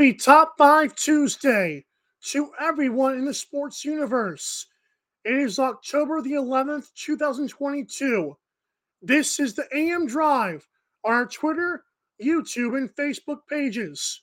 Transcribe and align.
Happy 0.00 0.14
Top 0.14 0.54
5 0.56 0.94
Tuesday 0.94 1.84
to 2.22 2.52
everyone 2.58 3.18
in 3.18 3.26
the 3.26 3.34
sports 3.34 3.84
universe. 3.84 4.64
It 5.26 5.34
is 5.34 5.58
October 5.58 6.22
the 6.22 6.32
11th, 6.32 6.86
2022. 6.94 8.34
This 9.02 9.38
is 9.38 9.52
the 9.52 9.66
AM 9.74 10.06
Drive 10.06 10.66
on 11.04 11.12
our 11.12 11.26
Twitter, 11.26 11.84
YouTube, 12.18 12.78
and 12.78 12.90
Facebook 12.96 13.40
pages. 13.46 14.18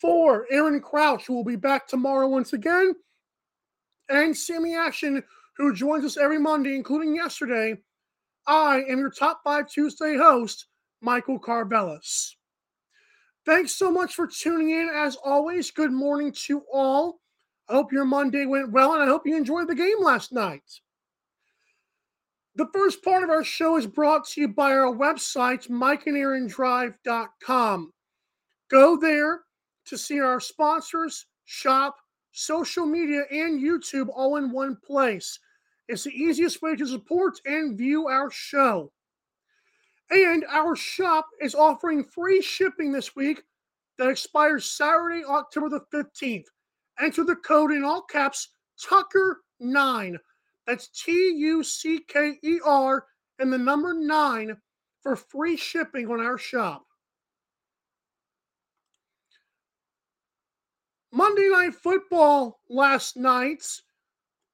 For 0.00 0.44
Aaron 0.50 0.80
Crouch, 0.80 1.28
will 1.28 1.44
be 1.44 1.54
back 1.54 1.86
tomorrow 1.86 2.26
once 2.26 2.52
again, 2.52 2.92
and 4.08 4.36
Sammy 4.36 4.74
Action, 4.74 5.22
who 5.56 5.72
joins 5.72 6.04
us 6.04 6.16
every 6.16 6.40
Monday, 6.40 6.74
including 6.74 7.14
yesterday, 7.14 7.76
I 8.48 8.82
am 8.88 8.98
your 8.98 9.12
Top 9.12 9.42
5 9.44 9.70
Tuesday 9.70 10.16
host, 10.16 10.66
Michael 11.00 11.38
Carvelis. 11.38 12.35
Thanks 13.46 13.74
so 13.76 13.90
much 13.92 14.14
for 14.14 14.26
tuning 14.26 14.70
in. 14.70 14.90
As 14.92 15.16
always, 15.24 15.70
good 15.70 15.92
morning 15.92 16.32
to 16.46 16.64
all. 16.72 17.20
I 17.68 17.74
hope 17.74 17.92
your 17.92 18.04
Monday 18.04 18.44
went 18.44 18.72
well, 18.72 18.94
and 18.94 19.02
I 19.02 19.06
hope 19.06 19.24
you 19.24 19.36
enjoyed 19.36 19.68
the 19.68 19.74
game 19.76 20.00
last 20.00 20.32
night. 20.32 20.64
The 22.56 22.66
first 22.72 23.04
part 23.04 23.22
of 23.22 23.30
our 23.30 23.44
show 23.44 23.76
is 23.76 23.86
brought 23.86 24.26
to 24.30 24.40
you 24.40 24.48
by 24.48 24.72
our 24.72 24.92
website, 24.92 25.68
mikeandaarondrive.com. 25.68 27.92
Go 28.68 28.96
there 28.96 29.42
to 29.84 29.96
see 29.96 30.18
our 30.18 30.40
sponsors, 30.40 31.26
shop, 31.44 31.94
social 32.32 32.84
media, 32.84 33.26
and 33.30 33.62
YouTube 33.62 34.08
all 34.12 34.38
in 34.38 34.50
one 34.50 34.76
place. 34.84 35.38
It's 35.86 36.02
the 36.02 36.10
easiest 36.10 36.62
way 36.62 36.74
to 36.74 36.86
support 36.86 37.38
and 37.46 37.78
view 37.78 38.08
our 38.08 38.28
show. 38.30 38.90
And 40.10 40.44
our 40.50 40.76
shop 40.76 41.26
is 41.40 41.54
offering 41.54 42.04
free 42.04 42.40
shipping 42.40 42.92
this 42.92 43.16
week 43.16 43.42
that 43.98 44.08
expires 44.08 44.70
Saturday, 44.70 45.24
October 45.24 45.68
the 45.68 45.80
15th. 45.92 46.46
Enter 47.00 47.24
the 47.24 47.36
code 47.36 47.72
in 47.72 47.84
all 47.84 48.02
caps 48.02 48.48
Tucker9. 48.82 50.16
That's 50.66 50.88
T 50.88 51.12
U 51.12 51.62
C 51.62 52.00
K 52.08 52.38
E 52.42 52.58
R 52.64 53.06
and 53.38 53.52
the 53.52 53.58
number 53.58 53.94
9 53.94 54.56
for 55.02 55.16
free 55.16 55.56
shipping 55.56 56.10
on 56.10 56.20
our 56.20 56.38
shop. 56.38 56.84
Monday 61.12 61.48
Night 61.48 61.74
Football 61.74 62.60
last 62.68 63.16
night, 63.16 63.64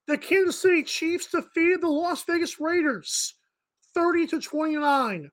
the 0.07 0.19
Kansas 0.19 0.61
City 0.61 0.83
Chiefs 0.83 1.27
defeated 1.27 1.81
the 1.81 1.89
Las 1.89 2.25
Vegas 2.25 2.61
Raiders 2.61 3.35
30 3.95 4.27
to 4.29 4.41
29. 4.41 5.31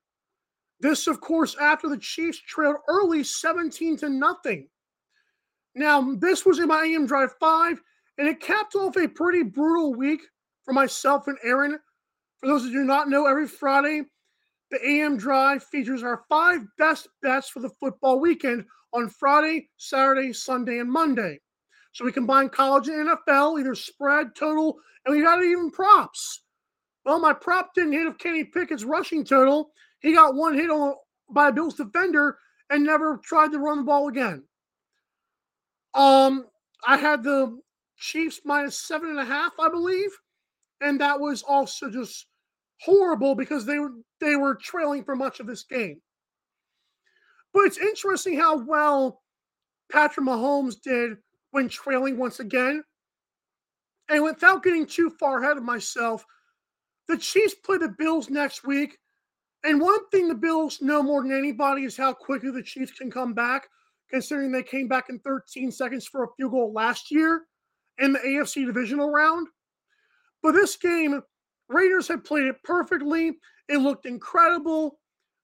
This, 0.80 1.08
of 1.08 1.20
course, 1.20 1.56
after 1.60 1.90
the 1.90 1.98
Chiefs 1.98 2.40
trailed 2.40 2.78
early 2.88 3.24
17 3.24 3.98
to 3.98 4.10
nothing. 4.10 4.68
Now, 5.76 6.16
this 6.16 6.46
was 6.46 6.60
in 6.60 6.68
my 6.68 6.84
AM 6.84 7.06
Drive 7.06 7.34
5, 7.40 7.82
and 8.18 8.28
it 8.28 8.40
capped 8.40 8.76
off 8.76 8.98
a 8.98 9.08
pretty 9.08 9.44
brutal 9.44 9.94
week 9.94 10.22
for 10.64 10.74
myself 10.74 11.28
and 11.28 11.38
Aaron. 11.44 11.80
For 12.40 12.48
those 12.48 12.64
who 12.64 12.72
do 12.72 12.84
not 12.84 13.10
know, 13.10 13.26
every 13.26 13.48
Friday, 13.48 14.04
the 14.72 14.86
AM 14.88 15.18
Drive 15.18 15.64
features 15.64 16.04
our 16.04 16.24
five 16.30 16.62
best 16.78 17.08
bets 17.22 17.50
for 17.50 17.60
the 17.60 17.72
football 17.80 18.20
weekend 18.20 18.66
on 18.94 19.10
Friday, 19.10 19.70
Saturday, 19.78 20.32
Sunday, 20.32 20.80
and 20.80 20.92
Monday. 20.92 21.40
So 21.92 22.06
we 22.06 22.12
combine 22.12 22.50
college 22.50 22.88
and 22.88 23.10
NFL, 23.10 23.60
either 23.60 23.76
spread, 23.76 24.36
total, 24.36 24.78
and 25.06 25.16
we 25.16 25.24
got 25.24 25.44
even 25.44 25.72
props. 25.72 26.44
Well, 27.04 27.20
my 27.20 27.34
prop 27.34 27.74
didn't 27.74 27.94
hit 27.94 28.08
of 28.08 28.18
Kenny 28.18 28.44
Pickett's 28.44 28.84
rushing 28.84 29.24
total. 29.24 29.72
He 30.00 30.14
got 30.14 30.36
one 30.36 30.54
hit 30.54 30.70
on 30.70 30.96
by 31.30 31.50
a 31.50 31.52
Bills 31.52 31.76
defender 31.76 32.38
and 32.70 32.84
never 32.84 33.20
tried 33.24 33.52
to 33.52 33.60
run 33.60 33.80
the 33.80 33.84
ball 33.84 34.08
again. 34.08 34.44
Um, 35.94 36.46
I 36.88 36.98
had 36.98 37.24
the 37.24 37.60
Chiefs 37.98 38.42
minus 38.46 38.80
seven 38.80 39.10
and 39.10 39.20
a 39.20 39.26
half, 39.26 39.54
I 39.60 39.70
believe, 39.70 40.12
and 40.82 41.02
that 41.02 41.20
was 41.20 41.44
also 41.44 41.90
just 41.90 42.28
horrible 42.82 43.36
because 43.36 43.66
they 43.66 43.78
were 43.80 43.92
they 44.22 44.36
were 44.36 44.56
trailing 44.56 45.04
for 45.04 45.16
much 45.16 45.40
of 45.40 45.48
this 45.48 45.64
game. 45.64 46.02
But 47.54 47.66
it's 47.66 47.78
interesting 47.78 48.38
how 48.38 48.64
well 48.64 49.22
Patrick 49.92 50.26
Mahomes 50.26 50.76
did 50.82 51.18
when 51.52 51.68
trailing 51.68 52.18
once 52.18 52.40
again. 52.40 52.84
And 54.10 54.24
without 54.24 54.64
getting 54.64 54.86
too 54.86 55.10
far 55.20 55.42
ahead 55.42 55.58
of 55.58 55.64
myself, 55.64 56.26
the 57.08 57.18
Chiefs 57.18 57.56
play 57.56 57.78
the 57.78 57.90
Bills 57.90 58.30
next 58.30 58.66
week. 58.66 58.98
And 59.64 59.82
one 59.82 60.08
thing 60.10 60.28
the 60.28 60.36
Bills 60.36 60.82
know 60.82 61.04
more 61.04 61.22
than 61.22 61.38
anybody 61.38 61.84
is 61.84 61.98
how 61.98 62.14
quickly 62.14 62.52
the 62.52 62.64
Chiefs 62.64 62.94
can 62.94 63.12
come 63.12 63.34
back, 63.34 63.68
considering 64.10 64.52
they 64.52 64.64
came 64.64 64.88
back 64.88 65.10
in 65.10 65.20
13 65.20 65.72
seconds 65.72 66.06
for 66.06 66.24
a 66.24 66.28
field 66.38 66.52
goal 66.52 66.72
last 66.72 67.12
year 67.12 67.46
in 67.98 68.14
the 68.14 68.20
AFC 68.20 68.66
divisional 68.66 69.12
round. 69.12 69.48
But 70.42 70.54
this 70.54 70.78
game, 70.78 71.22
Raiders 71.68 72.08
had 72.08 72.24
played 72.24 72.46
it 72.46 72.64
perfectly. 72.64 73.38
It 73.68 73.78
looked 73.78 74.06
incredible. 74.06 75.00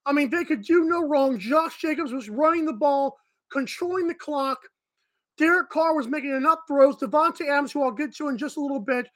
I 0.05 0.13
mean, 0.13 0.29
they 0.29 0.45
could 0.45 0.61
do 0.61 0.85
no 0.85 1.05
wrong. 1.05 1.37
Josh 1.37 1.79
Jacobs 1.79 2.13
was 2.13 2.29
running 2.29 2.65
the 2.65 2.73
ball, 2.73 3.17
controlling 3.51 4.07
the 4.07 4.15
clock. 4.15 4.59
Derek 5.37 5.69
Carr 5.69 5.95
was 5.95 6.07
making 6.07 6.33
enough 6.33 6.59
throws. 6.67 6.95
Davante 6.97 7.49
Adams, 7.49 7.73
who 7.73 7.83
I'll 7.83 7.91
get 7.91 8.15
to 8.15 8.29
in 8.29 8.37
just 8.37 8.55
a 8.55 8.61
little 8.61 8.79
bit, 8.79 9.07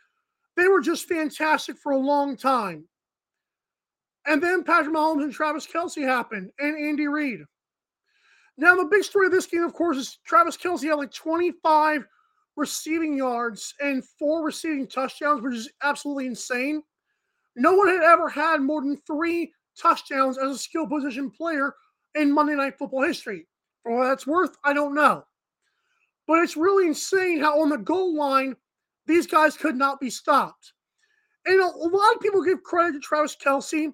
they 0.58 0.68
were 0.68 0.82
just 0.82 1.08
fantastic 1.08 1.78
for 1.78 1.94
a 1.94 1.98
long 1.98 2.36
time. 2.36 2.86
And 4.26 4.44
then 4.44 4.64
Patrick 4.64 4.96
Mahomes 4.96 5.24
and 5.24 5.34
Travis 5.34 5.68
Kelce 5.68 6.04
happened, 6.04 6.52
and 6.60 6.78
Andy 6.78 7.08
Reid. 7.08 7.40
Now, 8.58 8.76
the 8.76 8.86
big 8.86 9.04
story 9.04 9.28
of 9.28 9.32
this 9.32 9.46
game, 9.46 9.64
of 9.64 9.74
course, 9.74 9.98
is 9.98 10.20
Travis 10.26 10.58
Kelce 10.58 10.84
had 10.84 10.96
like 10.96 11.14
25 11.14 12.06
receiving 12.58 13.18
yards 13.18 13.74
and 13.80 14.04
four 14.06 14.44
receiving 14.44 14.86
touchdowns, 14.86 15.42
which 15.42 15.56
is 15.56 15.70
absolutely 15.82 16.28
insane. 16.28 16.84
No 17.56 17.74
one 17.74 17.88
had 17.88 18.04
ever 18.04 18.28
had 18.28 18.62
more 18.62 18.82
than 18.82 18.98
three 19.08 19.54
touchdowns 19.80 20.38
as 20.38 20.52
a 20.52 20.58
skill 20.58 20.86
position 20.86 21.32
player 21.32 21.74
in 22.16 22.34
Monday 22.34 22.56
Night 22.56 22.78
Football 22.78 23.04
history. 23.04 23.48
For 23.84 23.98
what 23.98 24.08
that's 24.08 24.28
worth, 24.28 24.58
I 24.64 24.74
don't 24.74 24.94
know. 24.94 25.24
But 26.28 26.40
it's 26.40 26.58
really 26.58 26.88
insane 26.88 27.40
how 27.40 27.62
on 27.62 27.70
the 27.70 27.78
goal 27.78 28.16
line, 28.16 28.56
these 29.08 29.26
guys 29.26 29.58
could 29.58 29.76
not 29.76 30.00
be 30.00 30.10
stopped. 30.10 30.74
And 31.46 31.60
a, 31.60 31.66
lot 31.66 32.16
of 32.16 32.22
people 32.22 32.44
give 32.44 32.62
credit 32.64 32.94
to 32.94 33.00
Travis 33.00 33.36
Kelce, 33.36 33.92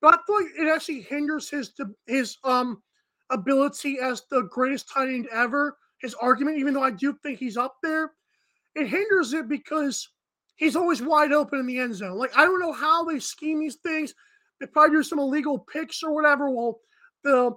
but 0.00 0.14
I 0.14 0.18
feel 0.26 0.36
like 0.36 0.52
it 0.58 0.72
actually 0.74 1.02
hinders 1.02 1.48
his 1.48 1.72
his 2.06 2.36
um 2.44 2.82
ability 3.30 3.98
as 4.00 4.22
the 4.30 4.42
greatest 4.50 4.88
tight 4.88 5.08
end 5.08 5.28
ever. 5.32 5.76
His 5.98 6.14
argument, 6.14 6.58
even 6.58 6.74
though 6.74 6.82
I 6.82 6.90
do 6.90 7.16
think 7.22 7.38
he's 7.38 7.56
up 7.56 7.76
there, 7.82 8.12
it 8.74 8.86
hinders 8.86 9.34
it 9.34 9.48
because 9.48 10.08
he's 10.56 10.76
always 10.76 11.02
wide 11.02 11.32
open 11.32 11.60
in 11.60 11.66
the 11.66 11.78
end 11.78 11.94
zone. 11.94 12.18
Like 12.18 12.36
I 12.36 12.44
don't 12.44 12.60
know 12.60 12.72
how 12.72 13.04
they 13.04 13.18
scheme 13.18 13.60
these 13.60 13.76
things. 13.76 14.14
They 14.60 14.66
probably 14.66 14.96
do 14.96 15.02
some 15.02 15.18
illegal 15.18 15.58
picks 15.58 16.02
or 16.02 16.12
whatever. 16.12 16.50
Well, 16.50 16.80
the 17.24 17.52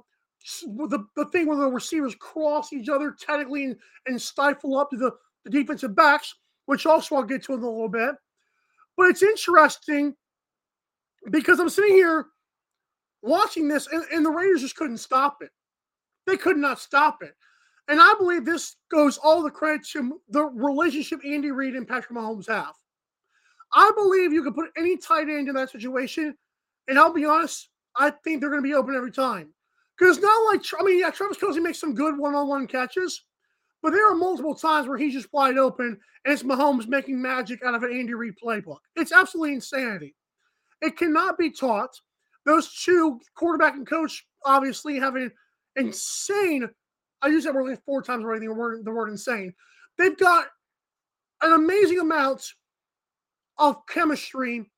the, 0.65 1.05
the 1.15 1.25
thing 1.27 1.47
where 1.47 1.57
the 1.57 1.67
receivers 1.69 2.15
cross 2.15 2.73
each 2.73 2.89
other 2.89 3.15
technically 3.17 3.65
and, 3.65 3.75
and 4.07 4.21
stifle 4.21 4.77
up 4.77 4.89
to 4.89 4.97
the, 4.97 5.11
the 5.45 5.49
defensive 5.49 5.95
backs, 5.95 6.35
which 6.65 6.85
also 6.85 7.15
I'll 7.15 7.23
get 7.23 7.43
to 7.45 7.53
in 7.53 7.59
a 7.59 7.69
little 7.69 7.87
bit. 7.87 8.15
But 8.97 9.07
it's 9.07 9.23
interesting 9.23 10.15
because 11.31 11.59
I'm 11.59 11.69
sitting 11.69 11.93
here 11.93 12.27
watching 13.23 13.67
this, 13.67 13.87
and, 13.87 14.03
and 14.11 14.23
the 14.25 14.29
Raiders 14.29 14.61
just 14.61 14.75
couldn't 14.75 14.97
stop 14.97 15.37
it. 15.41 15.49
They 16.27 16.37
could 16.37 16.57
not 16.57 16.79
stop 16.79 17.23
it. 17.23 17.33
And 17.87 17.99
I 17.99 18.13
believe 18.17 18.45
this 18.45 18.75
goes 18.91 19.17
all 19.17 19.41
the 19.41 19.49
credit 19.49 19.85
to 19.87 20.21
the 20.29 20.43
relationship 20.43 21.19
Andy 21.25 21.51
Reid 21.51 21.75
and 21.75 21.87
Patrick 21.87 22.17
Mahomes 22.17 22.47
have. 22.47 22.75
I 23.73 23.91
believe 23.95 24.31
you 24.31 24.43
could 24.43 24.55
put 24.55 24.69
any 24.77 24.97
tight 24.97 25.29
end 25.29 25.49
in 25.49 25.55
that 25.55 25.71
situation, 25.71 26.35
and 26.87 26.99
I'll 26.99 27.11
be 27.13 27.25
honest, 27.25 27.69
I 27.95 28.11
think 28.11 28.39
they're 28.39 28.49
going 28.49 28.61
to 28.61 28.67
be 28.67 28.75
open 28.75 28.95
every 28.95 29.11
time. 29.11 29.53
Because 29.97 30.19
not 30.19 30.45
like, 30.45 30.63
I 30.79 30.83
mean, 30.83 30.99
yeah, 30.99 31.09
Travis 31.09 31.37
Kelce 31.37 31.61
makes 31.61 31.79
some 31.79 31.93
good 31.93 32.17
one 32.17 32.35
on 32.35 32.47
one 32.47 32.67
catches, 32.67 33.23
but 33.81 33.91
there 33.91 34.09
are 34.09 34.15
multiple 34.15 34.55
times 34.55 34.87
where 34.87 34.97
he's 34.97 35.13
just 35.13 35.31
wide 35.33 35.57
open 35.57 35.99
and 36.25 36.33
it's 36.33 36.43
Mahomes 36.43 36.87
making 36.87 37.21
magic 37.21 37.63
out 37.63 37.75
of 37.75 37.83
an 37.83 37.91
Andy 37.91 38.13
Reid 38.13 38.35
playbook. 38.41 38.79
It's 38.95 39.11
absolutely 39.11 39.55
insanity. 39.55 40.15
It 40.81 40.97
cannot 40.97 41.37
be 41.37 41.51
taught. 41.51 41.91
Those 42.45 42.73
two, 42.83 43.19
quarterback 43.35 43.73
and 43.75 43.87
coach, 43.87 44.25
obviously 44.45 44.99
have 44.99 45.15
an 45.15 45.31
insane. 45.75 46.69
I 47.21 47.27
use 47.27 47.45
that 47.45 47.53
word 47.53 47.69
like 47.69 47.83
four 47.85 48.01
times 48.01 48.23
already. 48.23 48.47
The 48.47 48.53
word, 48.53 48.83
the 48.83 48.91
word 48.91 49.09
insane. 49.09 49.53
They've 49.97 50.17
got 50.17 50.47
an 51.41 51.53
amazing 51.53 51.99
amount 51.99 52.45
of 53.57 53.85
chemistry, 53.87 54.69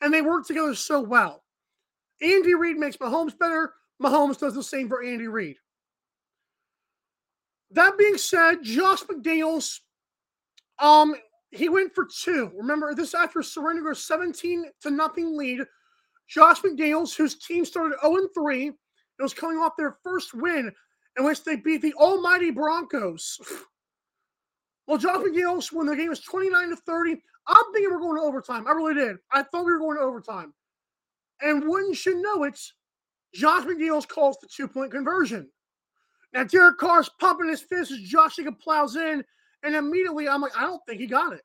and 0.00 0.12
they 0.12 0.22
work 0.22 0.46
together 0.46 0.74
so 0.74 1.00
well. 1.00 1.44
Andy 2.20 2.54
Reid 2.54 2.76
makes 2.76 2.96
Mahomes 2.96 3.38
better. 3.38 3.74
Mahomes 4.02 4.38
does 4.38 4.54
the 4.54 4.62
same 4.62 4.88
for 4.88 5.02
Andy 5.02 5.28
Reid. 5.28 5.56
That 7.70 7.98
being 7.98 8.16
said, 8.16 8.62
Josh 8.62 9.02
McDaniels, 9.02 9.80
um, 10.78 11.14
he 11.50 11.68
went 11.68 11.94
for 11.94 12.06
two. 12.06 12.50
Remember, 12.56 12.94
this 12.94 13.14
after 13.14 13.42
surrendering 13.42 13.92
a 13.92 13.94
17 13.94 14.66
to 14.82 14.90
nothing 14.90 15.36
lead. 15.36 15.60
Josh 16.28 16.60
McDaniels, 16.60 17.16
whose 17.16 17.38
team 17.38 17.64
started 17.64 17.96
0 18.02 18.28
3, 18.34 18.68
it 18.68 18.74
was 19.22 19.34
coming 19.34 19.58
off 19.58 19.76
their 19.76 19.96
first 20.04 20.34
win 20.34 20.70
in 21.18 21.24
which 21.24 21.42
they 21.42 21.56
beat 21.56 21.82
the 21.82 21.94
almighty 21.94 22.50
Broncos. 22.50 23.38
well, 24.86 24.98
Josh 24.98 25.16
McDaniels, 25.16 25.72
when 25.72 25.86
the 25.86 25.96
game 25.96 26.10
was 26.10 26.20
29 26.20 26.70
to 26.70 26.76
30, 26.76 27.16
I'm 27.46 27.72
thinking 27.72 27.90
we're 27.90 27.98
going 27.98 28.16
to 28.16 28.22
overtime. 28.22 28.66
I 28.66 28.72
really 28.72 28.94
did. 28.94 29.16
I 29.32 29.42
thought 29.42 29.64
we 29.64 29.72
were 29.72 29.78
going 29.78 29.96
to 29.96 30.02
overtime. 30.02 30.52
And 31.40 31.66
wouldn't 31.66 32.04
you 32.04 32.20
know 32.20 32.44
it, 32.44 32.60
Josh 33.34 33.64
McDaniels 33.64 34.06
calls 34.06 34.38
the 34.38 34.48
two 34.48 34.68
point 34.68 34.92
conversion. 34.92 35.48
Now, 36.34 36.44
Derek 36.44 36.78
Carr's 36.78 37.10
pumping 37.20 37.48
his 37.48 37.62
fist 37.62 37.90
as 37.90 38.00
Josh 38.00 38.36
Jacob 38.36 38.58
plows 38.58 38.96
in, 38.96 39.24
and 39.62 39.74
immediately 39.74 40.28
I'm 40.28 40.42
like, 40.42 40.56
I 40.56 40.62
don't 40.62 40.82
think 40.86 41.00
he 41.00 41.06
got 41.06 41.32
it. 41.32 41.42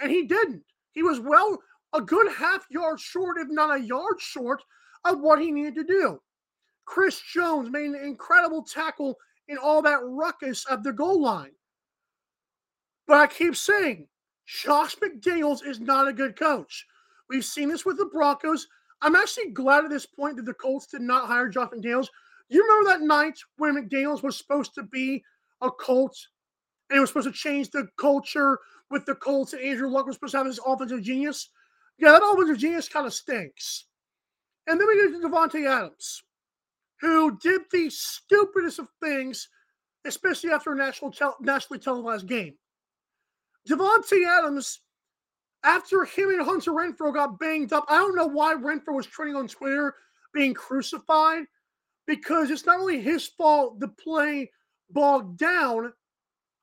And 0.00 0.10
he 0.10 0.26
didn't. 0.26 0.62
He 0.92 1.02
was 1.02 1.18
well 1.18 1.58
a 1.94 2.00
good 2.00 2.30
half 2.32 2.66
yard 2.70 3.00
short, 3.00 3.38
if 3.38 3.48
not 3.48 3.76
a 3.76 3.82
yard 3.82 4.20
short, 4.20 4.62
of 5.04 5.20
what 5.20 5.40
he 5.40 5.50
needed 5.50 5.74
to 5.76 5.84
do. 5.84 6.20
Chris 6.84 7.20
Jones 7.20 7.70
made 7.70 7.86
an 7.86 7.96
incredible 7.96 8.62
tackle 8.62 9.16
in 9.48 9.58
all 9.58 9.82
that 9.82 10.00
ruckus 10.02 10.64
of 10.66 10.82
the 10.82 10.92
goal 10.92 11.20
line. 11.20 11.52
But 13.06 13.18
I 13.18 13.26
keep 13.26 13.56
saying, 13.56 14.06
Josh 14.46 14.96
McDaniels 14.96 15.64
is 15.64 15.80
not 15.80 16.08
a 16.08 16.12
good 16.12 16.38
coach. 16.38 16.86
We've 17.28 17.44
seen 17.44 17.68
this 17.68 17.84
with 17.84 17.98
the 17.98 18.06
Broncos. 18.06 18.66
I'm 19.02 19.16
actually 19.16 19.50
glad 19.50 19.84
at 19.84 19.90
this 19.90 20.06
point 20.06 20.36
that 20.36 20.46
the 20.46 20.54
Colts 20.54 20.86
did 20.86 21.02
not 21.02 21.26
hire 21.26 21.48
Josh 21.48 21.70
McDaniels. 21.70 22.08
You 22.48 22.62
remember 22.62 22.90
that 22.90 23.06
night 23.06 23.38
when 23.56 23.74
McDaniels 23.74 24.22
was 24.22 24.36
supposed 24.36 24.74
to 24.74 24.82
be 24.82 25.22
a 25.60 25.70
Colt 25.70 26.16
and 26.88 26.96
he 26.96 27.00
was 27.00 27.10
supposed 27.10 27.28
to 27.28 27.32
change 27.32 27.70
the 27.70 27.86
culture 27.98 28.58
with 28.90 29.04
the 29.04 29.14
Colts 29.16 29.52
and 29.52 29.62
Andrew 29.62 29.88
Luck 29.88 30.06
was 30.06 30.16
supposed 30.16 30.32
to 30.32 30.38
have 30.38 30.46
his 30.46 30.60
offensive 30.64 31.02
genius? 31.02 31.50
Yeah, 31.98 32.12
that 32.12 32.22
offensive 32.22 32.58
genius 32.58 32.88
kind 32.88 33.06
of 33.06 33.14
stinks. 33.14 33.86
And 34.66 34.80
then 34.80 34.86
we 34.86 34.96
get 34.96 35.20
to 35.20 35.28
Davante 35.28 35.66
Adams, 35.66 36.22
who 37.00 37.38
did 37.38 37.62
the 37.72 37.90
stupidest 37.90 38.78
of 38.78 38.88
things, 39.02 39.48
especially 40.04 40.50
after 40.50 40.72
a 40.72 40.76
national 40.76 41.12
nationally 41.40 41.80
televised 41.80 42.28
game. 42.28 42.54
Davante 43.68 44.26
Adams, 44.26 44.80
after 45.64 46.04
him 46.04 46.30
and 46.30 46.42
Hunter 46.42 46.72
Renfrow 46.72 47.12
got 47.12 47.38
banged 47.38 47.72
up, 47.72 47.84
I 47.88 47.96
don't 47.96 48.14
know 48.14 48.26
why 48.26 48.54
Renfrow 48.54 48.94
was 48.94 49.06
trending 49.06 49.36
on 49.36 49.48
Twitter 49.48 49.94
being 50.32 50.54
crucified 50.54 51.44
because 52.06 52.50
it's 52.50 52.66
not 52.66 52.80
only 52.80 53.00
his 53.00 53.26
fault 53.26 53.80
the 53.80 53.88
play 53.88 54.50
bogged 54.90 55.38
down 55.38 55.92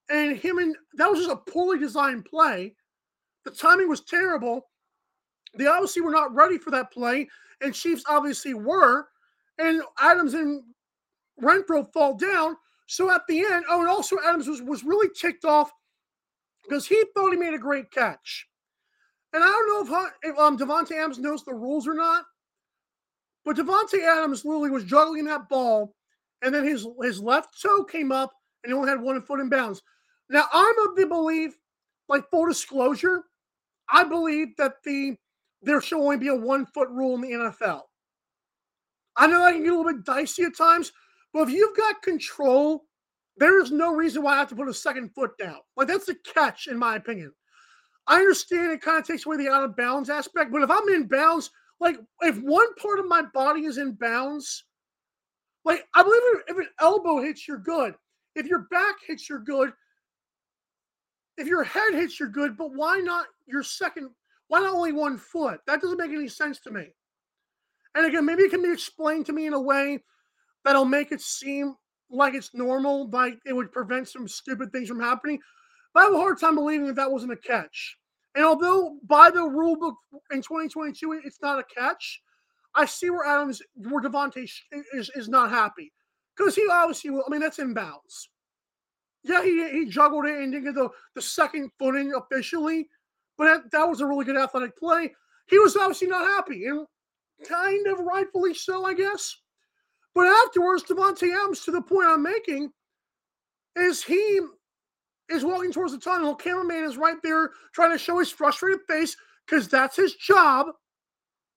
and 0.09 0.37
him 0.37 0.59
and 0.59 0.75
that 0.93 1.09
was 1.09 1.19
just 1.19 1.31
a 1.31 1.51
poorly 1.51 1.79
designed 1.79 2.25
play. 2.25 2.75
The 3.43 3.51
timing 3.51 3.89
was 3.89 4.01
terrible. 4.01 4.67
They 5.57 5.67
obviously 5.67 6.01
were 6.01 6.11
not 6.11 6.33
ready 6.33 6.57
for 6.57 6.71
that 6.71 6.91
play, 6.91 7.27
and 7.61 7.73
Chiefs 7.73 8.03
obviously 8.07 8.53
were. 8.53 9.07
And 9.57 9.81
Adams 10.01 10.33
and 10.33 10.63
Renfrow 11.41 11.91
fall 11.93 12.15
down. 12.15 12.57
So 12.87 13.09
at 13.09 13.21
the 13.27 13.39
end, 13.39 13.65
oh, 13.69 13.79
and 13.79 13.89
also 13.89 14.17
Adams 14.25 14.47
was, 14.47 14.61
was 14.61 14.83
really 14.83 15.09
ticked 15.15 15.45
off 15.45 15.71
because 16.63 16.85
he 16.85 17.03
thought 17.13 17.31
he 17.31 17.37
made 17.37 17.53
a 17.53 17.59
great 17.59 17.89
catch. 17.91 18.47
And 19.33 19.43
I 19.43 19.47
don't 19.47 19.89
know 19.89 19.97
if, 20.23 20.31
if 20.31 20.39
um, 20.39 20.57
Davante 20.57 20.91
Adams 20.91 21.19
knows 21.19 21.43
the 21.43 21.53
rules 21.53 21.87
or 21.87 21.93
not, 21.93 22.25
but 23.43 23.57
Davante 23.57 24.03
Adams 24.03 24.45
literally 24.45 24.69
was 24.69 24.83
juggling 24.83 25.25
that 25.25 25.49
ball, 25.49 25.95
and 26.41 26.53
then 26.53 26.63
his 26.63 26.87
his 27.01 27.19
left 27.19 27.61
toe 27.61 27.83
came 27.83 28.11
up, 28.11 28.31
and 28.63 28.71
he 28.71 28.77
only 28.77 28.89
had 28.89 29.01
one 29.01 29.21
foot 29.21 29.39
in 29.39 29.49
bounds. 29.49 29.81
Now 30.29 30.45
I'm 30.53 30.89
of 30.89 30.95
the 30.95 31.05
belief, 31.05 31.57
like 32.07 32.29
full 32.29 32.47
disclosure, 32.47 33.23
I 33.89 34.03
believe 34.03 34.55
that 34.57 34.75
the 34.83 35.17
there 35.65 35.81
should 35.81 35.99
only 35.99 36.17
be 36.17 36.27
a 36.29 36.35
one 36.35 36.65
foot 36.67 36.89
rule 36.89 37.15
in 37.15 37.21
the 37.21 37.31
NFL. 37.31 37.81
I 39.17 39.27
know 39.27 39.39
that 39.39 39.53
can 39.53 39.63
get 39.63 39.73
a 39.73 39.77
little 39.77 39.93
bit 39.93 40.05
dicey 40.05 40.43
at 40.43 40.57
times, 40.57 40.91
but 41.33 41.43
if 41.43 41.49
you've 41.49 41.75
got 41.75 42.01
control, 42.01 42.85
there 43.37 43.61
is 43.61 43.71
no 43.71 43.93
reason 43.93 44.23
why 44.23 44.33
I 44.33 44.37
have 44.37 44.49
to 44.49 44.55
put 44.55 44.69
a 44.69 44.73
second 44.73 45.13
foot 45.13 45.31
down. 45.37 45.57
Like 45.75 45.87
that's 45.87 46.05
the 46.05 46.15
catch, 46.25 46.67
in 46.67 46.77
my 46.77 46.95
opinion. 46.95 47.33
I 48.07 48.17
understand 48.17 48.71
it 48.71 48.81
kind 48.81 48.99
of 48.99 49.07
takes 49.07 49.25
away 49.25 49.37
the 49.37 49.49
out 49.49 49.63
of 49.63 49.75
bounds 49.75 50.09
aspect, 50.09 50.51
but 50.51 50.61
if 50.61 50.69
I'm 50.69 50.87
in 50.89 51.07
bounds, 51.07 51.49
like 51.79 51.97
if 52.21 52.37
one 52.37 52.73
part 52.75 52.99
of 52.99 53.07
my 53.07 53.23
body 53.33 53.65
is 53.65 53.77
in 53.77 53.93
bounds, 53.93 54.65
like 55.63 55.85
I 55.95 56.03
believe 56.03 56.21
if 56.47 56.57
an 56.57 56.67
elbow 56.79 57.21
hits, 57.21 57.47
you're 57.47 57.57
good. 57.57 57.95
If 58.35 58.45
your 58.45 58.67
back 58.69 58.95
hits, 59.05 59.27
you're 59.27 59.39
good. 59.39 59.73
If 61.37 61.47
your 61.47 61.63
head 61.63 61.93
hits, 61.93 62.19
you're 62.19 62.29
good. 62.29 62.55
But 62.55 62.73
why 62.75 62.99
not 62.99 63.25
your 63.47 63.63
second? 63.63 64.09
Why 64.47 64.59
not 64.59 64.73
only 64.73 64.91
one 64.91 65.17
foot? 65.17 65.59
That 65.67 65.81
doesn't 65.81 65.97
make 65.97 66.11
any 66.11 66.27
sense 66.27 66.59
to 66.61 66.71
me. 66.71 66.87
And 67.95 68.05
again, 68.05 68.25
maybe 68.25 68.43
it 68.43 68.51
can 68.51 68.61
be 68.61 68.71
explained 68.71 69.25
to 69.27 69.33
me 69.33 69.47
in 69.47 69.53
a 69.53 69.61
way 69.61 69.99
that'll 70.63 70.85
make 70.85 71.11
it 71.11 71.21
seem 71.21 71.75
like 72.09 72.33
it's 72.33 72.53
normal, 72.53 73.09
like 73.09 73.37
it 73.45 73.53
would 73.53 73.71
prevent 73.71 74.07
some 74.07 74.27
stupid 74.27 74.71
things 74.71 74.87
from 74.87 74.99
happening. 74.99 75.39
But 75.93 76.01
I 76.01 76.03
have 76.05 76.13
a 76.13 76.17
hard 76.17 76.39
time 76.39 76.55
believing 76.55 76.87
that 76.87 76.97
that 76.97 77.11
wasn't 77.11 77.31
a 77.31 77.37
catch. 77.37 77.97
And 78.35 78.43
although 78.43 78.97
by 79.07 79.31
the 79.31 79.43
rule 79.43 79.77
book 79.77 79.95
in 80.31 80.41
2022 80.41 81.21
it's 81.23 81.41
not 81.41 81.59
a 81.59 81.63
catch, 81.63 82.21
I 82.75 82.85
see 82.85 83.09
where 83.09 83.25
Adams, 83.25 83.61
where 83.75 84.03
Davante 84.03 84.45
is, 84.93 85.09
is 85.15 85.29
not 85.29 85.49
happy 85.49 85.93
because 86.35 86.55
he 86.55 86.67
obviously 86.69 87.11
will. 87.11 87.23
I 87.25 87.31
mean, 87.31 87.39
that's 87.39 87.57
inbounds. 87.59 88.27
Yeah, 89.23 89.43
he, 89.43 89.69
he 89.71 89.85
juggled 89.85 90.25
it 90.25 90.37
and 90.37 90.51
didn't 90.51 90.65
get 90.65 90.75
the, 90.75 90.89
the 91.15 91.21
second 91.21 91.71
footing 91.79 92.13
officially, 92.13 92.89
but 93.37 93.45
that, 93.45 93.71
that 93.71 93.89
was 93.89 94.01
a 94.01 94.05
really 94.05 94.25
good 94.25 94.37
athletic 94.37 94.77
play. 94.77 95.13
He 95.47 95.59
was 95.59 95.75
obviously 95.75 96.07
not 96.07 96.25
happy, 96.25 96.65
and 96.65 96.85
kind 97.47 97.87
of 97.87 97.99
rightfully 97.99 98.53
so, 98.53 98.85
I 98.85 98.93
guess. 98.93 99.35
But 100.13 100.27
afterwards, 100.27 100.83
Davante 100.83 101.35
Adams, 101.35 101.61
to 101.65 101.71
the 101.71 101.81
point 101.81 102.07
I'm 102.07 102.23
making, 102.23 102.71
is 103.75 104.03
he 104.03 104.39
is 105.29 105.43
walking 105.43 105.71
towards 105.71 105.91
the 105.91 105.99
tunnel. 105.99 106.35
Cameraman 106.35 106.83
is 106.83 106.97
right 106.97 107.17
there 107.23 107.51
trying 107.73 107.91
to 107.91 107.97
show 107.97 108.19
his 108.19 108.31
frustrated 108.31 108.79
face 108.87 109.17
because 109.45 109.67
that's 109.67 109.97
his 109.97 110.15
job. 110.15 110.67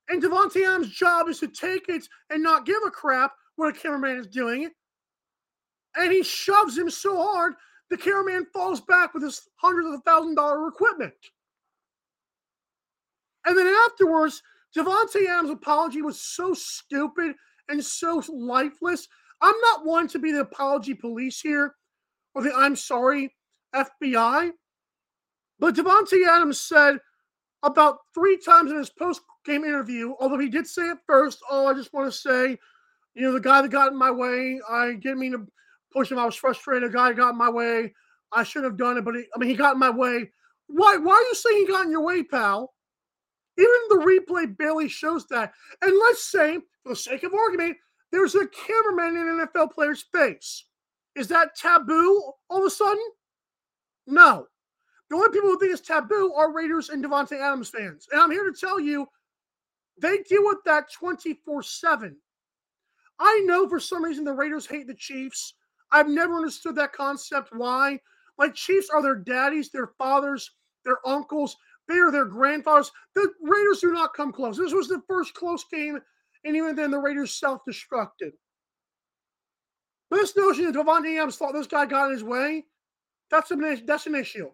And 0.09 0.23
Davante 0.23 0.67
Adams' 0.67 0.91
job 0.91 1.29
is 1.29 1.39
to 1.41 1.49
take 1.49 1.89
it 1.89 2.09
and 2.31 2.43
not 2.43 2.67
give 2.67 2.83
a 2.87 2.91
crap 2.91 3.33
what 3.57 3.69
a 3.69 3.79
cameraman 3.79 4.17
is 4.17 4.27
doing. 4.27 4.71
And 5.97 6.13
he 6.13 6.23
shoves 6.23 6.77
him 6.77 6.91
so 6.91 7.17
hard, 7.17 7.55
the 7.91 7.97
cameraman 7.97 8.47
falls 8.53 8.81
back 8.81 9.15
with 9.15 9.23
his 9.23 9.43
hundreds 9.57 9.89
of 9.89 10.03
thousand 10.03 10.35
dollar 10.35 10.69
equipment. 10.69 11.15
And 13.49 13.57
then 13.57 13.67
afterwards, 13.87 14.43
Davante 14.77 15.27
Adams' 15.27 15.51
apology 15.51 16.03
was 16.03 16.21
so 16.21 16.53
stupid 16.53 17.35
and 17.71 17.83
so 17.83 18.23
lifeless. 18.29 19.09
I'm 19.41 19.59
not 19.63 19.87
one 19.87 20.07
to 20.09 20.19
be 20.19 20.33
the 20.33 20.41
apology 20.41 20.93
police 20.93 21.41
here 21.41 21.75
or 22.35 22.43
the 22.43 22.53
I'm 22.55 22.77
sorry 22.77 23.35
FBI. 23.75 24.51
But 25.59 25.75
Davante 25.75 26.29
Adams 26.29 26.61
said 26.61 26.99
about 27.63 28.01
three 28.15 28.37
times 28.37 28.71
in 28.71 28.77
his 28.77 28.91
post 28.91 29.23
game 29.47 29.65
interview, 29.65 30.15
although 30.21 30.39
he 30.39 30.51
did 30.51 30.67
say 30.67 30.83
it 30.83 30.99
first, 31.07 31.41
oh, 31.51 31.67
I 31.67 31.73
just 31.73 31.95
want 31.95 32.13
to 32.13 32.17
say, 32.17 32.59
you 33.15 33.23
know, 33.23 33.33
the 33.33 33.41
guy 33.41 33.63
that 33.63 33.71
got 33.71 33.93
in 33.93 33.99
my 33.99 34.11
way, 34.11 34.61
I 34.69 34.93
didn't 34.93 35.21
mean 35.21 35.33
to 35.33 35.47
push 35.91 36.13
him. 36.13 36.19
I 36.19 36.27
was 36.27 36.37
frustrated. 36.37 36.93
The 36.93 36.97
guy 36.97 37.15
got 37.15 37.31
in 37.31 37.39
my 37.39 37.49
way. 37.49 37.95
I 38.31 38.43
should 38.43 38.65
have 38.65 38.77
done 38.77 38.99
it, 38.99 39.07
but 39.07 39.15
he, 39.15 39.25
I 39.35 39.39
mean, 39.39 39.49
he 39.49 39.57
got 39.57 39.73
in 39.73 39.81
my 39.81 39.89
way. 39.89 40.31
Why? 40.67 40.99
Why 40.99 41.15
are 41.15 41.23
you 41.23 41.35
saying 41.35 41.57
he 41.57 41.67
got 41.67 41.87
in 41.87 41.91
your 41.91 42.03
way, 42.03 42.23
pal? 42.23 42.75
Even 43.59 43.69
the 43.89 43.97
replay 44.07 44.57
barely 44.57 44.89
shows 44.89 45.27
that. 45.27 45.53
And 45.83 45.93
let's 45.99 46.25
say, 46.25 46.59
for 46.83 46.91
the 46.91 46.97
sake 46.97 47.25
of 47.25 47.35
argument, 47.35 47.77
there's 48.13 48.37
a 48.37 48.47
cameraman 48.47 49.17
in 49.17 49.29
an 49.29 49.49
NFL 49.49 49.73
player's 49.73 50.05
face. 50.15 50.65
Is 51.17 51.29
that 51.29 51.57
taboo 51.57 52.33
all 52.49 52.59
of 52.59 52.65
a 52.65 52.71
sudden? 52.71 53.03
No. 54.07 54.47
The 55.11 55.17
only 55.17 55.31
people 55.31 55.49
who 55.49 55.59
think 55.59 55.73
it's 55.73 55.87
taboo 55.87 56.33
are 56.35 56.53
Raiders 56.53 56.91
and 56.91 57.05
Davante 57.05 57.41
Adams 57.41 57.71
fans. 57.71 58.07
And 58.13 58.21
I'm 58.21 58.31
here 58.31 58.45
to 58.45 58.59
tell 58.59 58.79
you, 58.79 59.07
they 60.01 60.19
deal 60.19 60.45
with 60.45 60.59
that 60.65 60.93
24 60.93 61.63
7. 61.63 62.17
I 63.19 63.43
know 63.45 63.69
for 63.69 63.81
some 63.81 64.05
reason 64.05 64.25
the 64.25 64.33
Raiders 64.33 64.67
hate 64.67 64.87
the 64.87 64.95
Chiefs. 64.95 65.55
I've 65.91 66.09
never 66.09 66.37
understood 66.37 66.77
that 66.77 66.93
concept. 66.93 67.51
Why? 67.53 67.99
Like, 68.37 68.55
Chiefs 68.55 68.91
are 68.91 69.03
their 69.03 69.17
daddies, 69.17 69.71
their 69.71 69.89
fathers, 69.99 70.53
their 70.85 71.07
uncles. 71.07 71.57
They 71.89 71.99
are 71.99 72.13
their 72.13 72.27
grandfathers. 72.27 72.93
The 73.15 73.33
Raiders 73.43 73.81
do 73.81 73.93
not 73.93 74.15
come 74.15 74.33
close. 74.33 74.59
This 74.59 74.75
was 74.75 74.89
the 74.89 75.03
first 75.09 75.35
close 75.35 75.65
game, 75.73 75.99
and 76.45 76.57
even 76.57 76.77
then, 76.77 76.91
the 76.91 76.99
Raiders 76.99 77.39
self-destructed. 77.39 78.33
This 80.11 80.37
notion 80.37 80.65
that 80.65 80.75
Davante 80.75 81.17
Adams 81.17 81.37
thought 81.37 81.53
this 81.53 81.67
guy 81.67 81.87
got 81.87 82.07
in 82.07 82.13
his 82.13 82.25
way, 82.25 82.65
that's 83.31 83.51
an, 83.51 83.83
that's 83.87 84.07
an 84.07 84.15
issue. 84.15 84.51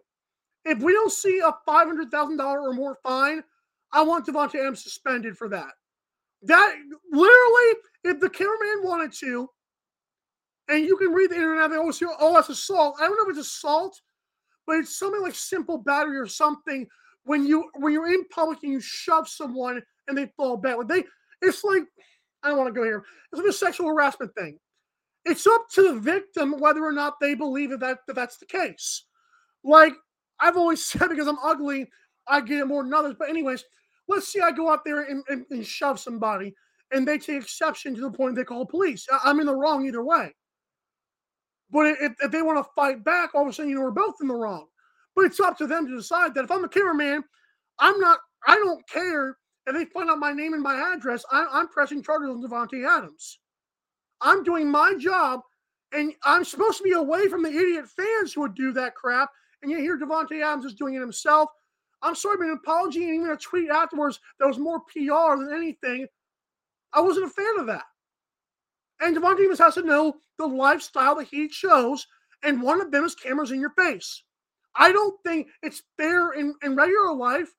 If 0.65 0.79
we 0.79 0.93
don't 0.93 1.11
see 1.11 1.39
a 1.39 1.53
$500,000 1.67 2.39
or 2.39 2.73
more 2.73 2.97
fine, 3.03 3.43
I 3.91 4.01
want 4.01 4.25
Davante 4.25 4.55
Adams 4.55 4.83
suspended 4.83 5.37
for 5.37 5.47
that. 5.49 5.71
That 6.41 6.75
literally, 7.11 7.79
if 8.03 8.19
the 8.19 8.29
cameraman 8.29 8.83
wanted 8.83 9.13
to, 9.19 9.49
and 10.67 10.85
you 10.85 10.97
can 10.97 11.13
read 11.13 11.31
the 11.31 11.35
internet, 11.35 11.69
they 11.69 11.77
always 11.77 11.99
say, 11.99 12.07
oh, 12.19 12.33
that's 12.33 12.49
assault. 12.49 12.97
I 12.99 13.05
don't 13.05 13.15
know 13.17 13.31
if 13.31 13.37
it's 13.37 13.47
assault, 13.47 14.01
but 14.65 14.77
it's 14.77 14.97
something 14.97 15.21
like 15.21 15.35
simple 15.35 15.77
battery 15.77 16.17
or 16.17 16.27
something 16.27 16.87
when 17.25 17.45
you 17.45 17.69
when 17.75 17.91
you're 17.91 18.13
in 18.13 18.25
public 18.29 18.59
and 18.63 18.71
you 18.71 18.79
shove 18.79 19.27
someone 19.27 19.81
and 20.07 20.17
they 20.17 20.27
fall 20.37 20.57
back. 20.57 20.77
Like 20.77 20.87
they 20.87 21.03
it's 21.41 21.63
like 21.63 21.83
I 22.43 22.49
don't 22.49 22.57
want 22.57 22.73
to 22.73 22.79
go 22.79 22.83
here. 22.83 23.03
It's 23.31 23.41
like 23.41 23.49
a 23.49 23.53
sexual 23.53 23.87
harassment 23.87 24.33
thing. 24.35 24.57
It's 25.25 25.47
up 25.47 25.67
to 25.73 25.81
the 25.83 25.99
victim 25.99 26.59
whether 26.59 26.85
or 26.85 26.91
not 26.91 27.15
they 27.19 27.33
believe 27.33 27.71
that, 27.71 27.79
that, 27.79 27.99
that 28.07 28.15
that's 28.15 28.37
the 28.37 28.45
case. 28.45 29.05
Like 29.63 29.93
I've 30.39 30.57
always 30.57 30.83
said, 30.85 31.09
because 31.09 31.27
I'm 31.27 31.39
ugly, 31.43 31.89
I 32.27 32.41
get 32.41 32.59
it 32.59 32.67
more 32.67 32.83
than 32.83 32.93
others. 32.93 33.15
But 33.17 33.29
anyways, 33.29 33.63
let's 34.07 34.27
see 34.27 34.39
I 34.39 34.51
go 34.51 34.71
out 34.71 34.85
there 34.85 35.01
and, 35.03 35.23
and, 35.27 35.45
and 35.49 35.65
shove 35.65 35.99
somebody 35.99 36.55
and 36.91 37.07
they 37.07 37.17
take 37.17 37.41
exception 37.41 37.95
to 37.95 38.01
the 38.01 38.11
point 38.11 38.35
they 38.35 38.43
call 38.43 38.65
police. 38.65 39.07
I, 39.11 39.19
I'm 39.25 39.39
in 39.39 39.47
the 39.47 39.55
wrong 39.55 39.85
either 39.85 40.03
way. 40.03 40.33
But 41.71 41.87
if, 41.99 42.13
if 42.21 42.31
they 42.31 42.41
want 42.41 42.63
to 42.63 42.71
fight 42.75 43.03
back, 43.03 43.33
all 43.33 43.43
of 43.43 43.47
a 43.47 43.53
sudden, 43.53 43.69
you 43.69 43.75
know, 43.75 43.81
we're 43.81 43.91
both 43.91 44.15
in 44.21 44.27
the 44.27 44.35
wrong. 44.35 44.67
But 45.15 45.25
it's 45.25 45.39
up 45.39 45.57
to 45.59 45.67
them 45.67 45.87
to 45.87 45.95
decide 45.95 46.33
that 46.35 46.43
if 46.43 46.51
I'm 46.51 46.63
a 46.63 46.69
cameraman, 46.69 47.23
I'm 47.79 47.99
not, 47.99 48.19
I 48.47 48.55
don't 48.55 48.87
care 48.87 49.37
if 49.65 49.73
they 49.73 49.85
find 49.85 50.09
out 50.09 50.19
my 50.19 50.33
name 50.33 50.53
and 50.53 50.61
my 50.61 50.93
address. 50.93 51.23
I, 51.31 51.47
I'm 51.51 51.67
pressing 51.67 52.03
charges 52.03 52.29
on 52.29 52.43
Davante 52.43 52.87
Adams. 52.87 53.39
I'm 54.21 54.43
doing 54.43 54.69
my 54.69 54.95
job, 54.97 55.41
and 55.93 56.13
I'm 56.23 56.43
supposed 56.43 56.77
to 56.77 56.83
be 56.83 56.91
away 56.91 57.27
from 57.27 57.43
the 57.43 57.49
idiot 57.49 57.85
fans 57.87 58.33
who 58.33 58.41
would 58.41 58.55
do 58.55 58.71
that 58.73 58.95
crap. 58.95 59.29
And 59.61 59.71
yet 59.71 59.81
here 59.81 59.97
Davante 59.97 60.43
Adams 60.43 60.65
is 60.65 60.73
doing 60.73 60.95
it 60.95 60.99
himself. 60.99 61.49
I'm 62.01 62.15
sorry, 62.15 62.37
but 62.37 62.47
an 62.47 62.59
apology 62.61 63.03
and 63.05 63.15
even 63.15 63.31
a 63.31 63.37
tweet 63.37 63.69
afterwards 63.69 64.19
that 64.39 64.47
was 64.47 64.59
more 64.59 64.81
PR 64.81 65.37
than 65.37 65.51
anything. 65.53 66.07
I 66.93 67.01
wasn't 67.01 67.27
a 67.27 67.29
fan 67.29 67.59
of 67.59 67.67
that. 67.67 67.85
And 69.01 69.15
Davante 69.15 69.43
Adams 69.43 69.59
has 69.59 69.73
to 69.75 69.81
know 69.81 70.15
the 70.37 70.45
lifestyle 70.45 71.15
that 71.15 71.27
he 71.27 71.47
chose, 71.47 72.05
and 72.43 72.61
one 72.61 72.79
of 72.79 72.91
them 72.91 73.05
is 73.05 73.15
cameras 73.15 73.51
in 73.51 73.59
your 73.59 73.71
face. 73.71 74.23
I 74.75 74.91
don't 74.91 75.15
think 75.23 75.47
it's 75.63 75.83
fair 75.97 76.33
in, 76.33 76.53
in 76.63 76.75
regular 76.75 77.13
life, 77.13 77.49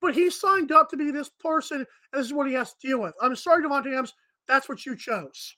but 0.00 0.14
he 0.14 0.30
signed 0.30 0.72
up 0.72 0.88
to 0.90 0.96
be 0.96 1.10
this 1.10 1.28
person, 1.28 1.78
and 1.78 1.86
this 2.12 2.26
is 2.26 2.32
what 2.32 2.48
he 2.48 2.54
has 2.54 2.72
to 2.72 2.86
deal 2.86 3.00
with. 3.00 3.14
I'm 3.20 3.36
sorry, 3.36 3.62
Davante 3.62 3.92
Adams, 3.92 4.14
that's 4.48 4.68
what 4.68 4.84
you 4.84 4.96
chose. 4.96 5.56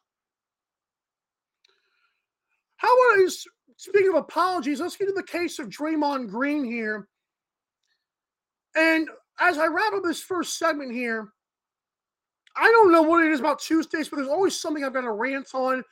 How 2.77 2.93
about 2.93 3.25
I, 3.25 3.29
speaking 3.77 4.11
of 4.11 4.17
apologies, 4.17 4.81
let's 4.81 4.97
get 4.97 5.07
to 5.07 5.13
the 5.13 5.23
case 5.23 5.59
of 5.59 5.69
Draymond 5.69 6.29
Green 6.29 6.65
here. 6.65 7.09
And 8.77 9.09
as 9.41 9.57
I 9.57 9.67
wrap 9.67 9.93
up 9.95 10.03
this 10.03 10.21
first 10.21 10.59
segment 10.59 10.93
here, 10.93 11.29
I 12.57 12.71
don't 12.71 12.93
know 12.93 13.03
what 13.03 13.25
it 13.25 13.33
is 13.33 13.41
about 13.41 13.61
Tuesdays, 13.61 14.09
but 14.09 14.17
there's 14.17 14.29
always 14.29 14.61
something 14.61 14.85
I've 14.85 14.93
got 14.93 15.03
to 15.03 15.13
rant 15.13 15.49
on. 15.55 15.83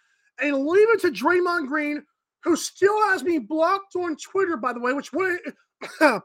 And 0.40 0.66
leave 0.66 0.88
it 0.90 1.00
to 1.02 1.10
Draymond 1.10 1.68
Green, 1.68 2.04
who 2.44 2.56
still 2.56 3.00
has 3.08 3.22
me 3.22 3.38
blocked 3.38 3.94
on 3.96 4.16
Twitter, 4.16 4.56
by 4.56 4.72
the 4.72 4.80
way, 4.80 4.92
which 4.92 5.12
one, 5.12 5.38
one 6.00 6.20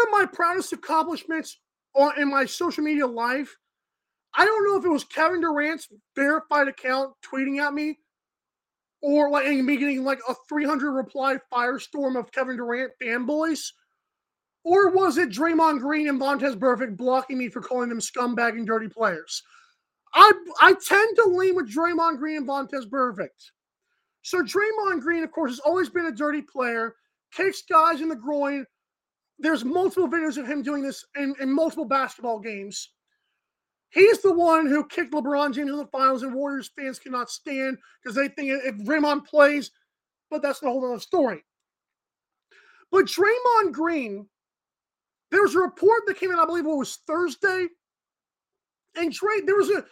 of 0.00 0.10
my 0.10 0.26
proudest 0.32 0.72
accomplishments 0.72 1.58
on, 1.94 2.20
in 2.20 2.30
my 2.30 2.44
social 2.44 2.84
media 2.84 3.06
life. 3.06 3.56
I 4.34 4.44
don't 4.44 4.64
know 4.64 4.78
if 4.78 4.84
it 4.84 4.88
was 4.88 5.04
Kevin 5.04 5.42
Durant's 5.42 5.88
verified 6.16 6.68
account 6.68 7.12
tweeting 7.22 7.60
at 7.60 7.74
me 7.74 7.98
or 9.02 9.30
like 9.30 9.46
me 9.46 9.76
getting 9.76 10.04
like 10.04 10.20
a 10.28 10.34
300 10.48 10.92
reply 10.92 11.36
firestorm 11.52 12.18
of 12.18 12.32
Kevin 12.32 12.56
Durant 12.56 12.92
fanboys 13.02 13.72
or 14.64 14.90
was 14.90 15.18
it 15.18 15.30
Draymond 15.30 15.80
Green 15.80 16.08
and 16.08 16.20
Vontaze 16.20 16.56
Burfict 16.56 16.96
blocking 16.96 17.38
me 17.38 17.48
for 17.48 17.60
calling 17.60 17.88
them 17.88 17.98
scumbag 17.98 18.50
and 18.50 18.66
dirty 18.66 18.88
players? 18.88 19.42
I 20.14 20.32
I 20.60 20.74
tend 20.74 21.16
to 21.16 21.24
lean 21.24 21.56
with 21.56 21.74
Draymond 21.74 22.18
Green 22.18 22.38
and 22.38 22.46
Vontaze 22.46 22.88
Burfict. 22.88 23.50
So 24.22 24.42
Draymond 24.42 25.00
Green, 25.00 25.24
of 25.24 25.32
course, 25.32 25.52
has 25.52 25.60
always 25.60 25.88
been 25.88 26.06
a 26.06 26.12
dirty 26.12 26.42
player, 26.42 26.94
kicks 27.32 27.62
guys 27.62 28.00
in 28.00 28.08
the 28.08 28.16
groin. 28.16 28.64
There's 29.38 29.64
multiple 29.64 30.08
videos 30.08 30.36
of 30.36 30.46
him 30.46 30.62
doing 30.62 30.82
this 30.82 31.04
in, 31.16 31.34
in 31.40 31.52
multiple 31.52 31.84
basketball 31.84 32.38
games. 32.38 32.90
He's 33.90 34.22
the 34.22 34.32
one 34.32 34.66
who 34.66 34.86
kicked 34.86 35.12
LeBron 35.12 35.52
James 35.52 35.70
in 35.70 35.76
the 35.76 35.86
finals, 35.86 36.22
and 36.22 36.34
Warriors 36.34 36.70
fans 36.78 36.98
cannot 36.98 37.30
stand 37.30 37.76
because 38.02 38.16
they 38.16 38.28
think 38.28 38.50
if 38.64 38.76
Draymond 38.86 39.26
plays, 39.26 39.70
but 40.30 40.40
that's 40.40 40.62
a 40.62 40.66
whole 40.66 40.84
other 40.86 41.00
story. 41.00 41.44
But 42.90 43.06
Draymond 43.06 43.72
Green 43.72 44.28
there 45.32 45.42
was 45.42 45.54
a 45.54 45.60
report 45.60 46.02
that 46.06 46.18
came 46.18 46.30
in, 46.30 46.38
I 46.38 46.44
believe 46.44 46.66
it 46.66 46.68
was 46.68 46.98
Thursday. 47.06 47.66
And 48.96 49.10
Dre, 49.10 49.40
there 49.44 49.56
was 49.56 49.70
a 49.70 49.82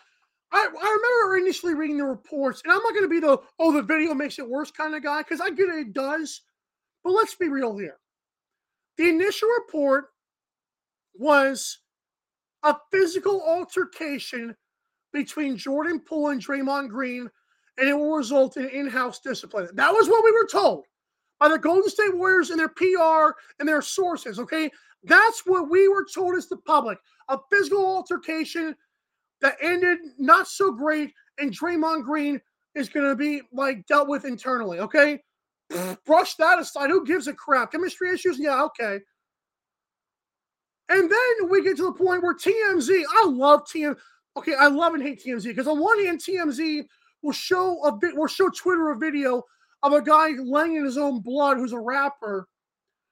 I, 0.52 0.58
I 0.58 0.98
remember 1.28 1.38
initially 1.38 1.74
reading 1.74 1.98
the 1.98 2.04
reports, 2.04 2.62
and 2.64 2.72
I'm 2.72 2.82
not 2.82 2.92
going 2.92 3.04
to 3.04 3.08
be 3.08 3.20
the 3.20 3.40
oh 3.58 3.72
the 3.72 3.82
video 3.82 4.14
makes 4.14 4.38
it 4.38 4.48
worse 4.48 4.70
kind 4.70 4.94
of 4.94 5.02
guy 5.02 5.22
because 5.22 5.40
I 5.40 5.50
get 5.50 5.68
it, 5.68 5.78
it 5.78 5.92
does, 5.92 6.42
but 7.04 7.12
let's 7.12 7.34
be 7.34 7.48
real 7.48 7.76
here. 7.76 7.98
The 8.96 9.08
initial 9.08 9.48
report 9.48 10.06
was 11.14 11.78
a 12.62 12.76
physical 12.90 13.42
altercation 13.42 14.54
between 15.12 15.56
Jordan 15.56 16.00
Poole 16.00 16.30
and 16.30 16.44
Draymond 16.44 16.88
Green, 16.90 17.30
and 17.78 17.88
it 17.88 17.94
will 17.94 18.16
result 18.16 18.56
in 18.56 18.68
in-house 18.68 19.20
discipline. 19.20 19.68
That 19.74 19.92
was 19.92 20.08
what 20.08 20.24
we 20.24 20.32
were 20.32 20.46
told 20.46 20.84
by 21.38 21.48
the 21.48 21.58
Golden 21.58 21.88
State 21.88 22.14
Warriors 22.14 22.50
and 22.50 22.58
their 22.58 22.68
PR 22.68 23.36
and 23.58 23.68
their 23.68 23.82
sources. 23.82 24.38
Okay, 24.38 24.70
that's 25.04 25.46
what 25.46 25.70
we 25.70 25.88
were 25.88 26.06
told 26.12 26.34
as 26.36 26.48
the 26.48 26.58
public. 26.58 26.98
A 27.28 27.38
physical 27.50 27.86
altercation 27.86 28.76
that 29.40 29.56
ended 29.60 29.98
not 30.18 30.48
so 30.48 30.72
great, 30.72 31.12
and 31.38 31.52
Draymond 31.52 32.04
Green 32.04 32.40
is 32.74 32.88
going 32.88 33.08
to 33.08 33.16
be 33.16 33.42
like 33.52 33.86
dealt 33.86 34.08
with 34.08 34.24
internally. 34.24 34.80
Okay, 34.80 35.22
brush 36.06 36.34
that 36.36 36.58
aside. 36.58 36.90
Who 36.90 37.06
gives 37.06 37.26
a 37.26 37.34
crap? 37.34 37.72
Chemistry 37.72 38.12
issues? 38.12 38.38
Yeah, 38.38 38.62
okay. 38.64 39.00
And 40.88 41.08
then 41.08 41.48
we 41.48 41.62
get 41.62 41.76
to 41.76 41.84
the 41.84 41.92
point 41.92 42.22
where 42.22 42.34
TMZ. 42.34 43.02
I 43.08 43.26
love 43.26 43.64
TMZ. 43.64 43.96
Okay, 44.36 44.54
I 44.54 44.68
love 44.68 44.94
and 44.94 45.02
hate 45.02 45.22
TMZ 45.24 45.44
because 45.44 45.66
on 45.66 45.80
one 45.80 46.04
hand, 46.04 46.20
TMZ 46.20 46.84
will 47.22 47.32
show 47.32 47.82
a 47.84 47.92
bit, 47.92 48.16
will 48.16 48.26
show 48.26 48.48
Twitter 48.50 48.90
a 48.90 48.98
video 48.98 49.42
of 49.82 49.92
a 49.92 50.02
guy 50.02 50.30
laying 50.42 50.76
in 50.76 50.84
his 50.84 50.98
own 50.98 51.20
blood 51.20 51.56
who's 51.56 51.72
a 51.72 51.78
rapper 51.78 52.46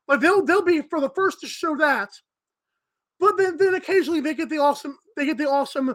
But 0.06 0.20
they'll 0.20 0.44
they'll 0.44 0.62
be 0.62 0.82
for 0.82 1.00
the 1.00 1.10
first 1.10 1.40
to 1.40 1.46
show 1.46 1.76
that. 1.76 2.10
But 3.20 3.36
then, 3.36 3.56
then 3.56 3.74
occasionally 3.74 4.20
they 4.20 4.34
get 4.34 4.48
the 4.48 4.58
awesome 4.58 4.98
they 5.16 5.26
get 5.26 5.38
the 5.38 5.48
awesome 5.48 5.94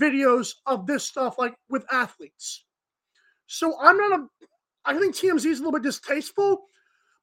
videos 0.00 0.54
of 0.66 0.86
this 0.86 1.04
stuff 1.04 1.38
like 1.38 1.54
with 1.68 1.84
athletes. 1.92 2.64
So 3.46 3.74
I'm 3.80 3.96
not 3.96 4.20
a 4.20 4.26
I 4.84 4.98
think 4.98 5.14
TMZ 5.14 5.46
is 5.46 5.58
a 5.58 5.62
little 5.62 5.72
bit 5.72 5.82
distasteful, 5.82 6.64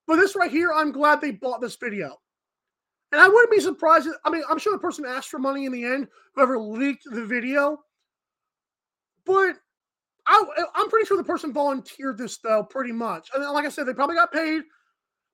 but 0.08 0.16
this 0.16 0.36
right 0.36 0.52
here, 0.52 0.72
I'm 0.74 0.92
glad 0.92 1.20
they 1.20 1.32
bought 1.32 1.62
this 1.62 1.76
video. 1.76 2.18
And 3.12 3.20
I 3.20 3.28
wouldn't 3.28 3.52
be 3.52 3.60
surprised. 3.60 4.08
I 4.24 4.30
mean, 4.30 4.44
I'm 4.50 4.60
sure 4.60 4.72
the 4.72 4.80
person 4.80 5.06
asked 5.06 5.30
for 5.30 5.40
money 5.40 5.66
in 5.66 5.72
the 5.72 5.84
end, 5.84 6.08
whoever 6.36 6.60
leaked 6.60 7.04
the 7.06 7.26
video. 7.26 7.80
But 9.26 9.56
I 10.28 10.44
am 10.76 10.90
pretty 10.90 11.08
sure 11.08 11.18
the 11.18 11.24
person 11.24 11.52
volunteered 11.52 12.18
this, 12.18 12.38
though, 12.38 12.64
pretty 12.64 12.92
much. 12.92 13.30
And 13.34 13.44
like 13.52 13.66
I 13.66 13.70
said, 13.70 13.86
they 13.86 13.94
probably 13.94 14.16
got 14.16 14.32
paid 14.32 14.62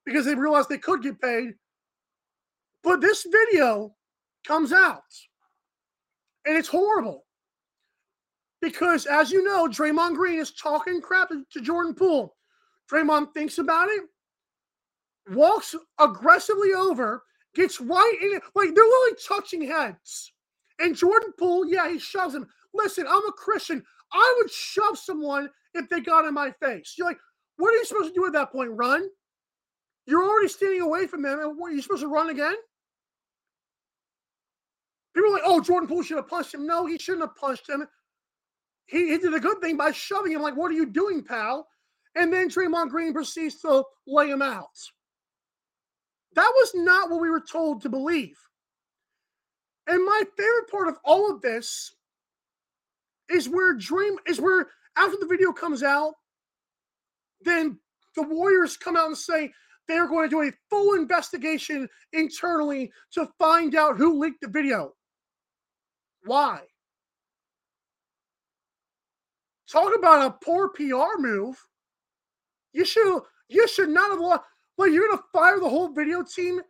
because 0.05 0.25
they 0.25 0.35
realized 0.35 0.69
they 0.69 0.77
could 0.77 1.03
get 1.03 1.21
paid. 1.21 1.53
But 2.81 3.01
this 3.01 3.25
video 3.29 3.93
comes 4.47 4.71
out 4.71 5.03
and 6.45 6.55
it's 6.55 6.67
horrible 6.67 7.24
because, 8.65 9.05
as 9.05 9.31
you 9.31 9.43
know, 9.43 9.67
Draymond 9.67 10.15
Green 10.15 10.39
is 10.39 10.51
talking 10.51 10.99
crap 10.99 11.29
to 11.29 11.61
Jordan 11.61 11.93
Poole. 11.93 12.35
Draymond 12.91 13.31
thinks 13.33 13.59
about 13.59 13.89
it, 13.89 14.03
walks 15.29 15.75
aggressively 15.99 16.73
over, 16.73 17.21
gets 17.53 17.79
right 17.79 18.17
in 18.23 18.33
it. 18.33 18.41
Like 18.55 18.73
they're 18.73 18.83
really 18.83 19.17
touching 19.27 19.67
heads. 19.67 20.31
And 20.79 20.95
Jordan 20.95 21.31
Poole, 21.37 21.67
yeah, 21.67 21.89
he 21.89 21.99
shoves 21.99 22.33
him. 22.33 22.47
Listen, 22.73 23.05
I'm 23.07 23.27
a 23.27 23.31
Christian. 23.33 23.83
I 24.11 24.35
would 24.37 24.49
shove 24.51 24.97
someone 24.97 25.49
if 25.75 25.87
they 25.89 26.01
got 26.01 26.25
in 26.25 26.33
my 26.33 26.51
face. 26.51 26.95
You're 26.97 27.07
like, 27.07 27.19
what 27.57 27.71
are 27.71 27.77
you 27.77 27.85
supposed 27.85 28.15
to 28.15 28.19
do 28.19 28.25
at 28.25 28.33
that 28.33 28.51
point? 28.51 28.71
Run? 28.71 29.07
You're 30.07 30.23
already 30.23 30.49
standing 30.49 30.81
away 30.81 31.05
from 31.05 31.21
them, 31.21 31.39
and 31.39 31.57
what, 31.57 31.71
are 31.71 31.75
you 31.75 31.81
supposed 31.81 32.01
to 32.01 32.07
run 32.07 32.29
again? 32.29 32.55
People 35.15 35.29
are 35.29 35.33
like, 35.33 35.43
oh, 35.45 35.61
Jordan 35.61 35.87
Poole 35.87 36.03
should 36.03 36.17
have 36.17 36.27
punched 36.27 36.53
him. 36.53 36.67
No, 36.67 36.85
he 36.85 36.97
shouldn't 36.97 37.23
have 37.23 37.35
punched 37.35 37.69
him. 37.69 37.87
He, 38.87 39.09
he 39.09 39.17
did 39.17 39.33
a 39.33 39.39
good 39.39 39.59
thing 39.61 39.77
by 39.77 39.91
shoving 39.91 40.31
him, 40.31 40.41
like, 40.41 40.55
what 40.55 40.71
are 40.71 40.75
you 40.75 40.85
doing, 40.85 41.23
pal? 41.23 41.67
And 42.15 42.31
then 42.31 42.49
Draymond 42.49 42.89
Green 42.89 43.13
proceeds 43.13 43.59
to 43.61 43.83
lay 44.07 44.29
him 44.29 44.41
out. 44.41 44.77
That 46.35 46.51
was 46.55 46.71
not 46.75 47.09
what 47.09 47.21
we 47.21 47.29
were 47.29 47.43
told 47.43 47.81
to 47.81 47.89
believe. 47.89 48.37
And 49.87 50.03
my 50.03 50.23
favorite 50.37 50.69
part 50.69 50.87
of 50.87 50.97
all 51.03 51.31
of 51.31 51.41
this 51.41 51.93
is 53.29 53.49
where 53.49 53.73
Dream 53.73 54.17
is 54.27 54.39
where 54.39 54.67
after 54.97 55.17
the 55.19 55.27
video 55.27 55.51
comes 55.51 55.83
out, 55.83 56.13
then 57.41 57.79
the 58.15 58.23
Warriors 58.23 58.77
come 58.77 58.95
out 58.95 59.07
and 59.07 59.17
say 59.17 59.51
they're 59.87 60.07
going 60.07 60.29
to 60.29 60.35
do 60.35 60.41
a 60.41 60.51
full 60.69 60.95
investigation 60.95 61.87
internally 62.13 62.91
to 63.11 63.29
find 63.37 63.75
out 63.75 63.97
who 63.97 64.19
leaked 64.19 64.41
the 64.41 64.47
video. 64.47 64.93
Why? 66.23 66.61
Talk 69.71 69.95
about 69.97 70.25
a 70.25 70.45
poor 70.45 70.69
PR 70.69 71.19
move. 71.19 71.57
You 72.73 72.85
should 72.85 73.21
you 73.47 73.67
should 73.67 73.89
not 73.89 74.11
have 74.11 74.19
lost. 74.19 74.41
Like 74.77 74.91
you're 74.91 75.07
gonna 75.07 75.21
fire 75.33 75.59
the 75.59 75.69
whole 75.69 75.89
video 75.89 76.23
team 76.23 76.61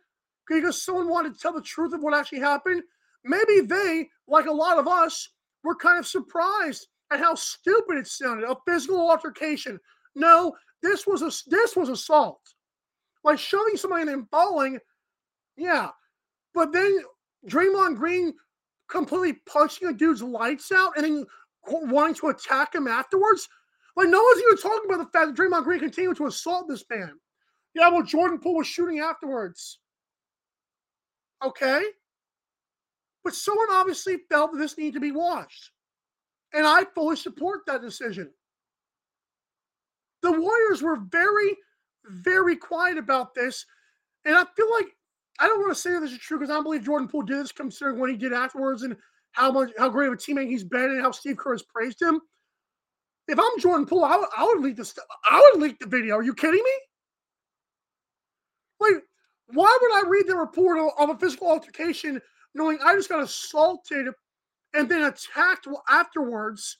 because 0.48 0.82
someone 0.82 1.08
wanted 1.08 1.34
to 1.34 1.40
tell 1.40 1.52
the 1.52 1.60
truth 1.62 1.92
of 1.92 2.00
what 2.00 2.14
actually 2.14 2.40
happened. 2.40 2.82
Maybe 3.24 3.60
they, 3.60 4.08
like 4.28 4.46
a 4.46 4.52
lot 4.52 4.78
of 4.78 4.86
us, 4.86 5.28
were 5.64 5.74
kind 5.74 5.98
of 5.98 6.06
surprised 6.06 6.86
at 7.12 7.18
how 7.18 7.34
stupid 7.34 7.96
it 7.96 8.06
sounded. 8.06 8.48
A 8.48 8.56
physical 8.66 9.10
altercation. 9.10 9.78
No, 10.14 10.54
this 10.82 11.06
was 11.06 11.22
a 11.22 11.30
this 11.48 11.76
was 11.76 11.88
assault. 11.88 12.40
Like 13.24 13.38
shoving 13.38 13.76
somebody 13.76 14.02
and 14.02 14.10
then 14.10 14.28
falling. 14.30 14.78
Yeah. 15.56 15.90
But 16.54 16.72
then 16.72 16.98
Draymond 17.48 17.96
Green 17.96 18.32
completely 18.88 19.40
punching 19.46 19.88
a 19.88 19.92
dude's 19.92 20.22
lights 20.22 20.70
out 20.70 20.92
and 20.96 21.04
then 21.04 21.26
wanting 21.68 22.14
to 22.16 22.28
attack 22.28 22.74
him 22.74 22.86
afterwards. 22.86 23.48
Like 23.96 24.08
no 24.08 24.22
one's 24.22 24.42
even 24.42 24.56
talking 24.58 24.90
about 24.90 24.98
the 24.98 25.18
fact 25.18 25.34
that 25.34 25.42
Draymond 25.42 25.64
Green 25.64 25.80
continued 25.80 26.16
to 26.18 26.26
assault 26.26 26.68
this 26.68 26.84
man. 26.90 27.12
Yeah, 27.74 27.88
well, 27.88 28.02
Jordan 28.02 28.38
Poole 28.38 28.56
was 28.56 28.66
shooting 28.66 29.00
afterwards. 29.00 29.78
Okay. 31.44 31.82
But 33.24 33.34
someone 33.34 33.68
obviously 33.70 34.18
felt 34.30 34.52
that 34.52 34.58
this 34.58 34.78
needed 34.78 34.94
to 34.94 35.00
be 35.00 35.12
watched. 35.12 35.70
And 36.54 36.66
I 36.66 36.84
fully 36.94 37.16
support 37.16 37.60
that 37.66 37.82
decision. 37.82 38.30
The 40.22 40.32
Warriors 40.32 40.82
were 40.82 40.96
very, 40.96 41.56
very 42.04 42.56
quiet 42.56 42.98
about 42.98 43.34
this. 43.34 43.66
And 44.24 44.34
I 44.34 44.44
feel 44.56 44.70
like 44.72 44.86
I 45.38 45.48
don't 45.48 45.60
want 45.60 45.74
to 45.74 45.80
say 45.80 45.92
that 45.92 46.00
this 46.00 46.12
is 46.12 46.18
true 46.18 46.38
because 46.38 46.54
I 46.54 46.62
believe 46.62 46.84
Jordan 46.84 47.08
Poole 47.08 47.22
did 47.22 47.38
this 47.38 47.52
considering 47.52 47.98
what 47.98 48.10
he 48.10 48.16
did 48.16 48.32
afterwards 48.32 48.82
and 48.82 48.96
how 49.36 49.52
much 49.52 49.70
how 49.78 49.88
great 49.88 50.08
of 50.08 50.14
a 50.14 50.16
teammate 50.16 50.48
he's 50.48 50.64
been 50.64 50.90
and 50.90 51.02
how 51.02 51.10
Steve 51.10 51.36
Kerr 51.36 51.52
has 51.52 51.62
praised 51.62 52.00
him. 52.00 52.20
If 53.28 53.38
I'm 53.38 53.60
Jordan 53.60 53.86
Poole, 53.86 54.04
I 54.04 54.16
would, 54.16 54.28
I 54.36 54.44
would 54.44 54.62
leak 54.62 54.76
the 54.76 54.92
I 55.30 55.50
would 55.52 55.62
leak 55.62 55.78
the 55.78 55.86
video. 55.86 56.16
Are 56.16 56.22
you 56.22 56.34
kidding 56.34 56.62
me? 56.62 56.72
Like, 58.80 59.02
why 59.48 59.76
would 59.80 59.92
I 59.94 60.08
read 60.08 60.26
the 60.26 60.36
report 60.36 60.78
of, 60.98 61.10
a 61.10 61.18
physical 61.18 61.48
altercation 61.48 62.20
knowing 62.54 62.78
I 62.84 62.94
just 62.94 63.08
got 63.08 63.22
assaulted 63.22 64.08
and 64.74 64.88
then 64.88 65.04
attacked 65.04 65.66
afterwards? 65.88 66.78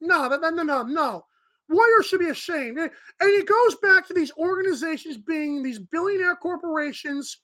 No, 0.00 0.28
no, 0.28 0.50
no, 0.50 0.62
no, 0.62 0.82
no. 0.82 1.24
Warriors 1.68 2.06
should 2.06 2.20
be 2.20 2.30
ashamed. 2.30 2.78
And 2.78 2.90
it 3.20 3.46
goes 3.46 3.76
back 3.76 4.06
to 4.08 4.14
these 4.14 4.32
organizations 4.36 5.18
being 5.18 5.62
these 5.62 5.78
billionaire 5.78 6.36
corporations, 6.36 7.38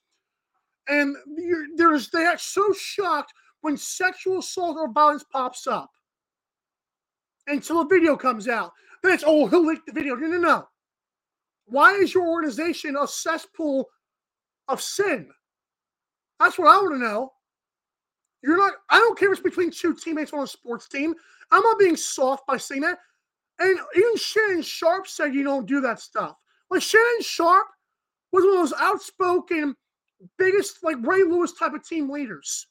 and 0.88 1.16
there's 1.76 2.10
they 2.10 2.26
act 2.26 2.40
so 2.40 2.72
shocked 2.72 3.32
when 3.66 3.76
sexual 3.76 4.38
assault 4.38 4.76
or 4.76 4.92
violence 4.92 5.24
pops 5.24 5.66
up 5.66 5.90
until 7.48 7.80
a 7.80 7.86
video 7.88 8.16
comes 8.16 8.46
out. 8.46 8.70
Then 9.02 9.12
it's 9.12 9.24
oh 9.26 9.48
he'll 9.48 9.66
leak 9.66 9.84
the 9.84 9.92
video. 9.92 10.14
No, 10.14 10.28
no, 10.28 10.38
no. 10.38 10.68
Why 11.64 11.94
is 11.94 12.14
your 12.14 12.28
organization 12.28 12.96
a 12.96 13.08
cesspool 13.08 13.88
of 14.68 14.80
sin? 14.80 15.28
That's 16.38 16.58
what 16.58 16.68
I 16.68 16.76
want 16.76 16.94
to 16.94 16.98
know. 16.98 17.32
You're 18.44 18.56
not, 18.56 18.74
I 18.88 18.98
don't 18.98 19.18
care 19.18 19.32
if 19.32 19.38
it's 19.38 19.42
between 19.42 19.72
two 19.72 19.96
teammates 19.96 20.32
on 20.32 20.44
a 20.44 20.46
sports 20.46 20.86
team. 20.86 21.12
I'm 21.50 21.64
not 21.64 21.80
being 21.80 21.96
soft 21.96 22.46
by 22.46 22.58
saying 22.58 22.82
that. 22.82 22.98
And 23.58 23.76
even 23.96 24.16
Shannon 24.16 24.62
Sharpe 24.62 25.08
said 25.08 25.34
you 25.34 25.42
don't 25.42 25.66
do 25.66 25.80
that 25.80 25.98
stuff. 25.98 26.36
Like 26.70 26.82
Shannon 26.82 27.20
Sharpe 27.20 27.66
was 28.30 28.44
one 28.44 28.58
of 28.58 28.60
those 28.60 28.80
outspoken, 28.80 29.74
biggest, 30.38 30.84
like 30.84 31.04
Ray 31.04 31.24
Lewis 31.24 31.54
type 31.54 31.72
of 31.72 31.84
team 31.84 32.08
leaders. 32.08 32.68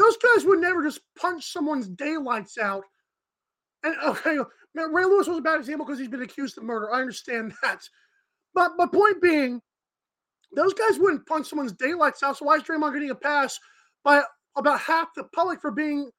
Those 0.00 0.16
guys 0.16 0.46
would 0.46 0.60
never 0.60 0.82
just 0.82 1.00
punch 1.14 1.52
someone's 1.52 1.86
daylights 1.86 2.56
out. 2.56 2.84
And 3.82 3.94
okay, 4.04 4.38
Ray 4.74 5.04
Lewis 5.04 5.28
was 5.28 5.38
a 5.38 5.42
bad 5.42 5.60
example 5.60 5.84
because 5.84 5.98
he's 5.98 6.08
been 6.08 6.22
accused 6.22 6.56
of 6.56 6.64
murder. 6.64 6.90
I 6.90 7.00
understand 7.00 7.52
that. 7.62 7.82
But 8.54 8.72
my 8.78 8.86
point 8.86 9.20
being, 9.20 9.60
those 10.56 10.72
guys 10.72 10.98
wouldn't 10.98 11.26
punch 11.26 11.48
someone's 11.48 11.74
daylights 11.74 12.22
out. 12.22 12.38
So 12.38 12.46
why 12.46 12.56
is 12.56 12.62
Draymond 12.62 12.94
getting 12.94 13.10
a 13.10 13.14
pass 13.14 13.58
by 14.02 14.22
about 14.56 14.80
half 14.80 15.08
the 15.14 15.24
public 15.34 15.60
for 15.60 15.70
being 15.70 16.10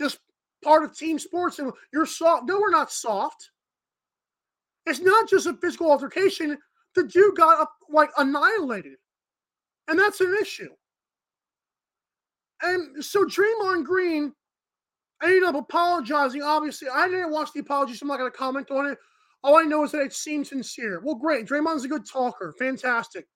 just 0.00 0.18
part 0.64 0.82
of 0.82 0.96
team 0.96 1.18
sports 1.18 1.58
and 1.58 1.70
you're 1.92 2.06
soft? 2.06 2.46
No, 2.46 2.58
we're 2.60 2.70
not 2.70 2.90
soft. 2.90 3.50
It's 4.86 5.00
not 5.00 5.28
just 5.28 5.46
a 5.46 5.54
physical 5.54 5.90
altercation. 5.90 6.58
The 6.94 7.04
dude 7.04 7.36
got 7.36 7.68
like 7.90 8.10
annihilated, 8.16 8.96
and 9.86 9.98
that's 9.98 10.20
an 10.20 10.34
issue. 10.40 10.70
And 12.62 13.04
so 13.04 13.24
Draymond 13.24 13.84
Green 13.84 14.32
ended 15.22 15.42
up 15.42 15.54
apologizing. 15.54 16.42
Obviously, 16.42 16.88
I 16.88 17.08
didn't 17.08 17.32
watch 17.32 17.52
the 17.52 17.60
apology, 17.60 17.94
so 17.94 18.04
I'm 18.04 18.08
not 18.08 18.18
going 18.18 18.30
to 18.30 18.36
comment 18.36 18.70
on 18.70 18.86
it. 18.86 18.98
All 19.44 19.56
I 19.58 19.62
know 19.62 19.84
is 19.84 19.92
that 19.92 20.02
it 20.02 20.12
seemed 20.12 20.46
sincere. 20.46 21.00
Well, 21.00 21.16
great. 21.16 21.46
Draymond's 21.46 21.84
a 21.84 21.88
good 21.88 22.06
talker. 22.08 22.54
Fantastic. 22.58 23.26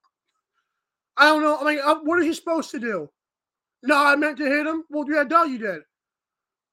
I 1.16 1.26
don't 1.26 1.42
know. 1.42 1.58
I 1.58 1.64
mean, 1.64 1.80
uh, 1.84 1.96
what 2.02 2.18
are 2.18 2.22
you 2.22 2.34
supposed 2.34 2.70
to 2.70 2.78
do? 2.78 3.08
No, 3.82 3.96
I 3.96 4.16
meant 4.16 4.38
to 4.38 4.44
hit 4.44 4.66
him. 4.66 4.84
Well, 4.90 5.04
yeah, 5.08 5.24
duh, 5.24 5.42
you 5.42 5.58
did. 5.58 5.80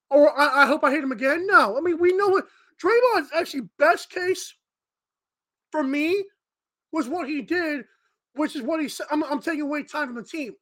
Or 0.10 0.38
I, 0.40 0.64
I 0.64 0.66
hope 0.68 0.84
I 0.84 0.92
hit 0.92 1.04
him 1.04 1.12
again. 1.12 1.48
No, 1.48 1.78
I 1.78 1.82
mean, 1.82 2.00
we 2.00 2.14
know 2.14 2.28
what 2.28 2.46
Draymond's 2.84 3.30
actually 3.36 3.70
best 3.80 4.10
case 4.10 4.54
for 5.72 5.84
me 5.84 6.24
was 6.92 7.08
what 7.08 7.28
he 7.28 7.42
did, 7.42 7.86
which 8.36 8.56
is 8.56 8.62
what 8.62 8.82
he 8.82 8.88
said. 8.88 9.08
I'm, 9.12 9.24
I'm 9.24 9.42
taking 9.42 9.62
away 9.62 9.84
time 9.84 10.08
from 10.08 10.16
the 10.16 10.24
team. 10.24 10.54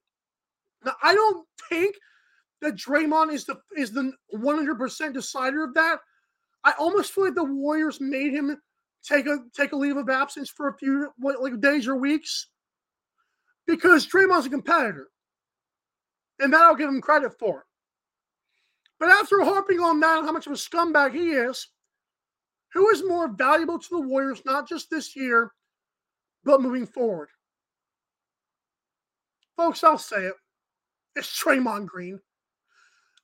Now, 0.84 0.94
I 1.04 1.14
don't 1.14 1.48
think 1.70 1.96
that 2.62 2.76
Draymond 2.76 3.32
is 3.34 3.46
the 3.46 3.58
is 3.76 3.92
the 3.92 4.14
100% 4.36 5.14
decider 5.14 5.64
of 5.64 5.74
that. 5.74 6.00
I 6.64 6.74
almost 6.80 7.14
feel 7.14 7.26
like 7.26 7.36
the 7.36 7.44
Warriors 7.44 8.00
made 8.00 8.34
him 8.34 8.58
take 9.04 9.26
a 9.26 9.40
take 9.56 9.72
a 9.72 9.76
leave 9.76 9.98
of 9.98 10.10
absence 10.10 10.50
for 10.50 10.68
a 10.68 10.78
few 10.78 11.12
like 11.20 11.60
days 11.60 11.88
or 11.88 11.96
weeks 11.96 12.48
because 13.66 14.08
Draymond's 14.08 14.46
a 14.46 14.50
competitor, 14.50 15.08
and 16.40 16.54
that 16.54 16.62
I'll 16.62 16.76
give 16.76 16.90
him 16.90 17.02
credit 17.02 17.38
for. 17.40 17.66
But 19.00 19.10
after 19.10 19.44
harping 19.44 19.80
on 19.80 20.00
that, 20.02 20.24
how 20.24 20.32
much 20.32 20.46
of 20.46 20.54
a 20.54 20.56
scumbag 20.56 21.14
he 21.16 21.32
is, 21.32 21.68
who 22.74 22.90
is 22.90 23.04
more 23.04 23.28
valuable 23.28 23.80
to 23.80 23.90
the 23.90 24.02
Warriors, 24.02 24.44
not 24.46 24.70
just 24.70 24.92
this 24.92 25.16
year, 25.16 25.52
but 26.44 26.62
moving 26.62 26.86
forward? 26.86 27.30
Folks, 29.58 29.84
I'll 29.84 29.98
say 29.98 30.26
it. 30.26 30.36
It's 31.16 31.42
Draymond 31.42 31.88
Green. 31.88 32.20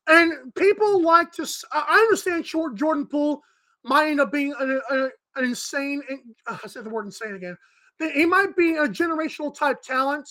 And 0.07 0.53
people 0.55 1.01
like 1.01 1.31
to. 1.33 1.47
I 1.73 1.99
understand 1.99 2.45
short 2.45 2.75
Jordan 2.75 3.05
Poole 3.05 3.41
might 3.83 4.09
end 4.09 4.21
up 4.21 4.31
being 4.31 4.53
an, 4.59 4.81
an, 4.89 5.11
an 5.35 5.43
insane. 5.43 6.01
Uh, 6.45 6.57
I 6.63 6.67
said 6.67 6.85
the 6.85 6.89
word 6.89 7.05
insane 7.05 7.35
again. 7.35 7.57
He 7.99 8.25
might 8.25 8.55
be 8.55 8.75
a 8.75 8.87
generational 8.87 9.55
type 9.55 9.81
talent. 9.81 10.29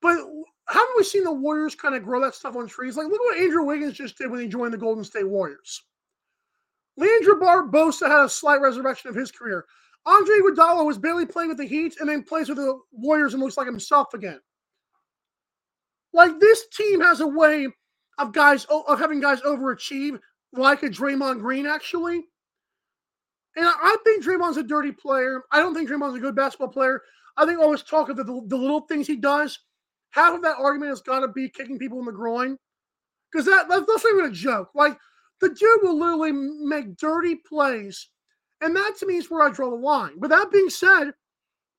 But 0.00 0.16
haven't 0.68 0.96
we 0.96 1.04
seen 1.04 1.24
the 1.24 1.32
Warriors 1.32 1.74
kind 1.74 1.94
of 1.94 2.02
grow 2.02 2.20
that 2.20 2.34
stuff 2.34 2.56
on 2.56 2.66
trees? 2.66 2.96
Like, 2.96 3.06
look 3.06 3.20
what 3.20 3.38
Andrew 3.38 3.62
Wiggins 3.64 3.94
just 3.94 4.18
did 4.18 4.30
when 4.30 4.40
he 4.40 4.48
joined 4.48 4.74
the 4.74 4.78
Golden 4.78 5.04
State 5.04 5.28
Warriors. 5.28 5.82
Leandro 6.96 7.36
Barbosa 7.36 8.08
had 8.08 8.24
a 8.24 8.28
slight 8.28 8.60
resurrection 8.60 9.08
of 9.08 9.14
his 9.14 9.30
career. 9.30 9.64
Andre 10.04 10.34
Iguodala 10.40 10.84
was 10.84 10.98
barely 10.98 11.24
playing 11.24 11.48
with 11.48 11.58
the 11.58 11.64
Heat 11.64 11.96
and 12.00 12.08
then 12.08 12.24
plays 12.24 12.48
with 12.48 12.58
the 12.58 12.78
Warriors 12.90 13.34
and 13.34 13.42
looks 13.42 13.56
like 13.56 13.66
himself 13.66 14.12
again. 14.14 14.40
Like 16.12 16.38
this 16.40 16.66
team 16.68 17.00
has 17.00 17.20
a 17.20 17.26
way 17.26 17.68
of 18.18 18.32
guys 18.32 18.66
of 18.66 18.98
having 18.98 19.20
guys 19.20 19.40
overachieve, 19.42 20.18
like 20.52 20.82
a 20.82 20.88
Draymond 20.88 21.40
Green 21.40 21.66
actually. 21.66 22.24
And 23.56 23.66
I 23.66 23.96
think 24.04 24.24
Draymond's 24.24 24.56
a 24.56 24.62
dirty 24.62 24.92
player. 24.92 25.42
I 25.52 25.58
don't 25.58 25.74
think 25.74 25.88
Draymond's 25.88 26.16
a 26.16 26.20
good 26.20 26.34
basketball 26.34 26.68
player. 26.68 27.02
I 27.36 27.46
think 27.46 27.58
always 27.58 27.82
talk 27.82 28.08
of 28.08 28.16
the, 28.16 28.24
the 28.24 28.56
little 28.56 28.80
things 28.80 29.06
he 29.06 29.16
does. 29.16 29.58
Half 30.10 30.34
of 30.34 30.42
that 30.42 30.56
argument 30.58 30.90
has 30.90 31.00
got 31.00 31.20
to 31.20 31.28
be 31.28 31.48
kicking 31.48 31.78
people 31.78 31.98
in 31.98 32.04
the 32.04 32.12
groin, 32.12 32.58
because 33.30 33.46
that, 33.46 33.68
that 33.68 33.86
that's 33.86 34.04
not 34.04 34.12
even 34.12 34.30
a 34.30 34.34
joke. 34.34 34.70
Like 34.74 34.98
the 35.40 35.48
dude 35.48 35.82
will 35.82 35.98
literally 35.98 36.32
make 36.32 36.96
dirty 36.98 37.36
plays, 37.36 38.08
and 38.60 38.76
that 38.76 38.96
to 38.98 39.06
me 39.06 39.16
is 39.16 39.30
where 39.30 39.46
I 39.46 39.50
draw 39.50 39.70
the 39.70 39.76
line. 39.76 40.12
But 40.18 40.28
that 40.28 40.50
being 40.50 40.68
said, 40.68 41.12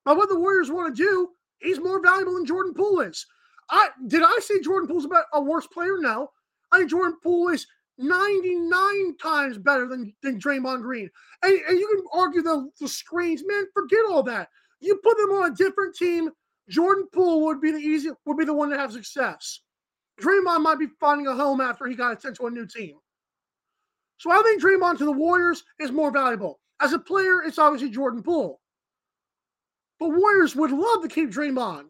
by 0.03 0.13
what 0.13 0.29
the 0.29 0.39
Warriors 0.39 0.71
want 0.71 0.95
to 0.95 1.03
do, 1.03 1.29
he's 1.59 1.79
more 1.79 2.01
valuable 2.01 2.33
than 2.33 2.45
Jordan 2.45 2.73
Poole 2.73 3.01
is. 3.01 3.25
I 3.69 3.89
did 4.07 4.23
I 4.23 4.39
say 4.41 4.61
Jordan 4.61 4.87
Poole's 4.87 5.05
about 5.05 5.25
a 5.33 5.41
worse 5.41 5.67
player? 5.67 5.97
No. 5.99 6.31
I 6.71 6.79
think 6.79 6.89
Jordan 6.89 7.17
Poole 7.21 7.49
is 7.49 7.67
99 7.97 9.17
times 9.17 9.57
better 9.57 9.87
than, 9.87 10.13
than 10.23 10.39
Draymond 10.39 10.81
Green. 10.81 11.09
And, 11.43 11.53
and 11.69 11.79
you 11.79 11.87
can 11.87 12.05
argue 12.11 12.41
the, 12.41 12.69
the 12.79 12.87
screens, 12.87 13.43
man, 13.45 13.65
forget 13.73 13.99
all 14.09 14.23
that. 14.23 14.49
You 14.79 14.99
put 15.03 15.17
them 15.17 15.31
on 15.31 15.51
a 15.51 15.55
different 15.55 15.95
team, 15.95 16.31
Jordan 16.69 17.07
Poole 17.13 17.45
would 17.45 17.61
be 17.61 17.71
the 17.71 17.77
easy 17.77 18.09
would 18.25 18.37
be 18.37 18.45
the 18.45 18.53
one 18.53 18.69
to 18.69 18.77
have 18.77 18.91
success. 18.91 19.61
Draymond 20.21 20.61
might 20.61 20.79
be 20.79 20.87
finding 20.99 21.27
a 21.27 21.35
home 21.35 21.61
after 21.61 21.85
he 21.87 21.95
got 21.95 22.21
sent 22.21 22.35
to 22.37 22.47
a 22.47 22.51
new 22.51 22.65
team. 22.65 22.97
So 24.17 24.31
I 24.31 24.41
think 24.41 24.61
Draymond 24.61 24.97
to 24.99 25.05
the 25.05 25.11
Warriors 25.11 25.63
is 25.79 25.91
more 25.91 26.11
valuable. 26.11 26.59
As 26.81 26.93
a 26.93 26.99
player, 26.99 27.43
it's 27.43 27.59
obviously 27.59 27.89
Jordan 27.89 28.23
Poole. 28.23 28.61
But 29.99 30.09
Warriors 30.09 30.55
would 30.55 30.71
love 30.71 31.01
to 31.01 31.07
keep 31.07 31.29
Draymond. 31.29 31.89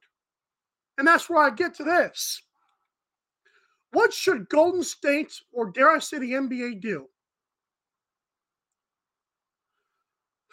And 0.97 1.07
that's 1.07 1.29
where 1.29 1.43
I 1.43 1.49
get 1.49 1.75
to 1.75 1.83
this. 1.83 2.41
What 3.91 4.13
should 4.13 4.49
Golden 4.49 4.83
State, 4.83 5.33
or 5.51 5.71
dare 5.71 5.91
I 5.91 5.99
say 5.99 6.19
the 6.19 6.31
NBA, 6.31 6.81
do? 6.81 7.07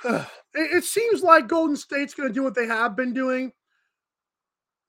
it, 0.55 0.85
seems 0.85 1.23
like 1.23 1.49
Golden 1.49 1.77
State's 1.77 2.15
going 2.15 2.29
to 2.29 2.35
do 2.35 2.43
what 2.43 2.55
they 2.55 2.67
have 2.67 2.97
been 2.97 3.15
doing. 3.15 3.53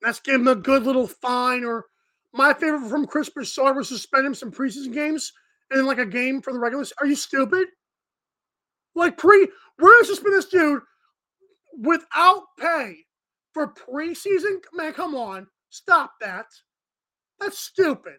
That's 0.01 0.19
give 0.19 0.35
him 0.35 0.47
a 0.47 0.55
good 0.55 0.83
little 0.83 1.07
fine, 1.07 1.63
or 1.63 1.85
my 2.33 2.53
favorite 2.53 2.89
from 2.89 3.05
Chris 3.05 3.29
Broussard 3.29 3.75
was 3.75 3.89
suspend 3.89 4.25
him 4.25 4.33
some 4.33 4.51
preseason 4.51 4.93
games 4.93 5.31
and 5.69 5.79
then 5.79 5.85
like 5.85 5.99
a 5.99 6.05
game 6.05 6.41
for 6.41 6.51
the 6.53 6.59
regular. 6.59 6.85
Are 6.99 7.05
you 7.05 7.15
stupid? 7.15 7.67
Like 8.95 9.17
pre, 9.17 9.47
we're 9.79 9.93
gonna 9.93 10.05
suspend 10.05 10.33
this 10.33 10.45
dude 10.45 10.81
without 11.77 12.43
pay 12.59 13.05
for 13.53 13.73
preseason. 13.73 14.61
Man, 14.73 14.93
come 14.93 15.15
on, 15.15 15.47
stop 15.69 16.13
that. 16.21 16.45
That's 17.39 17.59
stupid. 17.59 18.17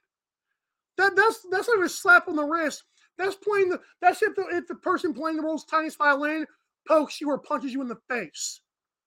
That 0.99 1.17
that's 1.17 1.47
that's 1.51 1.69
like 1.69 1.85
a 1.85 1.89
slap 1.89 2.29
on 2.29 2.37
the 2.37 2.45
wrist. 2.45 2.85
That's 3.19 3.37
playing 3.37 3.71
the 3.71 3.81
that's 4.01 4.23
if 4.23 4.35
the 4.35 4.47
if 4.51 4.67
the 4.67 4.75
person 4.77 5.15
playing 5.15 5.37
the 5.37 5.43
world's 5.43 5.65
tiniest 5.65 5.99
violin 5.99 6.47
pokes 6.87 7.21
you 7.21 7.31
or 7.31 7.39
punches 7.39 7.73
you 7.73 7.81
in 7.81 7.89
the 7.89 7.99
face. 8.09 8.61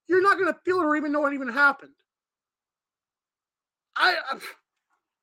You're 0.08 0.22
not 0.22 0.40
gonna 0.40 0.58
feel 0.64 0.80
it 0.80 0.86
or 0.86 0.96
even 0.96 1.12
know 1.12 1.22
what 1.22 1.34
even 1.34 1.50
happened. 1.50 1.94
I, 3.96 4.16
I 4.32 4.40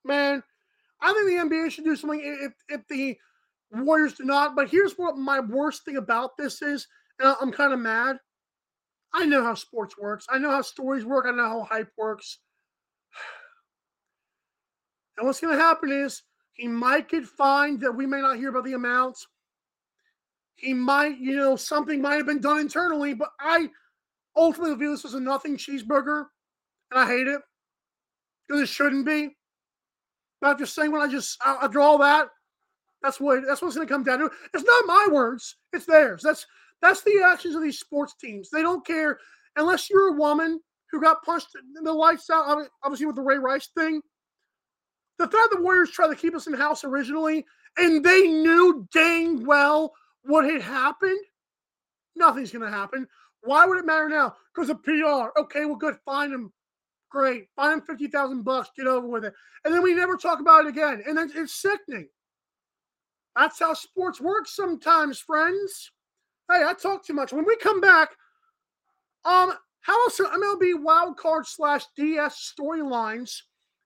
man, 0.05 0.43
I 1.01 1.13
think 1.13 1.27
the 1.27 1.57
NBA 1.57 1.71
should 1.71 1.85
do 1.85 1.97
something 1.97 2.21
if 2.23 2.53
if 2.69 2.87
the 2.89 3.17
Warriors 3.73 4.15
do 4.15 4.25
not. 4.25 4.55
But 4.55 4.69
here's 4.69 4.95
what 4.95 5.17
my 5.17 5.41
worst 5.41 5.85
thing 5.85 5.97
about 5.97 6.37
this 6.37 6.63
is, 6.63 6.87
and 7.19 7.35
I'm 7.41 7.53
kind 7.53 7.73
of 7.73 7.81
mad. 7.81 8.19
I 9.15 9.27
know 9.27 9.43
how 9.43 9.55
sports 9.55 9.97
works. 9.99 10.27
I 10.31 10.39
know 10.39 10.51
how 10.51 10.63
stories 10.63 11.05
work. 11.05 11.27
I 11.27 11.33
know 11.33 11.43
how 11.43 11.69
hype 11.71 11.93
works. 11.97 12.39
And 15.19 15.27
what's 15.27 15.41
going 15.41 15.55
to 15.55 15.63
happen 15.63 15.93
is 15.93 16.23
he 16.55 16.67
might 16.67 17.11
get 17.11 17.27
fined 17.27 17.81
that 17.83 17.93
we 17.93 18.07
may 18.07 18.23
not 18.23 18.39
hear 18.39 18.49
about 18.49 18.65
the 18.65 18.73
amounts. 18.73 19.27
He 20.57 20.73
might, 20.73 21.19
you 21.19 21.37
know, 21.37 21.55
something 21.55 22.01
might 22.01 22.17
have 22.17 22.27
been 22.27 22.41
done 22.41 22.59
internally, 22.59 23.13
but 23.13 23.29
I 23.39 23.69
ultimately 24.37 24.75
view 24.77 24.91
this 24.93 25.05
as 25.05 25.13
a 25.13 25.21
nothing 25.21 25.59
cheeseburger, 25.59 26.27
and 26.91 26.99
I 26.99 27.07
hate 27.07 27.27
it 27.27 27.43
because 28.47 28.63
it 28.63 28.69
shouldn't 28.69 29.05
be. 29.05 29.37
But 30.41 30.59
just 30.59 30.75
saying 30.75 30.91
when 30.91 31.03
I 31.03 31.09
just 31.09 31.39
I, 31.45 31.59
I 31.63 31.69
draw 31.69 31.99
that, 31.99 32.29
that's 33.03 33.21
what 33.21 33.43
that's 33.47 33.61
what's 33.63 33.77
going 33.77 33.87
to 33.87 33.93
come 33.93 34.05
down 34.05 34.21
to. 34.21 34.31
It's 34.55 34.65
not 34.65 34.87
my 34.87 35.09
words; 35.11 35.57
it's 35.73 35.87
theirs. 35.87 36.23
That's 36.23 36.47
that's 36.83 37.03
the 37.03 37.23
actions 37.25 37.55
of 37.55 37.63
these 37.63 37.79
sports 37.79 38.15
teams. 38.21 38.51
They 38.51 38.61
don't 38.61 38.85
care 38.85 39.19
unless 39.57 39.89
you're 39.89 40.09
a 40.09 40.19
woman 40.19 40.61
who 40.91 41.01
got 41.01 41.23
punched 41.25 41.49
in 41.77 41.85
the 41.85 41.93
lights 41.93 42.29
out, 42.29 42.67
obviously 42.83 43.07
with 43.07 43.17
the 43.17 43.23
Ray 43.23 43.39
Rice 43.39 43.71
thing. 43.77 44.03
The 45.19 45.29
fact 45.29 45.51
the 45.53 45.63
Warriors 45.63 45.91
tried 45.91 46.09
to 46.09 46.17
keep 46.17 46.35
us 46.35 46.47
in 46.47 46.53
house 46.55 46.85
originally, 46.85 47.47
and 47.79 48.05
they 48.05 48.27
knew 48.27 48.87
dang 48.93 49.47
well 49.47 49.93
what 50.25 50.45
had 50.45 50.61
happened, 50.61 51.21
nothing's 52.17 52.51
going 52.51 52.65
to 52.65 52.77
happen. 52.77 53.07
Why 53.43 53.67
would 53.67 53.79
it 53.79 53.87
matter 53.87 54.09
now? 54.09 54.35
Because 54.55 54.71
of 54.71 54.83
PR. 54.83 55.39
Okay, 55.41 55.65
well, 55.65 55.77
good. 55.77 55.97
Find 56.05 56.33
him. 56.33 56.53
Great. 57.11 57.47
Find 57.57 57.75
him 57.75 57.87
50,000 57.87 58.43
bucks. 58.43 58.71
Get 58.77 58.87
over 58.87 59.07
with 59.07 59.25
it. 59.25 59.35
And 59.65 59.75
then 59.75 59.83
we 59.83 59.95
never 59.95 60.17
talk 60.17 60.41
about 60.41 60.65
it 60.65 60.69
again. 60.69 61.03
And 61.07 61.19
it's 61.19 61.61
sickening. 61.61 62.09
That's 63.37 63.59
how 63.59 63.75
sports 63.75 64.21
works 64.21 64.55
sometimes, 64.55 65.19
friends. 65.19 65.91
Hey, 66.51 66.63
I 66.65 66.75
talk 66.75 67.05
too 67.05 67.15
much. 67.15 67.33
When 67.33 67.47
we 67.47 67.57
come 67.57 67.81
back, 67.81 68.11
um, 69.25 69.53
how 69.81 70.03
else 70.05 70.21
are 70.21 70.27
MLB 70.27 70.75
wildcard 70.75 71.47
slash 71.47 71.85
DS 71.97 72.55
storylines, 72.59 73.41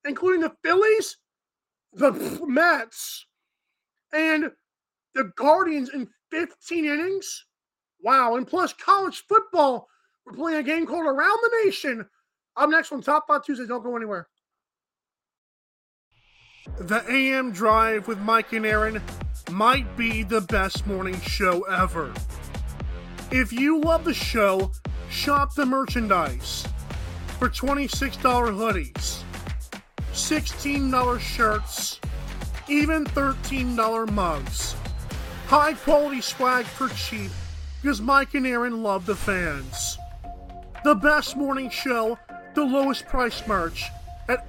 including 0.04 0.42
the 0.42 0.52
Phillies, 0.62 1.16
the 1.92 2.12
Mets, 2.46 3.26
and 4.12 4.50
the 5.14 5.32
Guardians 5.36 5.90
in 5.90 6.08
15 6.30 6.84
innings. 6.84 7.44
Wow. 8.02 8.36
And 8.36 8.46
plus 8.46 8.72
college 8.72 9.24
football. 9.28 9.88
We're 10.24 10.34
playing 10.34 10.58
a 10.58 10.62
game 10.62 10.86
called 10.86 11.06
Around 11.06 11.38
the 11.42 11.64
Nation. 11.64 12.06
Up 12.56 12.70
next 12.70 12.92
on 12.92 13.02
Top 13.02 13.26
5 13.28 13.44
Tuesdays. 13.44 13.68
Don't 13.68 13.82
go 13.82 13.96
anywhere. 13.96 14.28
The 16.78 17.04
AM 17.08 17.52
Drive 17.52 18.08
with 18.08 18.18
Mike 18.18 18.52
and 18.52 18.66
Aaron 18.66 19.00
might 19.50 19.96
be 19.96 20.24
the 20.24 20.40
best 20.40 20.86
morning 20.86 21.18
show 21.20 21.62
ever. 21.62 22.12
If 23.32 23.52
you 23.52 23.80
love 23.80 24.04
the 24.04 24.14
show, 24.14 24.70
shop 25.10 25.54
the 25.56 25.66
merchandise 25.66 26.64
for 27.38 27.48
$26 27.48 28.20
hoodies, 28.20 29.22
$16 30.12 31.18
shirts, 31.18 32.00
even 32.68 33.04
$13 33.04 34.12
mugs. 34.12 34.76
High 35.48 35.74
quality 35.74 36.20
swag 36.20 36.66
for 36.66 36.88
cheap 36.90 37.32
because 37.82 38.00
Mike 38.00 38.34
and 38.34 38.46
Aaron 38.46 38.84
love 38.84 39.06
the 39.06 39.16
fans. 39.16 39.98
The 40.84 40.94
best 40.94 41.36
morning 41.36 41.68
show, 41.68 42.16
the 42.54 42.64
lowest 42.64 43.06
price 43.06 43.44
merch 43.48 43.86
at 44.28 44.48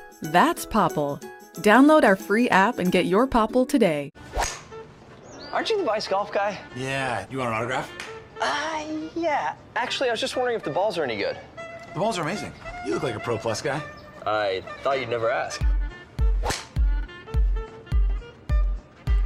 That's 0.21 0.65
Popl. 0.65 1.21
Download 1.55 2.03
our 2.03 2.15
free 2.15 2.49
app 2.49 2.79
and 2.79 2.91
get 2.91 3.05
your 3.05 3.27
Popl 3.27 3.67
today. 3.67 4.11
Aren't 5.51 5.69
you 5.69 5.77
the 5.77 5.83
Vice 5.83 6.07
Golf 6.07 6.31
guy? 6.31 6.59
Yeah, 6.75 7.25
you 7.29 7.39
want 7.39 7.49
an 7.49 7.55
autograph? 7.55 7.91
Uh, 8.39 8.83
yeah. 9.15 9.55
Actually, 9.75 10.09
I 10.09 10.13
was 10.13 10.21
just 10.21 10.35
wondering 10.35 10.55
if 10.55 10.63
the 10.63 10.71
balls 10.71 10.97
are 10.97 11.03
any 11.03 11.17
good. 11.17 11.37
The 11.93 11.99
balls 11.99 12.17
are 12.17 12.21
amazing. 12.21 12.53
You 12.85 12.93
look 12.93 13.03
like 13.03 13.15
a 13.15 13.19
Pro 13.19 13.37
Plus 13.37 13.61
guy. 13.61 13.81
I 14.25 14.63
thought 14.81 14.99
you'd 14.99 15.09
never 15.09 15.29
ask. 15.29 15.61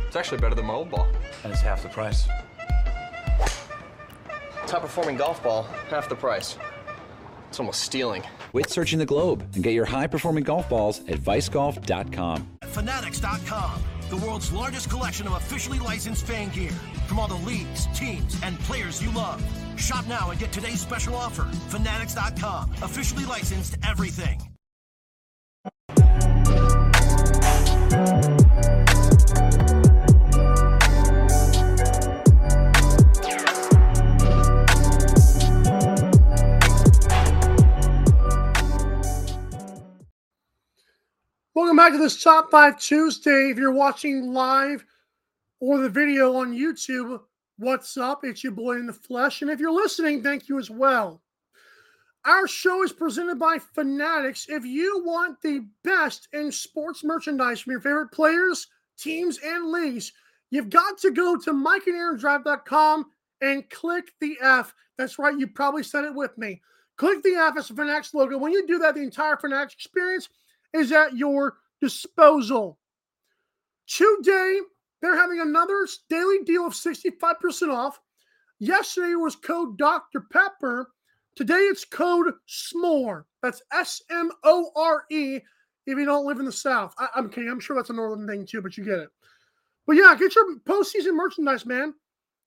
It's 0.07 0.15
actually 0.15 0.39
better 0.39 0.55
than 0.55 0.65
my 0.65 0.73
old 0.73 0.89
ball. 0.89 1.07
And 1.43 1.51
it's 1.51 1.61
half 1.61 1.83
the 1.83 1.89
price. 1.89 2.27
Top 4.65 4.81
performing 4.81 5.17
golf 5.17 5.43
ball, 5.43 5.63
half 5.89 6.09
the 6.09 6.15
price. 6.15 6.57
It's 7.55 7.59
almost 7.61 7.83
stealing. 7.83 8.23
Quit 8.51 8.69
searching 8.69 8.99
the 8.99 9.05
globe 9.05 9.47
and 9.55 9.63
get 9.63 9.73
your 9.73 9.85
high 9.85 10.07
performing 10.07 10.43
golf 10.43 10.67
balls 10.67 10.99
at 11.07 11.21
vicegolf.com. 11.21 12.49
Fanatics.com, 12.65 13.81
the 14.09 14.17
world's 14.17 14.51
largest 14.51 14.89
collection 14.89 15.25
of 15.25 15.31
officially 15.37 15.79
licensed 15.79 16.25
fan 16.25 16.49
gear 16.49 16.73
from 17.07 17.17
all 17.17 17.29
the 17.29 17.35
leagues, 17.35 17.87
teams, 17.97 18.37
and 18.43 18.59
players 18.59 19.01
you 19.01 19.09
love. 19.13 19.41
Shop 19.77 20.05
now 20.05 20.31
and 20.31 20.37
get 20.37 20.51
today's 20.51 20.81
special 20.81 21.15
offer. 21.15 21.45
Fanatics.com, 21.69 22.71
officially 22.81 23.23
licensed 23.23 23.77
everything. 23.87 24.41
Welcome 41.55 41.77
back 41.77 41.93
to 41.93 41.97
this 41.97 42.21
Top 42.21 42.51
5 42.51 42.77
Tuesday. 42.81 43.49
If 43.49 43.57
you're 43.57 43.71
watching 43.71 44.33
live 44.33 44.83
or 45.61 45.77
the 45.77 45.87
video 45.87 46.35
on 46.35 46.53
YouTube, 46.53 47.21
what's 47.57 47.95
up? 47.95 48.25
It's 48.25 48.43
your 48.43 48.51
boy 48.51 48.73
in 48.73 48.87
the 48.87 48.91
flesh. 48.91 49.41
And 49.41 49.49
if 49.49 49.61
you're 49.61 49.71
listening, 49.71 50.21
thank 50.21 50.49
you 50.49 50.59
as 50.59 50.69
well. 50.69 51.21
Our 52.25 52.45
show 52.45 52.83
is 52.83 52.91
presented 52.91 53.39
by 53.39 53.59
Fanatics. 53.73 54.47
If 54.49 54.65
you 54.65 55.01
want 55.05 55.41
the 55.41 55.65
best 55.85 56.27
in 56.33 56.51
sports 56.51 57.05
merchandise 57.05 57.61
from 57.61 57.71
your 57.71 57.79
favorite 57.79 58.11
players, 58.11 58.67
teams, 58.97 59.39
and 59.41 59.71
leagues, 59.71 60.11
you've 60.49 60.69
got 60.69 60.97
to 60.97 61.11
go 61.11 61.37
to 61.37 61.53
MikeandAaronDrive.com 61.53 63.05
and 63.39 63.69
click 63.69 64.11
the 64.19 64.35
F. 64.41 64.75
That's 64.97 65.17
right, 65.17 65.39
you 65.39 65.47
probably 65.47 65.83
said 65.83 66.03
it 66.03 66.13
with 66.13 66.37
me. 66.37 66.61
Click 66.97 67.23
the 67.23 67.35
F 67.35 67.55
as 67.57 67.69
a 67.69 67.73
Fanatics 67.73 68.13
logo. 68.13 68.37
When 68.37 68.51
you 68.51 68.67
do 68.67 68.77
that, 68.79 68.95
the 68.95 69.03
entire 69.03 69.37
Fanatics 69.37 69.75
experience 69.75 70.27
is 70.75 70.91
at 70.91 71.15
your 71.15 71.57
disposal. 71.81 72.77
Today, 73.87 74.59
they're 75.01 75.15
having 75.15 75.39
another 75.39 75.87
daily 76.09 76.43
deal 76.43 76.65
of 76.65 76.73
65% 76.73 77.69
off. 77.73 77.99
Yesterday 78.59 79.15
was 79.15 79.35
code 79.35 79.77
Dr. 79.77 80.21
Pepper. 80.21 80.91
Today 81.35 81.53
it's 81.55 81.83
code 81.83 82.33
SMORE. 82.45 83.25
That's 83.43 83.61
S 83.73 84.01
M 84.09 84.31
O 84.43 84.71
R 84.75 85.03
E 85.11 85.39
if 85.85 85.97
you 85.97 86.05
don't 86.05 86.25
live 86.25 86.39
in 86.39 86.45
the 86.45 86.51
South. 86.51 86.95
I, 86.97 87.09
am 87.17 87.29
kidding. 87.29 87.49
I'm 87.49 87.59
sure 87.59 87.75
that's 87.75 87.89
a 87.89 87.93
northern 87.93 88.25
thing 88.25 88.45
too, 88.45 88.61
but 88.61 88.77
you 88.77 88.85
get 88.85 88.99
it. 88.99 89.09
But 89.85 89.97
yeah, 89.97 90.15
get 90.17 90.33
your 90.33 90.57
postseason 90.59 91.13
merchandise, 91.13 91.65
man. 91.65 91.93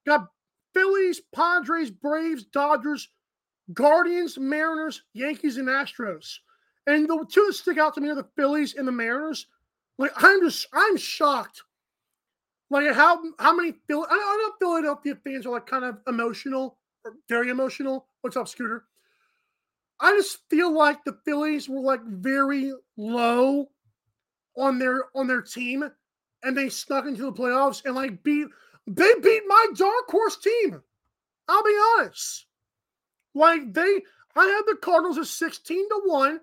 Got 0.06 0.28
Phillies, 0.74 1.20
Padres, 1.34 1.90
Braves, 1.90 2.44
Dodgers, 2.44 3.08
Guardians, 3.74 4.38
Mariners, 4.38 5.02
Yankees, 5.12 5.58
and 5.58 5.68
Astros. 5.68 6.38
And 6.88 7.06
the 7.06 7.26
two 7.30 7.44
that 7.46 7.52
stick 7.52 7.76
out 7.76 7.94
to 7.94 8.00
me 8.00 8.08
are 8.08 8.14
the 8.14 8.26
Phillies 8.34 8.74
and 8.74 8.88
the 8.88 8.92
Mariners. 8.92 9.46
Like 9.98 10.12
I'm 10.16 10.40
just 10.40 10.66
I'm 10.72 10.96
shocked. 10.96 11.62
Like 12.70 12.94
how 12.94 13.20
how 13.38 13.54
many 13.54 13.74
Phil 13.86 14.06
I 14.10 14.16
know 14.16 14.54
Philadelphia 14.58 15.14
fans 15.22 15.44
are 15.44 15.50
like 15.50 15.66
kind 15.66 15.84
of 15.84 15.98
emotional 16.06 16.78
or 17.04 17.12
very 17.28 17.50
emotional. 17.50 18.06
What's 18.22 18.38
up, 18.38 18.48
Scooter? 18.48 18.84
I 20.00 20.12
just 20.12 20.38
feel 20.48 20.72
like 20.72 21.04
the 21.04 21.18
Phillies 21.26 21.68
were 21.68 21.82
like 21.82 22.02
very 22.06 22.72
low 22.96 23.68
on 24.56 24.78
their 24.78 25.14
on 25.14 25.26
their 25.26 25.42
team, 25.42 25.84
and 26.42 26.56
they 26.56 26.70
snuck 26.70 27.04
into 27.04 27.24
the 27.24 27.32
playoffs 27.32 27.84
and 27.84 27.94
like 27.94 28.22
beat 28.22 28.46
they 28.86 29.12
beat 29.22 29.42
my 29.46 29.66
dark 29.76 30.08
horse 30.08 30.38
team. 30.38 30.82
I'll 31.48 31.62
be 31.62 31.78
honest. 31.98 32.46
Like 33.34 33.74
they, 33.74 34.00
I 34.36 34.46
had 34.46 34.62
the 34.66 34.78
Cardinals 34.80 35.18
at 35.18 35.26
sixteen 35.26 35.86
to 35.90 36.00
one 36.06 36.40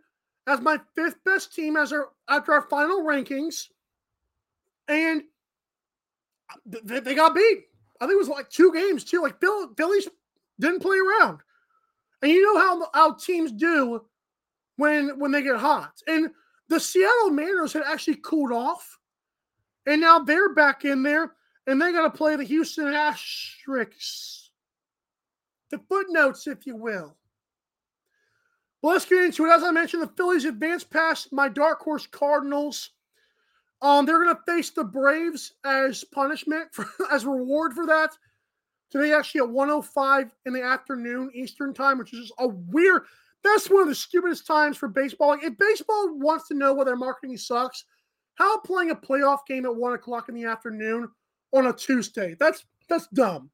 as 0.47 0.61
my 0.61 0.79
fifth 0.95 1.23
best 1.23 1.53
team 1.53 1.75
as 1.75 1.91
our 1.91 2.09
after 2.29 2.53
our 2.53 2.61
final 2.63 3.03
rankings, 3.03 3.67
and 4.87 5.23
they, 6.65 6.99
they 6.99 7.15
got 7.15 7.35
beat. 7.35 7.63
I 7.99 8.05
think 8.05 8.15
it 8.15 8.17
was 8.17 8.29
like 8.29 8.49
two 8.49 8.71
games 8.73 9.03
too. 9.03 9.21
Like 9.21 9.39
Bill, 9.39 9.73
Phillies 9.75 10.07
didn't 10.59 10.81
play 10.81 10.97
around, 10.97 11.39
and 12.21 12.31
you 12.31 12.41
know 12.41 12.59
how 12.59 12.89
how 12.93 13.13
teams 13.13 13.51
do 13.51 14.01
when 14.77 15.19
when 15.19 15.31
they 15.31 15.41
get 15.41 15.57
hot. 15.57 15.93
And 16.07 16.29
the 16.67 16.79
Seattle 16.79 17.31
Mariners 17.31 17.73
had 17.73 17.83
actually 17.83 18.17
cooled 18.23 18.51
off, 18.51 18.99
and 19.85 20.01
now 20.01 20.19
they're 20.19 20.53
back 20.53 20.85
in 20.85 21.03
there, 21.03 21.33
and 21.67 21.81
they 21.81 21.91
got 21.91 22.03
to 22.03 22.17
play 22.17 22.35
the 22.35 22.43
Houston 22.43 22.87
Asterisks, 22.87 24.51
the 25.71 25.79
footnotes, 25.89 26.47
if 26.47 26.67
you 26.67 26.75
will. 26.75 27.15
Well, 28.85 28.93
let's 28.93 29.05
get 29.05 29.23
into 29.23 29.47
it. 29.47 29.51
As 29.51 29.63
I 29.63 29.71
mentioned, 29.71 30.03
the 30.03 30.13
Phillies 30.15 30.45
advanced 30.45 30.91
past 30.91 31.33
my 31.33 31.49
dark 31.49 31.79
horse 31.79 32.05
Cardinals. 32.05 32.91
Um, 33.81 34.05
they're 34.05 34.23
going 34.23 34.35
to 34.35 34.41
face 34.45 34.69
the 34.69 34.83
Braves 34.83 35.53
as 35.65 36.03
punishment 36.03 36.67
for, 36.71 36.85
as 37.11 37.25
reward 37.25 37.73
for 37.73 37.87
that. 37.87 38.11
Today, 38.91 39.11
actually 39.11 39.41
at 39.41 39.49
105 39.49 40.35
in 40.45 40.53
the 40.53 40.61
afternoon 40.61 41.31
Eastern 41.33 41.73
time, 41.73 41.97
which 41.97 42.13
is 42.13 42.19
just 42.19 42.33
a 42.37 42.47
weird. 42.47 43.01
That's 43.43 43.71
one 43.71 43.81
of 43.81 43.87
the 43.87 43.95
stupidest 43.95 44.45
times 44.45 44.77
for 44.77 44.87
baseball. 44.87 45.29
Like, 45.29 45.43
if 45.43 45.57
baseball 45.57 46.19
wants 46.19 46.47
to 46.49 46.53
know 46.53 46.75
whether 46.75 46.95
marketing 46.95 47.37
sucks, 47.37 47.85
how 48.35 48.59
playing 48.59 48.91
a 48.91 48.95
playoff 48.95 49.47
game 49.47 49.65
at 49.65 49.75
one 49.75 49.93
o'clock 49.93 50.29
in 50.29 50.35
the 50.35 50.45
afternoon 50.45 51.09
on 51.55 51.65
a 51.65 51.73
Tuesday? 51.73 52.35
That's 52.39 52.63
that's 52.87 53.07
dumb. 53.07 53.49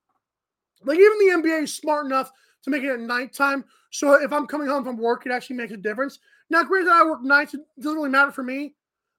Like 0.84 1.00
even 1.00 1.20
the 1.20 1.48
NBA 1.48 1.64
is 1.64 1.74
smart 1.74 2.06
enough 2.06 2.30
to 2.64 2.70
make 2.70 2.84
it 2.84 2.90
at 2.90 3.00
nighttime. 3.00 3.64
So 3.92 4.14
if 4.14 4.32
I'm 4.34 4.48
coming 4.48 4.68
home 4.68 4.84
from 4.84 4.98
work, 4.98 5.26
it 5.26 5.32
actually 5.32 5.58
makes 5.58 5.74
a 5.74 5.78
difference. 5.78 6.20
Now, 6.50 6.64
granted, 6.64 6.92
I 6.92 7.04
work 7.04 7.22
nights; 7.22 7.54
it 7.54 7.62
doesn't 7.80 7.96
really 7.96 8.10
matter 8.10 8.32
for 8.32 8.44
me. 8.44 8.74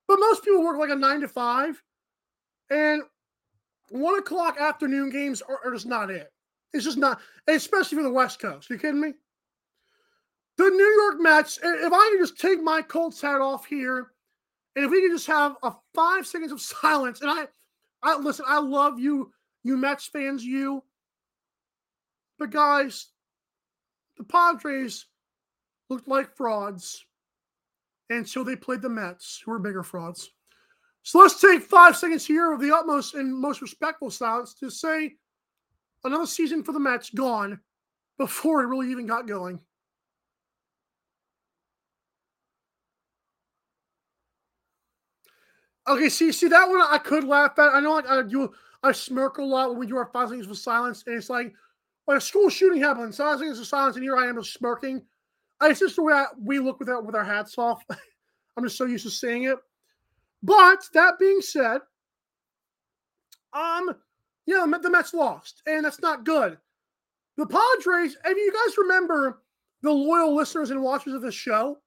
But 0.09 0.19
most 0.19 0.43
people 0.43 0.65
work 0.65 0.79
like 0.79 0.91
a 0.91 0.97
nine 0.97 1.21
to 1.21 1.29
five, 1.29 1.81
and 2.71 3.03
one 3.91 4.19
o'clock 4.19 4.59
afternoon 4.59 5.11
games 5.11 5.43
are, 5.43 5.61
are 5.65 5.73
just 5.73 5.87
not 5.87 6.11
it. 6.11 6.33
It's 6.73 6.85
just 6.85 6.99
not, 6.99 7.21
especially 7.47 7.99
for 7.99 8.03
the 8.03 8.11
West 8.11 8.41
Coast. 8.41 8.71
Are 8.71 8.75
you 8.75 8.81
kidding 8.81 9.01
me? 9.01 9.13
The 10.57 10.71
New 10.71 11.03
York 11.03 11.21
Mets. 11.21 11.59
If 11.63 11.93
I 11.93 12.11
could 12.11 12.21
just 12.21 12.41
take 12.41 12.63
my 12.63 12.81
Colts 12.81 13.21
hat 13.21 13.41
off 13.43 13.67
here, 13.67 14.13
and 14.75 14.87
if 14.87 14.91
we 14.91 15.03
could 15.03 15.15
just 15.15 15.27
have 15.27 15.57
a 15.63 15.75
five 15.95 16.27
seconds 16.27 16.51
of 16.51 16.61
silence, 16.81 17.21
and 17.21 17.31
I, 17.31 17.47
I 18.03 18.17
listen. 18.17 18.47
I 18.49 18.59
love 18.59 18.99
you, 18.99 19.33
you 19.65 19.77
Mets 19.77 20.07
fans, 20.07 20.43
you. 20.43 20.83
But 22.39 22.51
guys, 22.51 23.09
the 24.17 24.25
Padres 24.25 25.07
looked 25.89 26.09
like 26.09 26.37
frauds. 26.37 27.05
And 28.11 28.29
so 28.29 28.45
they 28.45 28.57
played 28.57 28.83
the 28.83 28.89
Mets, 28.89 29.43
who 29.45 29.53
were 29.53 29.59
bigger 29.59 29.83
frauds. 29.83 30.31
So 31.03 31.19
let's 31.19 31.41
take 31.41 31.63
five 31.63 31.97
seconds 31.97 32.27
here 32.27 32.53
of 32.53 32.61
the 32.61 32.75
utmost 32.75 33.15
and 33.15 33.35
most 33.35 33.61
respectful 33.61 34.11
silence 34.11 34.55
to 34.55 34.71
say 34.71 35.15
another 36.05 36.27
season 36.27 36.63
for 36.63 36.73
the 36.73 36.81
Mets 36.81 37.11
gone 37.11 37.61
before 38.19 38.63
it 38.63 38.67
really 38.67 38.91
even 38.91 39.07
got 39.07 39.27
going. 39.27 39.61
Okay, 45.89 46.09
see, 46.09 46.31
see 46.31 46.49
that 46.49 46.69
one 46.69 46.81
I 46.81 46.99
could 46.99 47.25
laugh 47.25 47.59
at. 47.59 47.75
I 47.75 47.81
know 47.81 47.95
like 47.95 48.09
I 48.09 48.23
do 48.23 48.53
I 48.85 48.93
smirk 48.93 49.39
a 49.39 49.43
lot 49.43 49.71
when 49.71 49.79
we 49.79 49.87
do 49.87 49.97
our 49.97 50.07
five 50.07 50.29
seconds 50.29 50.49
of 50.49 50.57
silence, 50.59 51.03
and 51.07 51.17
it's 51.17 51.31
like 51.31 51.53
when 52.05 52.17
a 52.17 52.21
school 52.21 52.49
shooting 52.49 52.83
five 52.83 53.15
seconds 53.15 53.59
of 53.59 53.67
silence, 53.67 53.97
and 53.97 54.03
here 54.03 54.17
I 54.17 54.27
am 54.27 54.37
just 54.37 54.55
smirking. 54.55 55.03
It's 55.63 55.81
just 55.81 55.97
the 55.97 56.03
way 56.03 56.15
I, 56.15 56.27
we 56.41 56.59
look 56.59 56.81
with 56.81 56.89
our, 56.89 57.01
with 57.01 57.15
our 57.15 57.25
hats 57.25 57.57
off. 57.57 57.85
I'm 58.57 58.65
just 58.65 58.77
so 58.77 58.85
used 58.85 59.05
to 59.05 59.11
seeing 59.11 59.45
it. 59.45 59.57
But 60.43 60.85
that 60.95 61.19
being 61.19 61.41
said, 61.41 61.81
um, 63.53 63.95
yeah, 64.47 64.67
the 64.83 64.91
Mets 64.91 65.15
lost, 65.15 65.63
and 65.67 65.85
that's 65.85 66.01
not 66.01 66.25
good. 66.25 66.59
The 67.37 67.47
Padres, 67.47 68.17
if 68.25 68.37
you 68.37 68.53
guys 68.53 68.77
remember 68.77 69.43
the 69.83 69.91
loyal 69.91 70.35
listeners 70.35 70.71
and 70.71 70.83
watchers 70.83 71.15
of 71.15 71.23
this 71.23 71.35
show, 71.35 71.79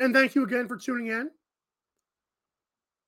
and 0.00 0.14
thank 0.14 0.34
you 0.34 0.44
again 0.44 0.68
for 0.68 0.76
tuning 0.76 1.08
in. 1.08 1.30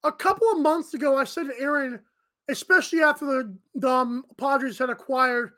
A 0.04 0.12
couple 0.12 0.50
of 0.50 0.60
months 0.60 0.94
ago, 0.94 1.16
I 1.16 1.24
said 1.24 1.48
to 1.48 1.60
Aaron, 1.60 2.00
especially 2.48 3.02
after 3.02 3.26
the, 3.26 3.54
the 3.74 3.90
um, 3.90 4.24
Padres 4.38 4.78
had 4.78 4.90
acquired 4.90 5.52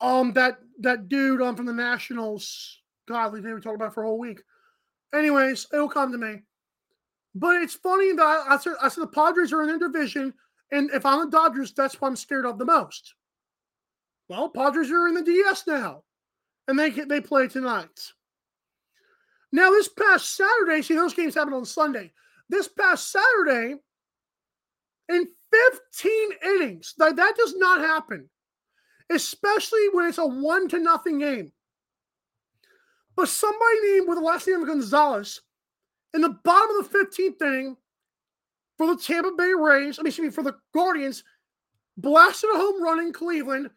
um 0.00 0.32
that 0.32 0.58
that 0.80 1.08
dude 1.08 1.42
um 1.42 1.56
from 1.56 1.66
the 1.66 1.72
Nationals 1.72 2.80
God, 3.10 3.34
never 3.34 3.60
talked 3.60 3.74
about 3.74 3.92
for 3.92 4.04
a 4.04 4.06
whole 4.06 4.18
week. 4.18 4.40
Anyways, 5.12 5.66
it'll 5.72 5.88
come 5.88 6.12
to 6.12 6.18
me. 6.18 6.42
But 7.34 7.62
it's 7.62 7.74
funny 7.74 8.12
that 8.12 8.44
I 8.48 8.56
said, 8.58 8.74
I 8.80 8.88
said 8.88 9.02
the 9.02 9.08
Padres 9.08 9.52
are 9.52 9.62
in 9.62 9.68
their 9.68 9.78
division, 9.78 10.32
and 10.70 10.90
if 10.90 11.04
I'm 11.04 11.24
the 11.24 11.30
Dodgers, 11.30 11.72
that's 11.72 12.00
what 12.00 12.08
I'm 12.08 12.16
scared 12.16 12.46
of 12.46 12.58
the 12.58 12.64
most. 12.64 13.14
Well, 14.28 14.48
Padres 14.48 14.90
are 14.90 15.08
in 15.08 15.14
the 15.14 15.22
DS 15.22 15.66
now, 15.66 16.04
and 16.68 16.78
they 16.78 16.90
they 16.90 17.20
play 17.20 17.48
tonight. 17.48 18.12
Now, 19.52 19.70
this 19.70 19.88
past 19.88 20.36
Saturday, 20.36 20.82
see 20.82 20.94
those 20.94 21.14
games 21.14 21.34
happen 21.34 21.54
on 21.54 21.64
Sunday. 21.64 22.12
This 22.48 22.68
past 22.68 23.10
Saturday, 23.10 23.74
in 25.08 25.26
15 25.92 26.30
innings, 26.44 26.94
that, 26.98 27.16
that 27.16 27.34
does 27.36 27.56
not 27.56 27.80
happen, 27.80 28.28
especially 29.10 29.88
when 29.92 30.06
it's 30.06 30.18
a 30.18 30.26
one 30.26 30.68
to 30.68 30.78
nothing 30.78 31.18
game. 31.18 31.52
But 33.16 33.28
somebody 33.28 33.76
named 33.84 34.08
with 34.08 34.18
the 34.18 34.24
last 34.24 34.46
name 34.46 34.62
of 34.62 34.68
Gonzalez 34.68 35.40
in 36.14 36.22
the 36.22 36.38
bottom 36.44 36.76
of 36.76 36.90
the 36.90 36.98
15th 36.98 37.42
inning 37.42 37.76
for 38.78 38.86
the 38.86 38.96
Tampa 38.96 39.32
Bay 39.36 39.52
Rays, 39.56 39.98
I 39.98 40.02
mean, 40.02 40.08
excuse 40.08 40.18
me, 40.18 40.30
for 40.30 40.42
the 40.42 40.56
Guardians, 40.72 41.22
blasted 41.96 42.50
a 42.54 42.56
home 42.56 42.82
run 42.82 43.00
in 43.00 43.12
Cleveland 43.12 43.70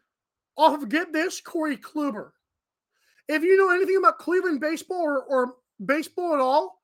off 0.56 0.82
of, 0.82 0.90
get 0.90 1.12
this, 1.12 1.42
Corey 1.42 1.78
Kluber. 1.78 2.30
If 3.28 3.44
you 3.44 3.58
know 3.58 3.74
anything 3.74 3.98
about 3.98 4.20
Cleveland 4.20 4.62
baseball 4.62 5.02
or, 5.02 5.24
or 5.24 5.56
baseball 5.84 6.34
at 6.34 6.40
all, 6.40 6.82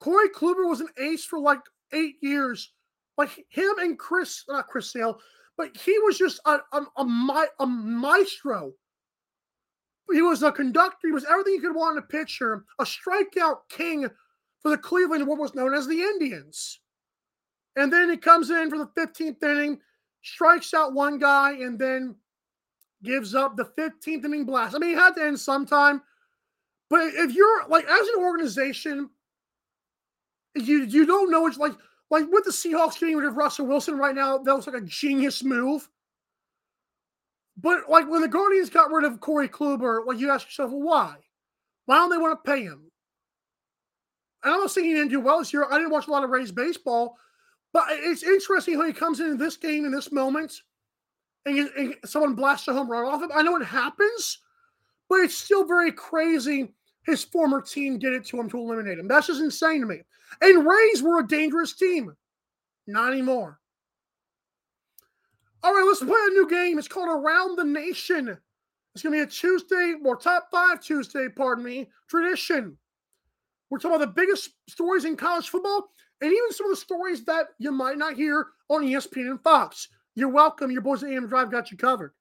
Corey 0.00 0.30
Kluber 0.30 0.68
was 0.68 0.80
an 0.80 0.88
ace 0.98 1.24
for 1.24 1.38
like 1.38 1.60
eight 1.92 2.16
years. 2.22 2.72
Like 3.18 3.44
him 3.50 3.72
and 3.78 3.98
Chris, 3.98 4.44
not 4.48 4.68
Chris 4.68 4.92
Sale, 4.92 5.18
but 5.60 5.76
he 5.76 5.98
was 5.98 6.16
just 6.16 6.40
a, 6.46 6.58
a, 6.72 6.86
a, 6.96 7.46
a 7.60 7.66
maestro 7.66 8.72
he 10.12 10.22
was 10.22 10.42
a 10.42 10.52
conductor. 10.52 11.08
He 11.08 11.12
was 11.12 11.24
everything 11.24 11.54
you 11.54 11.60
could 11.60 11.74
want 11.74 11.96
in 11.96 12.02
a 12.02 12.06
pitcher, 12.06 12.64
a 12.78 12.84
strikeout 12.84 13.58
king 13.68 14.08
for 14.60 14.70
the 14.70 14.78
Cleveland, 14.78 15.26
what 15.26 15.38
was 15.38 15.54
known 15.54 15.74
as 15.74 15.86
the 15.86 16.00
Indians. 16.00 16.80
And 17.76 17.92
then 17.92 18.10
he 18.10 18.16
comes 18.16 18.50
in 18.50 18.70
for 18.70 18.78
the 18.78 18.90
15th 18.98 19.42
inning, 19.42 19.78
strikes 20.22 20.74
out 20.74 20.92
one 20.92 21.18
guy, 21.18 21.52
and 21.52 21.78
then 21.78 22.16
gives 23.02 23.34
up 23.34 23.56
the 23.56 23.70
15th 23.78 24.24
inning 24.24 24.44
blast. 24.44 24.74
I 24.74 24.78
mean, 24.78 24.96
it 24.96 24.98
had 24.98 25.14
to 25.14 25.24
end 25.24 25.38
sometime. 25.38 26.02
But 26.88 27.14
if 27.14 27.32
you're 27.32 27.68
like 27.68 27.84
as 27.84 28.08
an 28.08 28.24
organization, 28.24 29.10
you 30.56 30.82
you 30.82 31.06
don't 31.06 31.30
know 31.30 31.46
it's 31.46 31.56
like 31.56 31.74
like 32.10 32.26
with 32.30 32.44
the 32.44 32.50
Seahawks 32.50 32.98
getting 32.98 33.16
rid 33.16 33.28
of 33.28 33.36
Russell 33.36 33.66
Wilson 33.66 33.96
right 33.96 34.14
now, 34.14 34.38
that 34.38 34.54
was 34.54 34.66
like 34.66 34.76
a 34.76 34.86
genius 34.86 35.44
move. 35.44 35.88
But 37.56 37.88
like 37.88 38.08
when 38.08 38.22
the 38.22 38.28
Guardians 38.28 38.70
got 38.70 38.90
rid 38.90 39.04
of 39.04 39.20
Corey 39.20 39.48
Kluber, 39.48 40.04
like 40.04 40.18
you 40.18 40.30
ask 40.30 40.46
yourself, 40.46 40.70
well, 40.70 40.82
why? 40.82 41.14
Why 41.86 41.96
don't 41.96 42.10
they 42.10 42.18
want 42.18 42.42
to 42.42 42.50
pay 42.50 42.62
him? 42.62 42.90
And 44.42 44.54
I'm 44.54 44.60
not 44.60 44.70
saying 44.70 44.86
he 44.86 44.94
didn't 44.94 45.10
do 45.10 45.20
well 45.20 45.38
this 45.38 45.52
year. 45.52 45.66
I 45.70 45.76
didn't 45.76 45.90
watch 45.90 46.08
a 46.08 46.10
lot 46.10 46.24
of 46.24 46.30
Rays 46.30 46.50
baseball, 46.50 47.16
but 47.72 47.84
it's 47.90 48.22
interesting 48.22 48.74
how 48.74 48.86
he 48.86 48.92
comes 48.92 49.20
into 49.20 49.36
this 49.36 49.56
game 49.56 49.84
in 49.84 49.92
this 49.92 50.10
moment 50.10 50.62
and, 51.46 51.58
and 51.76 51.94
someone 52.04 52.34
blasts 52.34 52.68
a 52.68 52.72
home 52.72 52.90
run 52.90 53.04
off 53.04 53.22
him. 53.22 53.30
I 53.34 53.42
know 53.42 53.56
it 53.56 53.64
happens, 53.64 54.38
but 55.08 55.16
it's 55.16 55.34
still 55.34 55.64
very 55.64 55.92
crazy 55.92 56.72
his 57.04 57.24
former 57.24 57.60
team 57.60 57.98
did 57.98 58.12
it 58.12 58.26
to 58.26 58.38
him 58.38 58.48
to 58.50 58.58
eliminate 58.58 58.98
him. 58.98 59.08
That's 59.08 59.26
just 59.28 59.40
insane 59.40 59.80
to 59.80 59.86
me. 59.86 60.02
And 60.40 60.66
Rays 60.66 61.02
were 61.02 61.20
a 61.20 61.26
dangerous 61.26 61.74
team. 61.74 62.14
Not 62.86 63.12
anymore. 63.12 63.58
All 65.62 65.74
right, 65.74 65.84
let's 65.86 66.00
play 66.00 66.08
a 66.08 66.30
new 66.30 66.48
game. 66.48 66.78
It's 66.78 66.88
called 66.88 67.08
Around 67.08 67.56
the 67.56 67.64
Nation. 67.64 68.36
It's 68.94 69.02
going 69.02 69.18
to 69.18 69.24
be 69.24 69.28
a 69.28 69.30
Tuesday, 69.30 69.94
or 70.04 70.16
top 70.16 70.48
five 70.50 70.80
Tuesday, 70.80 71.28
pardon 71.28 71.64
me, 71.64 71.88
tradition. 72.08 72.76
We're 73.68 73.78
talking 73.78 73.96
about 73.96 74.06
the 74.06 74.20
biggest 74.20 74.50
stories 74.68 75.04
in 75.04 75.16
college 75.16 75.48
football 75.48 75.90
and 76.20 76.32
even 76.32 76.52
some 76.52 76.66
of 76.66 76.72
the 76.72 76.76
stories 76.76 77.24
that 77.26 77.48
you 77.58 77.70
might 77.70 77.98
not 77.98 78.14
hear 78.14 78.48
on 78.68 78.82
ESPN 78.82 79.30
and 79.30 79.42
Fox. 79.42 79.88
You're 80.16 80.28
welcome. 80.28 80.70
Your 80.70 80.82
boys 80.82 81.04
at 81.04 81.10
AM 81.10 81.28
Drive 81.28 81.50
got 81.50 81.70
you 81.70 81.76
covered. 81.76 82.12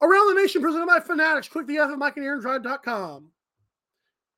Around 0.00 0.28
the 0.28 0.40
Nation 0.40 0.62
presented 0.62 0.86
by 0.86 1.00
Fanatics. 1.00 1.48
Click 1.48 1.66
the 1.66 1.78
F 1.78 1.90
at 1.90 1.98
MikeandAaronDrive.com. 1.98 3.30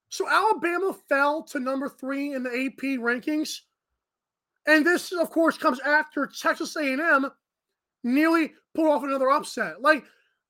So 0.08 0.28
Alabama 0.28 0.96
fell 1.08 1.42
to 1.44 1.60
number 1.60 1.88
three 1.88 2.34
in 2.34 2.42
the 2.42 2.50
AP 2.50 2.98
rankings. 2.98 3.60
And 4.66 4.84
this, 4.84 5.12
of 5.12 5.30
course, 5.30 5.56
comes 5.56 5.80
after 5.80 6.26
Texas 6.26 6.76
A&M 6.76 7.30
nearly 8.02 8.52
pulled 8.74 8.88
off 8.88 9.04
another 9.04 9.30
upset. 9.30 9.80
Like, 9.80 10.04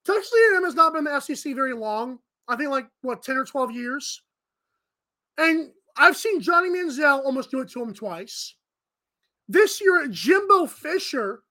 Texas 0.05 0.33
A&M 0.33 0.65
has 0.65 0.75
not 0.75 0.93
been 0.93 1.07
in 1.07 1.13
the 1.13 1.21
SEC 1.21 1.55
very 1.55 1.75
long. 1.75 2.19
I 2.49 2.57
think 2.57 2.71
like, 2.71 2.87
what, 3.03 3.23
10 3.23 3.37
or 3.37 3.45
12 3.45 3.73
years? 3.73 4.23
And 5.39 5.71
I've 5.97 6.17
seen 6.17 6.41
Johnny 6.41 6.71
Manziel 6.71 7.25
almost 7.25 7.51
do 7.51 7.61
it 7.61 7.71
to 7.71 7.83
him 7.83 7.93
twice. 7.93 8.55
This 9.49 9.81
year, 9.81 10.07
Jimbo 10.09 10.67
Fisher 10.67 11.43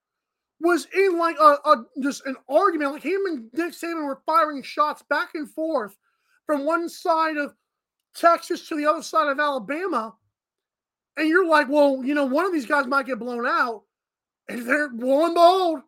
was 0.61 0.87
in 0.93 1.17
like 1.17 1.37
a, 1.39 1.57
a, 1.65 1.85
just 2.01 2.25
an 2.25 2.35
argument. 2.49 2.93
Like 2.93 3.03
him 3.03 3.21
and 3.25 3.49
Nick 3.53 3.73
Saban 3.73 4.05
were 4.05 4.21
firing 4.25 4.61
shots 4.61 5.03
back 5.09 5.29
and 5.35 5.49
forth 5.49 5.95
from 6.45 6.65
one 6.65 6.89
side 6.89 7.37
of 7.37 7.53
Texas 8.15 8.67
to 8.67 8.75
the 8.75 8.85
other 8.85 9.03
side 9.03 9.29
of 9.29 9.39
Alabama. 9.39 10.15
And 11.17 11.27
you're 11.27 11.47
like, 11.47 11.69
well, 11.69 12.03
you 12.03 12.13
know, 12.13 12.25
one 12.25 12.45
of 12.45 12.53
these 12.53 12.65
guys 12.65 12.87
might 12.87 13.05
get 13.05 13.19
blown 13.19 13.45
out. 13.45 13.83
And 14.47 14.67
they're 14.67 14.89
lo 14.93 15.25
and 15.25 15.33
behold, 15.33 15.81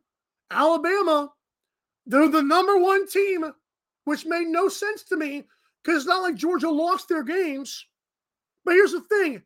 Alabama, 0.52 1.32
they're 2.06 2.28
the 2.28 2.44
number 2.44 2.78
one 2.78 3.08
team, 3.08 3.52
which 4.06 4.26
made 4.26 4.48
no 4.48 4.70
sense 4.70 5.04
to 5.06 5.18
me 5.18 5.46
because 5.84 6.04
it's 6.04 6.08
not 6.08 6.22
like 6.22 6.36
Georgia 6.36 6.70
lost 6.70 7.10
their 7.10 7.24
games. 7.24 7.86
But 8.64 8.76
here's 8.76 8.92
the 8.92 9.02
thing 9.02 9.42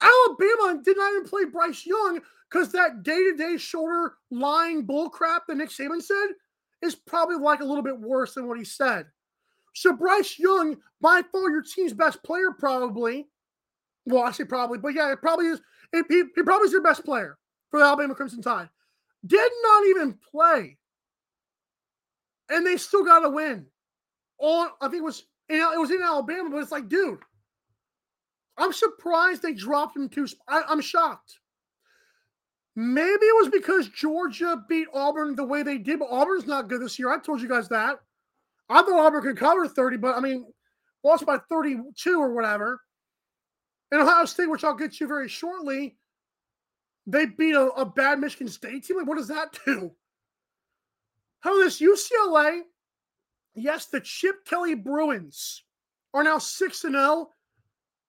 Alabama 0.00 0.82
did 0.82 0.96
not 0.96 1.12
even 1.12 1.28
play 1.28 1.44
Bryce 1.44 1.86
Young 1.86 2.20
because 2.52 2.70
that 2.72 3.02
day 3.02 3.16
to 3.16 3.36
day 3.36 3.56
shoulder 3.56 4.14
lying 4.30 4.86
bullcrap 4.86 5.40
that 5.48 5.56
Nick 5.56 5.70
Saban 5.70 6.02
said 6.02 6.28
is 6.82 6.94
probably 6.94 7.36
like 7.36 7.60
a 7.60 7.64
little 7.64 7.82
bit 7.82 7.98
worse 7.98 8.34
than 8.34 8.46
what 8.46 8.58
he 8.58 8.64
said. 8.64 9.06
So 9.74 9.94
Bryce 9.94 10.38
Young, 10.38 10.76
by 11.00 11.22
far 11.32 11.50
your 11.50 11.62
team's 11.62 11.94
best 11.94 12.22
player, 12.22 12.50
probably. 12.58 13.28
Well, 14.04 14.24
I 14.24 14.32
say 14.32 14.44
probably, 14.44 14.78
but 14.78 14.94
yeah, 14.94 15.12
it 15.12 15.20
probably 15.20 15.46
is. 15.46 15.60
It, 15.92 16.04
he, 16.08 16.24
he 16.34 16.42
probably 16.42 16.66
is 16.66 16.72
your 16.72 16.82
best 16.82 17.04
player 17.04 17.38
for 17.70 17.78
the 17.80 17.86
Alabama 17.86 18.14
Crimson 18.14 18.42
Tide. 18.42 18.68
Did 19.24 19.50
not 19.62 19.86
even 19.86 20.18
play, 20.30 20.76
and 22.50 22.66
they 22.66 22.76
still 22.76 23.04
got 23.04 23.24
a 23.24 23.30
win. 23.30 23.66
On 24.38 24.68
I 24.80 24.88
think 24.88 25.02
it 25.02 25.04
was 25.04 25.24
it 25.48 25.78
was 25.78 25.90
in 25.90 26.02
Alabama, 26.02 26.50
but 26.50 26.58
it's 26.58 26.72
like, 26.72 26.88
dude, 26.88 27.20
I'm 28.58 28.72
surprised 28.72 29.42
they 29.42 29.54
dropped 29.54 29.96
him 29.96 30.08
too. 30.08 30.26
I, 30.48 30.62
I'm 30.68 30.80
shocked. 30.80 31.38
Maybe 32.74 33.26
it 33.26 33.36
was 33.42 33.50
because 33.50 33.88
Georgia 33.88 34.64
beat 34.68 34.88
Auburn 34.94 35.36
the 35.36 35.44
way 35.44 35.62
they 35.62 35.78
did, 35.78 35.98
but 35.98 36.08
Auburn's 36.10 36.46
not 36.46 36.68
good 36.68 36.80
this 36.80 36.98
year. 36.98 37.10
I 37.10 37.18
told 37.18 37.42
you 37.42 37.48
guys 37.48 37.68
that. 37.68 37.98
I 38.68 38.82
thought 38.82 39.06
Auburn 39.06 39.22
could 39.22 39.36
cover 39.36 39.68
30, 39.68 39.98
but 39.98 40.16
I 40.16 40.20
mean, 40.20 40.46
lost 41.04 41.26
by 41.26 41.38
32 41.50 42.18
or 42.18 42.32
whatever. 42.32 42.80
And 43.90 44.00
Ohio 44.00 44.24
State, 44.24 44.48
which 44.48 44.64
I'll 44.64 44.74
get 44.74 44.94
to 44.94 45.06
very 45.06 45.28
shortly, 45.28 45.96
they 47.06 47.26
beat 47.26 47.54
a, 47.54 47.66
a 47.72 47.84
bad 47.84 48.20
Michigan 48.20 48.48
State 48.48 48.84
team. 48.84 48.96
Like, 48.96 49.06
what 49.06 49.18
does 49.18 49.28
that 49.28 49.58
do? 49.66 49.92
How 51.40 51.58
this 51.58 51.80
UCLA, 51.80 52.60
yes, 53.54 53.86
the 53.86 54.00
Chip 54.00 54.46
Kelly 54.46 54.74
Bruins 54.74 55.62
are 56.14 56.22
now 56.22 56.38
6 56.38 56.84
and 56.84 56.94
0 56.94 57.28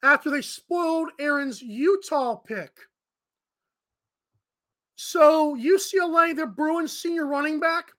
after 0.03 0.29
they 0.29 0.41
spoiled 0.41 1.09
Aaron's 1.19 1.61
Utah 1.61 2.35
pick. 2.35 2.71
So 5.05 5.55
UCLA, 5.57 6.55
Bruins 6.55 6.97
senior 6.97 7.27
running 7.27 7.59
back, 7.59 7.91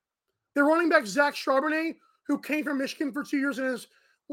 their 0.54 0.64
running 0.64 0.88
back 0.88 1.06
Zach 1.06 1.34
Charbonnet, 1.34 1.96
who 2.26 2.40
came 2.40 2.64
from 2.64 2.78
Michigan 2.78 3.12
for 3.12 3.22
two 3.22 3.36
years 3.36 3.58
and 3.58 3.68
has 3.68 3.86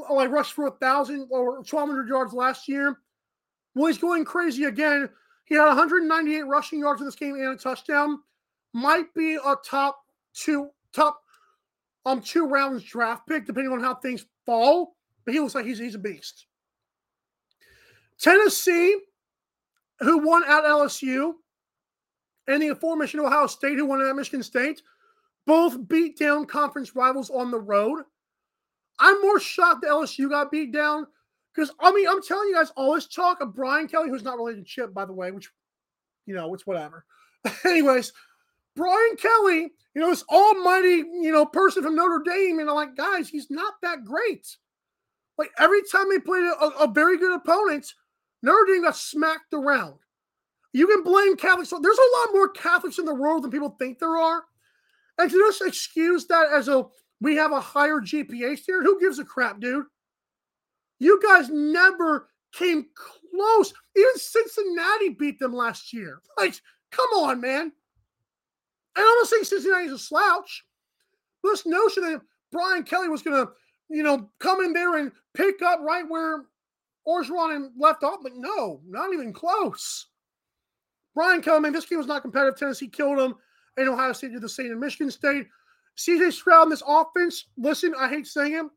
like 0.09 0.31
rushed 0.31 0.53
for 0.53 0.67
a 0.67 0.71
thousand 0.71 1.27
or 1.31 1.55
1,200 1.55 2.07
yards 2.07 2.33
last 2.33 2.69
year. 2.69 2.97
Well, 3.75 3.87
he's 3.87 3.97
going 3.97 4.23
crazy 4.23 4.63
again. 4.63 5.09
He 5.45 5.55
had 5.55 5.67
198 5.67 6.43
rushing 6.43 6.79
yards 6.79 7.01
in 7.01 7.07
this 7.07 7.15
game 7.15 7.35
and 7.35 7.53
a 7.53 7.57
touchdown. 7.57 8.19
Might 8.73 9.13
be 9.13 9.35
a 9.35 9.55
top 9.65 10.05
two, 10.33 10.69
top 10.93 11.21
um 12.05 12.21
two 12.21 12.47
rounds 12.47 12.85
draft 12.85 13.27
pick, 13.27 13.45
depending 13.45 13.73
on 13.73 13.81
how 13.81 13.95
things 13.95 14.25
fall. 14.45 14.95
But 15.25 15.33
he 15.33 15.41
looks 15.41 15.55
like 15.55 15.65
he's 15.65 15.77
he's 15.77 15.95
a 15.95 15.99
beast. 15.99 16.45
Tennessee, 18.17 18.97
who 19.99 20.19
won 20.19 20.43
at 20.45 20.63
LSU, 20.63 21.33
and 22.47 22.61
the 22.61 22.69
aforementioned 22.69 23.23
Ohio 23.23 23.47
State, 23.47 23.77
who 23.77 23.85
won 23.85 24.05
at 24.05 24.15
Michigan 24.15 24.43
State, 24.43 24.81
both 25.45 25.87
beat 25.87 26.17
down 26.17 26.45
conference 26.45 26.95
rivals 26.95 27.29
on 27.29 27.51
the 27.51 27.59
road. 27.59 28.03
I'm 28.99 29.19
more 29.21 29.39
shocked 29.39 29.81
that 29.81 29.91
LSU 29.91 30.29
got 30.29 30.51
beat 30.51 30.71
down 30.71 31.07
because, 31.53 31.71
I 31.79 31.91
mean, 31.91 32.07
I'm 32.07 32.21
telling 32.21 32.49
you 32.49 32.55
guys 32.55 32.71
all 32.75 32.95
this 32.95 33.07
talk 33.07 33.41
of 33.41 33.55
Brian 33.55 33.87
Kelly, 33.87 34.09
who's 34.09 34.23
not 34.23 34.37
related 34.37 34.65
to 34.65 34.71
Chip, 34.71 34.93
by 34.93 35.05
the 35.05 35.13
way, 35.13 35.31
which, 35.31 35.49
you 36.25 36.35
know, 36.35 36.53
it's 36.53 36.67
whatever. 36.67 37.05
Anyways, 37.65 38.13
Brian 38.75 39.15
Kelly, 39.17 39.71
you 39.95 40.01
know, 40.01 40.09
this 40.09 40.23
almighty, 40.29 41.03
you 41.21 41.31
know, 41.31 41.45
person 41.45 41.83
from 41.83 41.95
Notre 41.95 42.23
Dame, 42.23 42.59
and 42.59 42.69
I'm 42.69 42.75
like, 42.75 42.95
guys, 42.95 43.27
he's 43.27 43.49
not 43.49 43.73
that 43.81 44.05
great. 44.05 44.47
Like 45.37 45.51
every 45.57 45.81
time 45.91 46.09
they 46.09 46.19
played 46.19 46.43
a, 46.43 46.83
a 46.83 46.87
very 46.87 47.17
good 47.17 47.35
opponent, 47.35 47.93
Notre 48.43 48.65
Dame 48.65 48.83
got 48.83 48.95
smacked 48.95 49.53
around. 49.53 49.95
You 50.73 50.87
can 50.87 51.03
blame 51.03 51.35
Catholics. 51.35 51.69
There's 51.69 51.97
a 51.97 52.17
lot 52.17 52.33
more 52.33 52.49
Catholics 52.49 52.97
in 52.97 53.05
the 53.05 53.13
world 53.13 53.43
than 53.43 53.51
people 53.51 53.75
think 53.77 53.99
there 53.99 54.17
are. 54.17 54.43
And 55.17 55.29
to 55.29 55.37
just 55.37 55.61
excuse 55.61 56.25
that 56.27 56.47
as 56.51 56.67
a 56.67 56.85
we 57.19 57.35
have 57.35 57.51
a 57.51 57.61
higher 57.61 57.99
GPA 57.99 58.57
standard, 58.57 58.83
who 58.83 58.99
gives 58.99 59.19
a 59.19 59.25
crap, 59.25 59.59
dude? 59.59 59.85
You 60.99 61.21
guys 61.21 61.49
never 61.49 62.29
came 62.53 62.85
close. 62.95 63.73
Even 63.95 64.15
Cincinnati 64.15 65.09
beat 65.09 65.39
them 65.39 65.53
last 65.53 65.93
year. 65.93 66.19
Like, 66.37 66.55
come 66.91 67.09
on, 67.15 67.39
man. 67.39 67.61
And 67.61 67.71
I'm 68.97 69.03
not 69.05 69.27
saying 69.27 69.43
Cincinnati's 69.43 69.91
a 69.91 69.99
slouch. 69.99 70.65
This 71.43 71.65
notion 71.65 72.03
that 72.03 72.21
Brian 72.51 72.83
Kelly 72.83 73.07
was 73.07 73.21
going 73.21 73.45
to, 73.45 73.51
you 73.89 74.03
know, 74.03 74.29
come 74.39 74.61
in 74.61 74.73
there 74.73 74.97
and 74.97 75.11
pick 75.33 75.61
up 75.61 75.79
right 75.81 76.07
where 76.07 76.45
Orgeron 77.07 77.69
left 77.77 78.03
off, 78.03 78.19
but 78.21 78.33
no, 78.35 78.81
not 78.87 79.13
even 79.13 79.33
close. 79.33 80.07
Brian 81.15 81.41
Kelly, 81.41 81.69
this 81.71 81.85
game 81.85 81.97
was 81.97 82.07
not 82.07 82.21
competitive. 82.21 82.57
Tennessee 82.57 82.87
killed 82.87 83.19
him, 83.19 83.35
and 83.77 83.89
Ohio 83.89 84.13
State 84.13 84.31
did 84.31 84.41
the 84.41 84.49
same 84.49 84.71
in 84.71 84.79
Michigan 84.79 85.11
State. 85.11 85.47
CJ 85.97 86.31
Stroud 86.31 86.63
in 86.63 86.69
this 86.69 86.83
offense, 86.87 87.47
listen, 87.57 87.93
I 87.97 88.09
hate 88.09 88.27
saying 88.27 88.53
him. 88.53 88.71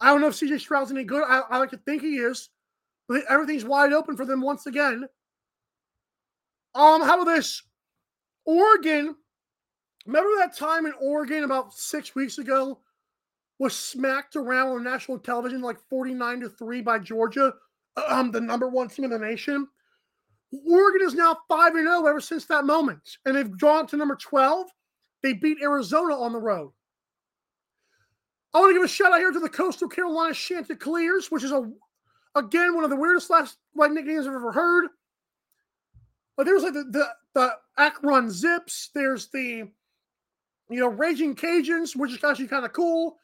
I 0.00 0.10
don't 0.10 0.20
know 0.20 0.28
if 0.28 0.34
CJ 0.34 0.60
Stroud's 0.60 0.90
any 0.90 1.04
good. 1.04 1.24
I, 1.24 1.40
I 1.50 1.58
like 1.58 1.70
to 1.70 1.76
think 1.78 2.02
he 2.02 2.18
is. 2.18 2.50
But 3.08 3.22
everything's 3.28 3.64
wide 3.64 3.92
open 3.92 4.16
for 4.16 4.26
them 4.26 4.42
once 4.42 4.66
again. 4.66 5.04
Um, 6.74 7.02
how 7.02 7.20
about 7.20 7.34
this? 7.34 7.62
Oregon. 8.44 9.16
Remember 10.06 10.30
that 10.38 10.56
time 10.56 10.86
in 10.86 10.92
Oregon 11.00 11.44
about 11.44 11.74
six 11.74 12.14
weeks 12.14 12.38
ago 12.38 12.80
was 13.58 13.74
smacked 13.74 14.36
around 14.36 14.68
on 14.68 14.84
national 14.84 15.18
television 15.18 15.60
like 15.60 15.78
49 15.88 16.40
to 16.40 16.48
3 16.48 16.80
by 16.82 16.98
Georgia, 16.98 17.52
um, 18.08 18.30
the 18.32 18.40
number 18.40 18.68
one 18.68 18.88
team 18.88 19.06
in 19.06 19.10
the 19.10 19.18
nation. 19.18 19.66
Oregon 20.52 21.06
is 21.06 21.14
now 21.14 21.36
5 21.48 21.74
and 21.74 21.86
0 21.86 22.06
ever 22.06 22.20
since 22.20 22.46
that 22.46 22.64
moment, 22.64 23.18
and 23.24 23.36
they've 23.36 23.56
drawn 23.58 23.86
to 23.88 23.96
number 23.96 24.16
12. 24.16 24.66
They 25.22 25.34
beat 25.34 25.58
Arizona 25.62 26.14
on 26.14 26.32
the 26.32 26.38
road. 26.38 26.72
I 28.54 28.60
want 28.60 28.70
to 28.70 28.74
give 28.74 28.82
a 28.82 28.88
shout 28.88 29.12
out 29.12 29.18
here 29.18 29.30
to 29.30 29.40
the 29.40 29.48
Coastal 29.48 29.88
Carolina 29.88 30.34
Chanticleers, 30.34 31.30
which 31.30 31.44
is 31.44 31.52
a 31.52 31.70
again 32.34 32.74
one 32.74 32.84
of 32.84 32.90
the 32.90 32.96
weirdest 32.96 33.30
last 33.30 33.58
like 33.74 33.92
nicknames 33.92 34.26
I've 34.26 34.34
ever 34.34 34.52
heard. 34.52 34.86
But 36.36 36.46
there's 36.46 36.62
like 36.62 36.72
the 36.72 36.84
the, 36.84 37.08
the 37.34 37.50
Akron 37.76 38.30
Zips. 38.30 38.90
There's 38.94 39.28
the 39.28 39.68
you 40.70 40.80
know 40.80 40.88
Raging 40.88 41.34
Cajuns, 41.34 41.94
which 41.94 42.12
is 42.12 42.24
actually 42.24 42.48
kind 42.48 42.64
of 42.64 42.72
cool. 42.72 43.18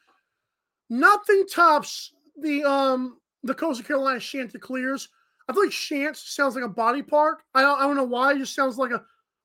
nothing 0.89 1.45
tops 1.47 2.13
the 2.39 2.63
um 2.63 3.17
the 3.43 3.55
Coastal 3.55 3.85
Carolina 3.85 4.19
Chanticleers. 4.19 5.09
I 5.47 5.53
feel 5.53 5.63
like 5.63 5.71
Shant 5.71 6.17
sounds 6.17 6.55
like 6.55 6.63
a 6.63 6.69
body 6.69 7.01
part. 7.01 7.37
I 7.53 7.61
don't, 7.61 7.79
I 7.79 7.83
don't 7.83 7.95
know 7.95 8.03
why. 8.03 8.33
It 8.33 8.39
just 8.39 8.55
sounds 8.55 8.77
like 8.77 8.91
a 8.91 9.01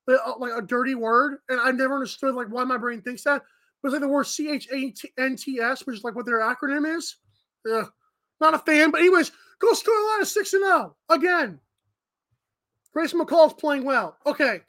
like 0.07 0.51
uh, 0.51 0.57
a 0.57 0.61
dirty 0.61 0.95
word, 0.95 1.37
and 1.49 1.59
I've 1.59 1.75
never 1.75 1.93
understood 1.93 2.35
like 2.35 2.47
why 2.47 2.63
my 2.63 2.77
brain 2.77 3.01
thinks 3.01 3.23
that. 3.23 3.43
But 3.81 3.87
it's 3.87 3.93
like 3.93 4.01
the 4.01 4.07
word 4.07 4.25
C 4.25 4.49
H 4.49 4.67
A 4.71 4.93
N 5.21 5.35
T 5.35 5.59
S, 5.59 5.85
which 5.85 5.97
is 5.97 6.03
like 6.03 6.15
what 6.15 6.25
their 6.25 6.39
acronym 6.39 6.97
is. 6.97 7.17
Yeah, 7.65 7.85
not 8.39 8.53
a 8.53 8.59
fan. 8.59 8.91
But 8.91 9.01
anyways, 9.01 9.31
Coastal 9.59 9.93
Carolina 9.93 10.25
six 10.25 10.53
and 10.53 10.63
zero 10.63 10.95
again. 11.09 11.59
Grayson 12.93 13.19
McCall's 13.19 13.53
playing 13.53 13.85
well. 13.85 14.17
Okay. 14.25 14.61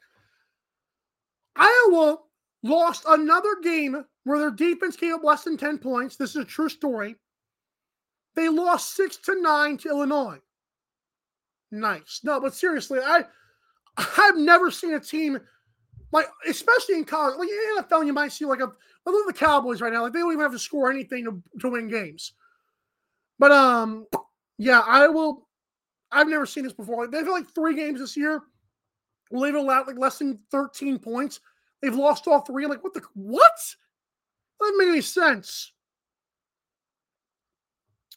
Iowa 1.55 2.17
lost 2.63 3.03
another 3.07 3.55
game 3.61 4.05
where 4.23 4.39
their 4.39 4.51
defense 4.51 4.95
came 4.95 5.13
up 5.13 5.23
less 5.23 5.43
than 5.43 5.57
10 5.57 5.77
points. 5.77 6.15
This 6.15 6.31
is 6.31 6.37
a 6.37 6.45
true 6.45 6.69
story. 6.69 7.15
They 8.35 8.49
lost 8.49 8.95
six 8.95 9.17
to 9.17 9.39
nine 9.41 9.77
to 9.79 9.89
Illinois. 9.89 10.39
Nice. 11.73 12.21
No, 12.23 12.39
but 12.39 12.53
seriously, 12.53 12.99
I 13.03 13.25
I've 13.97 14.37
never 14.37 14.69
seen 14.69 14.93
a 14.93 14.99
team 14.99 15.39
like, 16.11 16.27
especially 16.47 16.95
in 16.95 17.05
college, 17.05 17.35
like 17.39 17.49
in 17.49 17.83
NFL, 17.83 18.05
you 18.05 18.13
might 18.13 18.31
see 18.31 18.45
like 18.45 18.59
a 18.59 18.71
I 19.07 19.09
love 19.09 19.25
the 19.25 19.33
Cowboys 19.33 19.81
right 19.81 19.91
now. 19.91 20.03
Like 20.03 20.13
they 20.13 20.19
don't 20.19 20.31
even 20.31 20.43
have 20.43 20.51
to 20.51 20.59
score 20.59 20.91
anything 20.91 21.25
to, 21.25 21.41
to 21.61 21.69
win 21.71 21.89
games. 21.89 22.33
But 23.39 23.51
um, 23.51 24.05
yeah, 24.59 24.83
I 24.85 25.07
will. 25.07 25.47
I've 26.11 26.27
never 26.27 26.45
seen 26.45 26.63
this 26.63 26.73
before. 26.73 27.01
Like, 27.01 27.11
they've 27.11 27.25
had 27.25 27.31
like 27.31 27.55
three 27.55 27.75
games 27.75 27.99
this 27.99 28.15
year. 28.15 28.43
They've 29.31 29.55
allowed 29.55 29.87
like 29.87 29.97
less 29.97 30.19
than 30.19 30.37
13 30.51 30.99
points. 30.99 31.39
They've 31.81 31.95
lost 31.95 32.27
all 32.27 32.41
three. 32.41 32.65
I'm 32.65 32.69
like, 32.69 32.83
what 32.83 32.93
the 32.93 33.01
what? 33.15 33.41
That 34.59 34.65
doesn't 34.67 34.77
make 34.77 34.89
any 34.89 35.01
sense. 35.01 35.73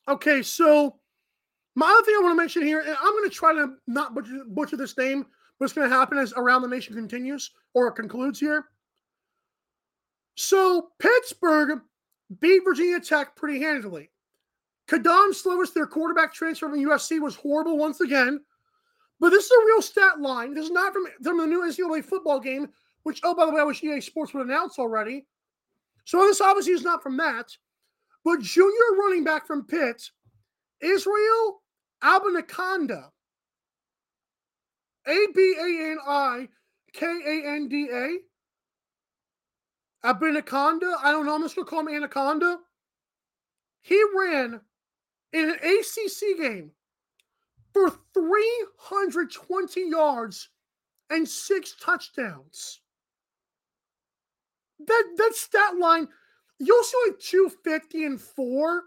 Okay, 0.07 0.43
so 0.43 0.99
my 1.77 1.87
other 1.87 2.05
thing 2.05 2.17
I 2.19 2.23
want 2.23 2.33
to 2.33 2.43
mention 2.43 2.63
here, 2.63 2.81
and 2.81 2.97
I'm 2.99 3.13
going 3.13 3.29
to 3.29 3.35
try 3.35 3.53
to 3.53 3.75
not 3.87 4.15
butcher, 4.15 4.43
butcher 4.49 4.77
this 4.77 4.97
name. 4.97 5.27
What's 5.59 5.75
going 5.75 5.89
to 5.89 5.95
happen 5.95 6.19
as 6.19 6.33
Around 6.33 6.63
the 6.63 6.69
Nation 6.69 6.95
continues 6.95 7.51
or 7.75 7.91
concludes 7.93 8.41
here. 8.41 8.65
So 10.35 10.89
Pittsburgh 10.99 11.81
beat 12.41 12.63
Virginia 12.65 12.99
Tech 12.99 13.37
pretty 13.37 13.61
handily. 13.61 14.11
Kedon 14.89 15.33
Slovis, 15.33 15.73
their 15.73 15.87
quarterback 15.87 16.33
transfer 16.33 16.69
from 16.69 16.79
USC, 16.79 17.21
was 17.21 17.37
horrible 17.37 17.77
once 17.77 18.01
again. 18.01 18.41
But 19.21 19.31
this 19.31 19.47
is 19.47 19.51
a 19.51 19.67
real 19.67 19.83
stat 19.83 20.21
line. 20.21 20.55
This 20.55 20.67
is 20.67 20.71
not 20.71 20.93
from, 20.93 21.07
from 21.23 21.39
the 21.39 21.47
new 21.47 21.63
NCAA 21.63 22.05
football 22.05 22.41
game, 22.41 22.69
which, 23.03 23.21
oh, 23.23 23.35
by 23.35 23.47
the 23.47 23.53
way, 23.53 23.61
I 23.61 23.65
wish 23.65 23.83
EA 23.83 24.01
Sports 24.01 24.33
would 24.35 24.47
announce 24.47 24.79
already. 24.79 25.27
So 26.05 26.19
this 26.21 26.41
obviously 26.41 26.75
is 26.75 26.83
not 26.83 27.03
from 27.03 27.17
that. 27.19 27.55
But 28.25 28.41
junior 28.41 28.99
running 28.99 29.25
back 29.25 29.47
from 29.47 29.67
Pitt, 29.67 30.11
Israel 30.81 31.63
Abanikanda, 32.07 33.11
A 35.09 35.27
B 35.35 35.57
A 35.59 35.91
N 35.91 35.99
I 36.07 36.49
K 36.93 37.07
A 37.07 37.55
N 37.55 37.69
D 37.69 37.89
A, 37.93 38.19
Abinaconda. 40.07 40.95
I 41.03 41.11
don't 41.11 41.27
know. 41.27 41.35
I'm 41.35 41.43
just 41.43 41.57
going 41.57 41.67
to 41.67 41.71
call 41.71 41.81
him 41.81 41.89
Anaconda. 41.89 42.59
He 43.83 44.01
ran 44.17 44.61
in 45.33 45.51
an 45.51 45.57
ACC 45.57 46.39
game 46.39 46.71
for 47.73 47.91
320 48.15 49.91
yards 49.91 50.49
and 51.11 51.29
six 51.29 51.75
touchdowns. 51.81 52.81
That 54.79 55.05
that 55.17 55.35
stat 55.35 55.77
line, 55.77 56.09
you'll 56.59 56.85
see 56.85 56.97
like 57.09 57.19
250 57.19 58.05
and 58.05 58.21
four. 58.21 58.85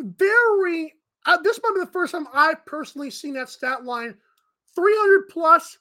Very, 0.00 0.94
uh, 1.26 1.38
this 1.42 1.60
might 1.62 1.74
be 1.74 1.80
the 1.80 1.92
first 1.92 2.12
time 2.12 2.26
I've 2.32 2.64
personally 2.66 3.10
seen 3.10 3.34
that 3.34 3.48
stat 3.48 3.84
line 3.84 4.14
300 4.74 5.28
plus 5.28 5.78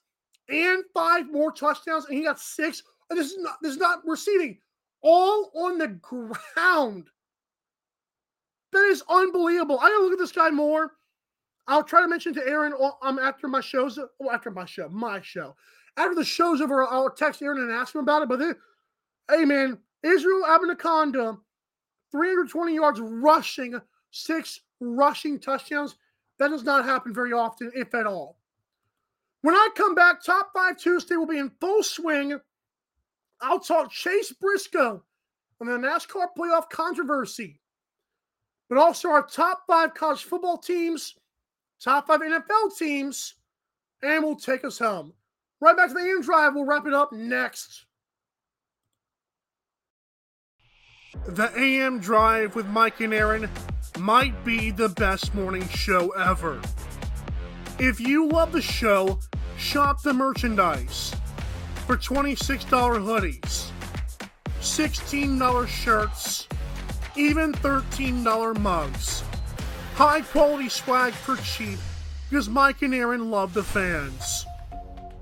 and 0.50 0.84
five 0.94 1.32
more 1.32 1.52
touchdowns, 1.52 2.06
and 2.06 2.18
he 2.18 2.24
got 2.24 2.40
six. 2.40 2.84
This 3.10 3.32
is 3.32 3.38
not, 3.40 3.58
this 3.62 3.74
is 3.74 3.80
not 3.80 4.02
receding, 4.06 4.58
all 5.02 5.52
on 5.56 5.78
the 5.78 5.88
ground. 5.88 7.08
That 8.72 8.86
is 8.86 9.04
unbelievable. 9.08 9.80
I 9.80 9.90
gotta 9.90 10.04
look 10.04 10.14
at 10.14 10.20
this 10.20 10.32
guy 10.32 10.50
more. 10.50 10.94
I'll 11.68 11.84
try 11.84 12.02
to 12.02 12.08
mention 12.08 12.34
to 12.34 12.48
Aaron 12.48 12.74
um, 13.02 13.20
after 13.20 13.48
my 13.48 13.62
shows, 13.62 13.98
well, 14.20 14.32
after 14.32 14.52
my 14.52 14.66
show, 14.66 14.90
my 14.90 15.22
show. 15.22 15.56
After 15.96 16.16
the 16.16 16.26
show's 16.26 16.60
over, 16.60 16.84
I'll 16.84 17.10
text 17.10 17.42
Aaron 17.42 17.62
and 17.62 17.72
ask 17.72 17.94
him 17.94 18.02
about 18.02 18.24
it. 18.24 18.30
But 18.30 18.40
then, 18.40 18.56
hey, 19.30 19.46
man, 19.46 19.78
Israel 20.02 20.44
Abinaconda, 20.46 21.38
320 22.12 22.76
yards 22.76 23.00
rushing, 23.00 23.80
six 24.14 24.62
rushing 24.80 25.40
touchdowns. 25.40 25.96
That 26.40 26.50
does 26.50 26.64
not 26.64 26.86
happen 26.86 27.14
very 27.14 27.34
often, 27.34 27.72
if 27.76 27.94
at 27.94 28.08
all. 28.08 28.38
When 29.42 29.56
I 29.56 29.70
come 29.76 29.94
back, 29.94 30.24
Top 30.24 30.52
5 30.54 30.78
Tuesday 30.78 31.16
will 31.16 31.28
be 31.28 31.38
in 31.38 31.52
full 31.60 31.84
swing. 31.84 32.40
I'll 33.42 33.60
talk 33.60 33.92
Chase 33.92 34.32
Briscoe 34.32 35.04
and 35.60 35.70
the 35.70 35.74
NASCAR 35.88 36.28
playoff 36.38 36.70
controversy, 36.70 37.60
but 38.70 38.78
also 38.78 39.10
our 39.10 39.28
top 39.28 39.64
five 39.68 39.94
college 39.94 40.24
football 40.24 40.58
teams 40.58 41.16
top 41.84 42.08
five 42.08 42.22
NFL 42.22 42.78
teams, 42.78 43.36
and 44.02 44.24
we'll 44.24 44.36
take 44.36 44.64
us 44.64 44.80
home. 44.80 45.14
Right 45.60 45.76
back 45.76 45.90
to 45.90 45.94
the 45.94 46.00
AM 46.00 46.22
Drive. 46.22 46.56
We'll 46.56 46.66
wrap 46.66 46.88
it 46.88 46.94
up 46.94 47.12
next. 47.12 47.86
The 51.28 51.52
AM 51.58 52.00
Drive 52.00 52.56
with 52.56 52.68
Mike 52.68 53.02
and 53.02 53.14
Aaron 53.14 53.50
might 54.04 54.44
be 54.44 54.70
the 54.70 54.90
best 54.90 55.34
morning 55.34 55.66
show 55.70 56.10
ever. 56.10 56.60
If 57.80 58.02
you 58.02 58.28
love 58.28 58.52
the 58.52 58.62
show, 58.62 59.18
shop 59.58 60.02
the 60.02 60.14
merchandise 60.14 61.16
for 61.88 61.96
$26 61.96 62.66
hoodies, 62.68 63.70
$16 64.60 65.68
shirts, 65.68 66.50
even 67.16 67.54
$13 67.54 68.60
mugs. 68.60 69.24
High 69.94 70.20
quality 70.20 70.68
swag 70.68 71.14
for 71.14 71.38
cheap 71.38 71.80
because 72.30 72.50
Mike 72.50 72.82
and 72.82 72.94
Aaron 72.94 73.32
love 73.32 73.54
the 73.54 73.64
fans. 73.64 74.46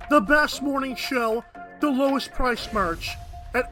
The 0.09 0.21
best 0.21 0.63
morning 0.63 0.95
show, 0.95 1.45
the 1.81 1.91
lowest 1.91 2.33
price 2.33 2.67
merch 2.73 3.11
at 3.53 3.71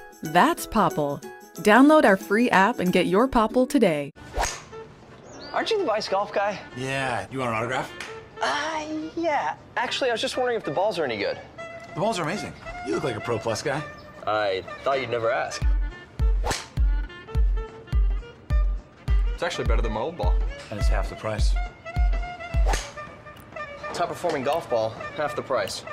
That's 0.23 0.67
Popl. 0.67 1.23
Download 1.57 2.05
our 2.05 2.17
free 2.17 2.49
app 2.49 2.79
and 2.79 2.93
get 2.93 3.07
your 3.07 3.27
Popl 3.27 3.67
today. 3.67 4.11
Aren't 5.53 5.69
you 5.71 5.79
the 5.79 5.85
Vice 5.85 6.07
Golf 6.07 6.33
guy? 6.33 6.59
Yeah. 6.77 7.27
You 7.31 7.39
want 7.39 7.51
an 7.51 7.57
autograph? 7.57 7.91
Uh, 8.41 8.85
yeah. 9.17 9.55
Actually, 9.75 10.09
I 10.09 10.13
was 10.13 10.21
just 10.21 10.37
wondering 10.37 10.57
if 10.57 10.63
the 10.63 10.71
balls 10.71 10.97
are 10.97 11.03
any 11.03 11.17
good. 11.17 11.37
The 11.93 11.99
balls 11.99 12.19
are 12.19 12.23
amazing. 12.23 12.53
You 12.87 12.93
look 12.93 13.03
like 13.03 13.15
a 13.15 13.19
Pro 13.19 13.37
Plus 13.37 13.61
guy. 13.61 13.81
I 14.25 14.63
thought 14.83 15.01
you'd 15.01 15.09
never 15.09 15.31
ask. 15.31 15.61
It's 19.33 19.43
actually 19.43 19.65
better 19.65 19.81
than 19.81 19.91
my 19.93 20.01
old 20.01 20.17
ball. 20.17 20.33
And 20.69 20.79
it's 20.79 20.87
half 20.87 21.09
the 21.09 21.15
price. 21.15 21.53
Top 23.93 24.07
performing 24.07 24.43
golf 24.43 24.69
ball, 24.69 24.91
half 25.17 25.35
the 25.35 25.41
price. 25.41 25.83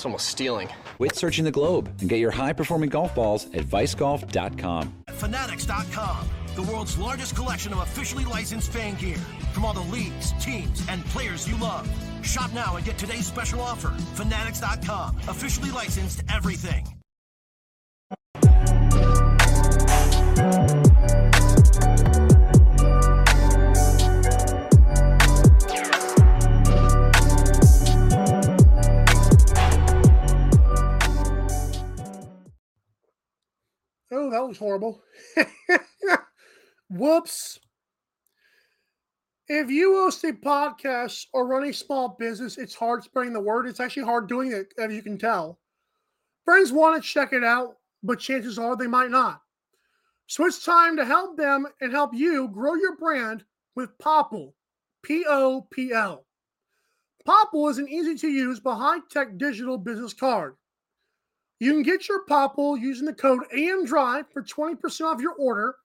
It's 0.00 0.06
almost 0.06 0.28
stealing. 0.30 0.70
Quit 0.96 1.14
searching 1.14 1.44
the 1.44 1.50
globe 1.50 1.94
and 2.00 2.08
get 2.08 2.20
your 2.20 2.30
high 2.30 2.54
performing 2.54 2.88
golf 2.88 3.14
balls 3.14 3.44
at 3.52 3.66
vicegolf.com. 3.66 4.94
Fanatics.com, 5.10 6.30
the 6.54 6.62
world's 6.62 6.96
largest 6.96 7.36
collection 7.36 7.74
of 7.74 7.80
officially 7.80 8.24
licensed 8.24 8.72
fan 8.72 8.94
gear 8.94 9.18
from 9.52 9.66
all 9.66 9.74
the 9.74 9.82
leagues, 9.92 10.32
teams, 10.40 10.82
and 10.88 11.04
players 11.04 11.46
you 11.46 11.54
love. 11.58 11.86
Shop 12.22 12.50
now 12.54 12.76
and 12.76 12.86
get 12.86 12.96
today's 12.96 13.26
special 13.26 13.60
offer. 13.60 13.90
Fanatics.com, 14.14 15.18
officially 15.28 15.70
licensed 15.70 16.22
everything. 16.30 16.86
That 34.30 34.46
was 34.46 34.58
horrible. 34.58 35.02
Whoops. 36.90 37.58
If 39.48 39.68
you 39.68 39.94
host 39.94 40.22
a 40.24 40.32
podcast 40.32 41.26
or 41.32 41.46
run 41.46 41.64
a 41.64 41.72
small 41.72 42.16
business, 42.18 42.56
it's 42.56 42.74
hard 42.74 43.02
spreading 43.02 43.32
the 43.32 43.40
word. 43.40 43.66
It's 43.66 43.80
actually 43.80 44.04
hard 44.04 44.28
doing 44.28 44.52
it, 44.52 44.72
as 44.78 44.94
you 44.94 45.02
can 45.02 45.18
tell. 45.18 45.58
Friends 46.44 46.72
want 46.72 47.02
to 47.02 47.08
check 47.08 47.32
it 47.32 47.42
out, 47.42 47.76
but 48.02 48.20
chances 48.20 48.58
are 48.58 48.76
they 48.76 48.86
might 48.86 49.10
not. 49.10 49.42
So 50.28 50.46
it's 50.46 50.64
time 50.64 50.96
to 50.96 51.04
help 51.04 51.36
them 51.36 51.66
and 51.80 51.92
help 51.92 52.14
you 52.14 52.46
grow 52.48 52.74
your 52.74 52.96
brand 52.96 53.44
with 53.74 53.98
Popl, 53.98 54.52
P 55.02 55.24
O 55.28 55.66
P 55.72 55.92
L. 55.92 56.24
Popl 57.26 57.70
is 57.70 57.78
an 57.78 57.88
easy 57.88 58.14
to 58.14 58.28
use 58.28 58.60
but 58.60 58.76
high 58.76 59.00
tech 59.10 59.36
digital 59.36 59.76
business 59.76 60.14
card. 60.14 60.54
You 61.60 61.72
can 61.72 61.82
get 61.82 62.08
your 62.08 62.24
Popl 62.24 62.80
using 62.80 63.06
the 63.06 63.12
code 63.12 63.42
AMDRIVE 63.54 64.24
for 64.32 64.42
20% 64.42 65.00
off 65.02 65.20
your 65.20 65.34
order. 65.34 65.76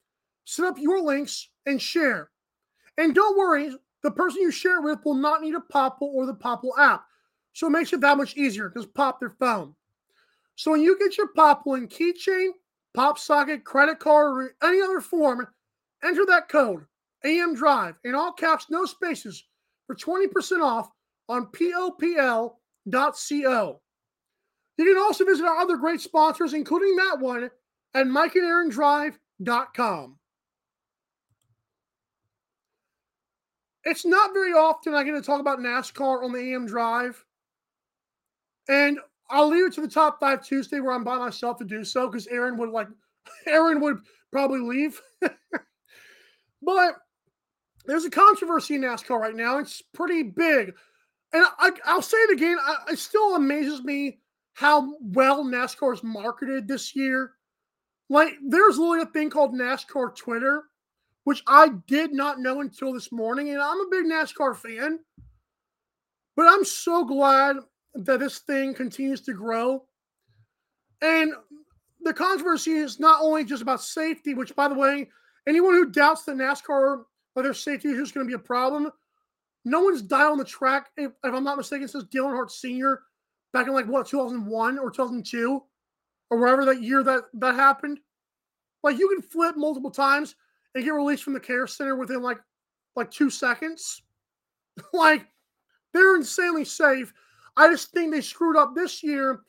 Set 0.45 0.65
up 0.65 0.79
your 0.79 1.01
links 1.01 1.49
and 1.65 1.81
share. 1.81 2.31
And 2.97 3.13
don't 3.13 3.37
worry, 3.37 3.75
the 4.01 4.11
person 4.11 4.41
you 4.41 4.51
share 4.51 4.81
with 4.81 4.99
will 5.03 5.15
not 5.15 5.41
need 5.41 5.53
a 5.53 5.59
Popl 5.59 6.01
or 6.01 6.25
the 6.25 6.33
Popl 6.33 6.69
app. 6.79 7.03
So 7.51 7.67
it 7.67 7.71
makes 7.71 7.91
it 7.91 7.99
that 8.01 8.17
much 8.17 8.37
easier. 8.37 8.69
Just 8.69 8.93
pop 8.93 9.19
their 9.19 9.31
phone. 9.31 9.75
So 10.55 10.71
when 10.71 10.81
you 10.81 10.97
get 10.97 11.17
your 11.17 11.33
Popl 11.33 11.77
in 11.77 11.89
keychain, 11.89 12.51
pop 12.93 13.19
socket, 13.19 13.65
credit 13.65 13.99
card, 13.99 14.27
or 14.37 14.55
any 14.63 14.81
other 14.81 15.01
form, 15.01 15.45
enter 16.03 16.25
that 16.27 16.47
code 16.47 16.85
AM 17.25 17.53
Drive 17.53 17.95
in 18.05 18.15
all 18.15 18.31
caps, 18.31 18.67
no 18.69 18.85
spaces 18.85 19.43
for 19.87 19.95
20% 19.95 20.61
off 20.61 20.89
on 21.27 21.47
popl.co. 21.47 22.51
You 24.77 24.85
can 24.85 24.97
also 24.97 25.25
visit 25.25 25.45
our 25.45 25.57
other 25.57 25.77
great 25.77 26.01
sponsors, 26.01 26.53
including 26.53 26.95
that 26.97 27.19
one, 27.19 27.49
at 27.93 28.07
mikeandaarondrive.com. 28.07 30.17
It's 33.85 34.05
not 34.05 34.33
very 34.33 34.51
often 34.51 34.95
I 34.95 35.03
get 35.03 35.11
to 35.11 35.21
talk 35.21 35.39
about 35.39 35.59
NASCAR 35.59 36.23
on 36.23 36.33
the 36.33 36.53
AM 36.53 36.65
Drive. 36.65 37.23
And 38.67 38.99
I'll 39.29 39.47
leave 39.47 39.67
it 39.67 39.73
to 39.73 39.81
the 39.81 39.87
top 39.87 40.19
five 40.19 40.43
Tuesday 40.43 40.79
where 40.79 40.93
I'm 40.93 41.03
by 41.03 41.17
myself 41.17 41.59
to 41.59 41.65
do 41.65 41.83
so 41.83 42.07
because 42.07 42.25
Aaron 42.27 42.57
would 42.57 42.69
like 42.69 42.87
Aaron 43.45 43.79
would 43.81 43.99
probably 44.31 44.59
leave. 44.59 44.99
but 46.61 46.95
there's 47.85 48.05
a 48.05 48.09
controversy 48.09 48.75
in 48.75 48.81
NASCAR 48.81 49.19
right 49.19 49.35
now. 49.35 49.59
It's 49.59 49.83
pretty 49.93 50.23
big. 50.23 50.73
And 51.31 51.45
I, 51.59 51.71
will 51.93 52.01
say 52.01 52.17
it 52.17 52.33
again, 52.33 52.57
I, 52.59 52.93
it 52.93 52.99
still 52.99 53.35
amazes 53.35 53.83
me 53.83 54.19
how 54.55 54.95
well 55.01 55.43
NASCAR 55.43 55.93
is 55.93 56.03
marketed 56.03 56.65
this 56.65 56.95
year. 56.95 57.33
Like, 58.09 58.33
there's 58.41 58.77
literally 58.77 59.01
a 59.01 59.11
thing 59.11 59.29
called 59.29 59.53
NASCAR 59.53 60.15
Twitter, 60.15 60.63
which 61.25 61.43
I 61.45 61.71
did 61.87 62.13
not 62.13 62.39
know 62.39 62.61
until 62.61 62.93
this 62.93 63.11
morning. 63.11 63.49
And 63.49 63.61
I'm 63.61 63.81
a 63.81 63.89
big 63.91 64.05
NASCAR 64.05 64.55
fan. 64.55 64.99
But 66.37 66.47
I'm 66.47 66.63
so 66.63 67.03
glad 67.03 67.57
that 67.95 68.19
this 68.19 68.39
thing 68.39 68.73
continues 68.73 69.21
to 69.21 69.33
grow. 69.33 69.83
And 71.01 71.33
the 72.01 72.13
controversy 72.13 72.71
is 72.71 72.97
not 72.97 73.21
only 73.21 73.43
just 73.43 73.61
about 73.61 73.81
safety, 73.81 74.33
which, 74.33 74.55
by 74.55 74.69
the 74.69 74.75
way, 74.75 75.09
anyone 75.47 75.73
who 75.73 75.91
doubts 75.91 76.23
that 76.23 76.37
NASCAR 76.37 77.03
or 77.35 77.43
their 77.43 77.53
safety 77.53 77.89
is 77.89 78.13
going 78.13 78.25
to 78.25 78.29
be 78.29 78.41
a 78.41 78.45
problem, 78.45 78.89
no 79.65 79.81
one's 79.81 80.01
died 80.01 80.31
on 80.31 80.37
the 80.37 80.45
track, 80.45 80.91
if, 80.95 81.11
if 81.25 81.33
I'm 81.33 81.43
not 81.43 81.57
mistaken, 81.57 81.89
since 81.89 82.05
Dale 82.05 82.27
Earnhardt 82.27 82.51
Sr. 82.51 83.01
back 83.55 83.67
in 83.67 83.73
like 83.73 83.87
what, 83.87 84.05
2001 84.05 84.77
or 84.77 84.91
2002 84.91 85.63
or 86.29 86.37
wherever 86.37 86.65
that 86.65 86.83
year 86.83 87.01
that 87.03 87.23
that 87.35 87.55
happened. 87.55 87.99
Like 88.83 88.99
you 88.99 89.07
can 89.07 89.21
flip 89.21 89.55
multiple 89.55 89.89
times 89.89 90.35
and 90.75 90.83
get 90.83 90.93
released 90.93 91.23
from 91.23 91.33
the 91.33 91.39
care 91.39 91.65
center 91.65 91.95
within 91.95 92.21
like 92.21 92.37
like 92.97 93.09
two 93.09 93.29
seconds. 93.29 94.01
like 94.93 95.25
they're 95.93 96.17
insanely 96.17 96.65
safe. 96.65 97.13
I 97.55 97.69
just 97.69 97.91
think 97.91 98.11
they 98.11 98.19
screwed 98.19 98.57
up 98.57 98.75
this 98.75 99.01
year 99.01 99.39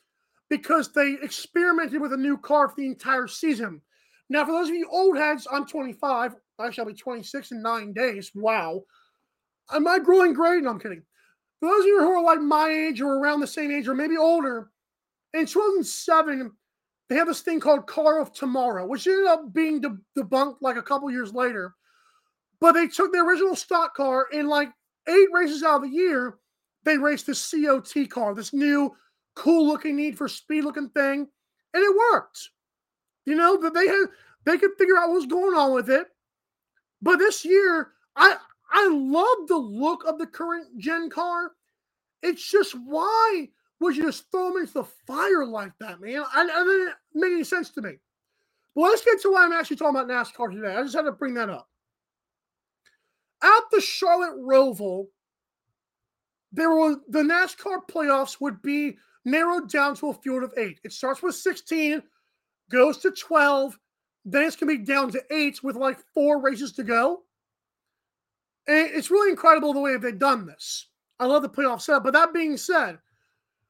because 0.49 0.93
they 0.93 1.17
experimented 1.21 1.99
with 1.99 2.13
a 2.13 2.17
new 2.17 2.37
car 2.37 2.69
for 2.69 2.75
the 2.77 2.87
entire 2.87 3.27
season. 3.27 3.81
Now, 4.29 4.45
for 4.45 4.53
those 4.53 4.69
of 4.69 4.75
you 4.75 4.87
old 4.89 5.17
heads, 5.17 5.45
I'm 5.51 5.67
25. 5.67 6.35
Actually, 6.61 6.81
I'll 6.81 6.87
be 6.87 6.97
26 6.97 7.51
in 7.51 7.61
nine 7.61 7.91
days. 7.91 8.31
Wow. 8.33 8.83
Am 9.73 9.85
I 9.85 9.99
growing 9.99 10.31
great? 10.31 10.63
No, 10.63 10.69
I'm 10.69 10.79
kidding. 10.79 11.03
For 11.59 11.69
those 11.69 11.81
of 11.81 11.87
you 11.87 11.99
who 11.99 12.11
are 12.11 12.23
like 12.23 12.41
my 12.41 12.69
age 12.69 13.01
or 13.01 13.15
around 13.17 13.39
the 13.39 13.47
same 13.47 13.71
age 13.71 13.87
or 13.87 13.95
maybe 13.95 14.17
older, 14.17 14.69
in 15.33 15.45
2007, 15.45 16.51
they 17.09 17.15
have 17.15 17.27
this 17.27 17.41
thing 17.41 17.59
called 17.59 17.87
Car 17.87 18.19
of 18.19 18.33
Tomorrow, 18.33 18.85
which 18.85 19.07
ended 19.07 19.27
up 19.27 19.53
being 19.53 19.81
de- 19.81 19.97
debunked 20.17 20.57
like 20.61 20.75
a 20.75 20.83
couple 20.83 21.09
years 21.09 21.33
later. 21.33 21.73
But 22.59 22.73
they 22.73 22.87
took 22.87 23.11
the 23.11 23.19
original 23.19 23.55
stock 23.55 23.95
car 23.95 24.27
in 24.31 24.47
like 24.47 24.69
eight 25.07 25.29
races 25.31 25.63
out 25.63 25.77
of 25.77 25.81
the 25.83 25.95
year 25.95 26.37
they 26.87 26.97
raced 26.97 27.27
this 27.27 27.51
COT 27.51 28.09
car, 28.09 28.33
this 28.33 28.53
new 28.53 28.95
cool 29.35 29.67
looking 29.67 29.97
Need 29.97 30.17
for 30.17 30.29
Speed 30.29 30.63
looking 30.63 30.89
thing, 30.89 31.27
and 31.73 31.83
it 31.83 31.95
worked. 32.11 32.49
You 33.25 33.35
know 33.35 33.57
that 33.57 33.73
they 33.73 33.87
had 33.87 34.05
they 34.45 34.57
could 34.57 34.71
figure 34.77 34.97
out 34.97 35.09
what 35.09 35.15
was 35.15 35.25
going 35.25 35.53
on 35.53 35.73
with 35.73 35.89
it. 35.89 36.07
But 37.01 37.17
this 37.17 37.43
year, 37.43 37.91
I 38.15 38.37
I 38.71 38.87
love 38.89 39.47
the 39.47 39.57
look 39.57 40.05
of 40.05 40.17
the 40.17 40.27
current 40.27 40.77
gen 40.77 41.09
car. 41.09 41.51
It's 42.21 42.49
just 42.49 42.73
why 42.73 43.49
would 43.79 43.95
you 43.95 44.03
just 44.03 44.29
throw 44.31 44.49
them 44.49 44.61
into 44.61 44.73
the 44.73 44.83
fire 45.05 45.45
like 45.45 45.71
that, 45.79 46.01
man? 46.01 46.23
I, 46.33 46.41
I 46.41 46.63
didn't 46.63 46.93
make 47.13 47.31
any 47.31 47.43
sense 47.43 47.69
to 47.71 47.81
me. 47.81 47.93
But 48.75 48.81
let's 48.81 49.05
get 49.05 49.21
to 49.21 49.31
why 49.31 49.43
I'm 49.43 49.53
actually 49.53 49.77
talking 49.77 49.99
about 49.99 50.07
NASCAR 50.07 50.51
today. 50.51 50.75
I 50.75 50.83
just 50.83 50.95
had 50.95 51.03
to 51.03 51.11
bring 51.11 51.33
that 51.35 51.49
up. 51.49 51.67
At 53.43 53.63
the 53.71 53.81
Charlotte 53.81 54.39
Roval, 54.39 55.07
there 56.51 56.71
were 56.71 56.95
the 57.07 57.21
NASCAR 57.21 57.79
playoffs 57.89 58.41
would 58.41 58.61
be 58.61 58.97
narrowed 59.25 59.69
down 59.69 59.95
to 59.97 60.09
a 60.09 60.13
field 60.13 60.43
of 60.43 60.53
eight. 60.57 60.79
It 60.83 60.93
starts 60.93 61.21
with 61.21 61.35
16, 61.35 62.01
goes 62.71 62.97
to 62.99 63.11
12, 63.11 63.77
then 64.25 64.43
it's 64.43 64.55
to 64.57 64.65
be 64.65 64.77
down 64.77 65.11
to 65.11 65.23
eight 65.31 65.63
with 65.63 65.75
like 65.75 65.99
four 66.13 66.41
races 66.41 66.71
to 66.73 66.83
go. 66.83 67.23
It's 68.67 69.11
really 69.11 69.31
incredible 69.31 69.73
the 69.73 69.79
way 69.79 69.95
they've 69.97 70.17
done 70.17 70.45
this. 70.45 70.87
I 71.19 71.25
love 71.25 71.41
the 71.41 71.49
playoff 71.49 71.81
setup. 71.81 72.03
But 72.03 72.13
that 72.13 72.33
being 72.33 72.57
said, 72.57 72.99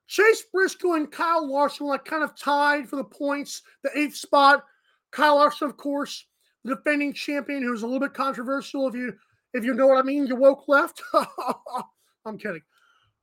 Chase 0.07 0.43
Briscoe 0.51 0.93
and 0.93 1.11
Kyle 1.11 1.49
Larson 1.49 1.87
like 1.87 2.05
kind 2.05 2.23
of 2.23 2.37
tied 2.37 2.89
for 2.89 2.95
the 2.95 3.03
points, 3.03 3.61
the 3.83 3.91
eighth 3.95 4.15
spot. 4.15 4.63
Kyle 5.11 5.35
Larson, 5.35 5.69
of 5.69 5.77
course, 5.77 6.25
the 6.63 6.75
defending 6.75 7.13
champion, 7.13 7.63
who's 7.63 7.83
a 7.83 7.85
little 7.85 7.99
bit 7.99 8.13
controversial 8.13 8.87
if 8.87 8.95
you 8.95 9.13
if 9.53 9.63
you 9.63 9.73
know 9.73 9.87
what 9.87 9.99
I 9.99 10.03
mean. 10.03 10.27
You 10.27 10.35
woke 10.35 10.67
left. 10.67 11.01
I'm 12.25 12.37
kidding. 12.37 12.61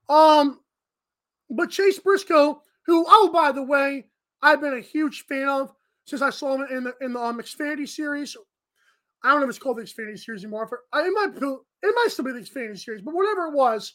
Um, 0.09 0.61
but 1.51 1.71
Chase 1.71 1.99
Briscoe, 1.99 2.63
who, 2.87 3.05
oh, 3.07 3.31
by 3.33 3.53
the 3.53 3.63
way, 3.63 4.07
I've 4.43 4.61
been 4.61 4.75
a 4.75 4.81
huge 4.81 5.25
fan 5.27 5.49
of 5.49 5.73
since 6.07 6.23
I 6.23 6.31
saw 6.31 6.55
him 6.55 6.67
in 6.71 6.85
the 6.85 6.95
in 7.01 7.13
the 7.15 7.21
um, 7.21 7.41
Xfinity 7.41 7.89
series. 7.89 8.37
I 9.25 9.31
don't 9.31 9.41
know 9.41 9.45
if 9.45 9.51
it's 9.51 9.59
called 9.59 9.79
the 9.79 9.83
Xfinity 9.83 10.19
series 10.19 10.45
anymore. 10.45 10.69
For, 10.69 10.81
it 10.95 11.13
might 11.15 11.35
it 11.35 11.95
might 11.95 12.09
still 12.11 12.27
be 12.27 12.33
the 12.33 12.41
Xfinity 12.41 12.79
series, 12.79 13.03
but 13.03 13.15
whatever 13.15 13.47
it 13.47 13.55
was, 13.55 13.95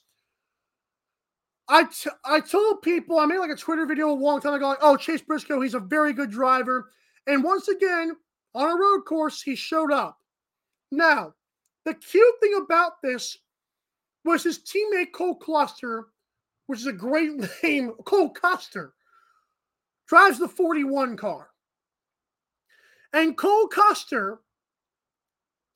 I, 1.70 1.84
t- 1.84 2.10
I 2.26 2.40
told 2.40 2.82
people 2.82 3.20
I 3.20 3.28
made 3.28 3.38
like 3.38 3.52
a 3.52 3.56
Twitter 3.56 3.86
video 3.86 4.10
a 4.10 4.12
long 4.12 4.42
time 4.42 4.56
ago, 4.56 4.70
like, 4.70 4.80
oh 4.82 4.98
Chase 4.98 5.22
Briscoe, 5.22 5.62
he's 5.62 5.76
a 5.76 5.80
very 5.80 6.14
good 6.14 6.32
driver, 6.32 6.90
and 7.28 7.44
once 7.44 7.68
again 7.68 8.16
on 8.56 8.70
a 8.70 8.76
road 8.76 9.04
course 9.04 9.42
he 9.42 9.56
showed 9.56 9.92
up. 9.92 10.18
Now, 10.92 11.36
the 11.86 11.94
cute 11.94 12.36
thing 12.42 12.60
about 12.64 12.94
this 13.04 13.38
was 14.26 14.44
his 14.44 14.60
teammate 14.60 15.12
Cole 15.14 15.36
Custer, 15.36 16.08
which 16.66 16.80
is 16.80 16.88
a 16.88 16.94
great 16.94 17.32
name. 17.64 17.94
Cole 18.06 18.32
Custer 18.32 18.94
drives 20.08 20.40
the 20.40 20.48
41 20.48 21.18
car. 21.18 21.50
And 23.14 23.38
Cole 23.38 23.68
Custer, 23.68 24.40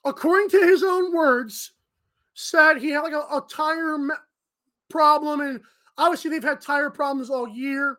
according 0.06 0.50
to 0.50 0.60
his 0.66 0.84
own 0.84 1.14
words, 1.14 1.72
said 2.34 2.78
he 2.78 2.90
had 2.90 3.02
like 3.02 3.14
a, 3.14 3.26
a 3.32 3.46
tire 3.50 3.98
problem. 4.90 5.42
And 5.42 5.62
obviously, 5.98 6.32
they've 6.32 6.44
had 6.44 6.62
tire 6.62 6.90
problems 6.90 7.30
all 7.30 7.48
year. 7.48 7.98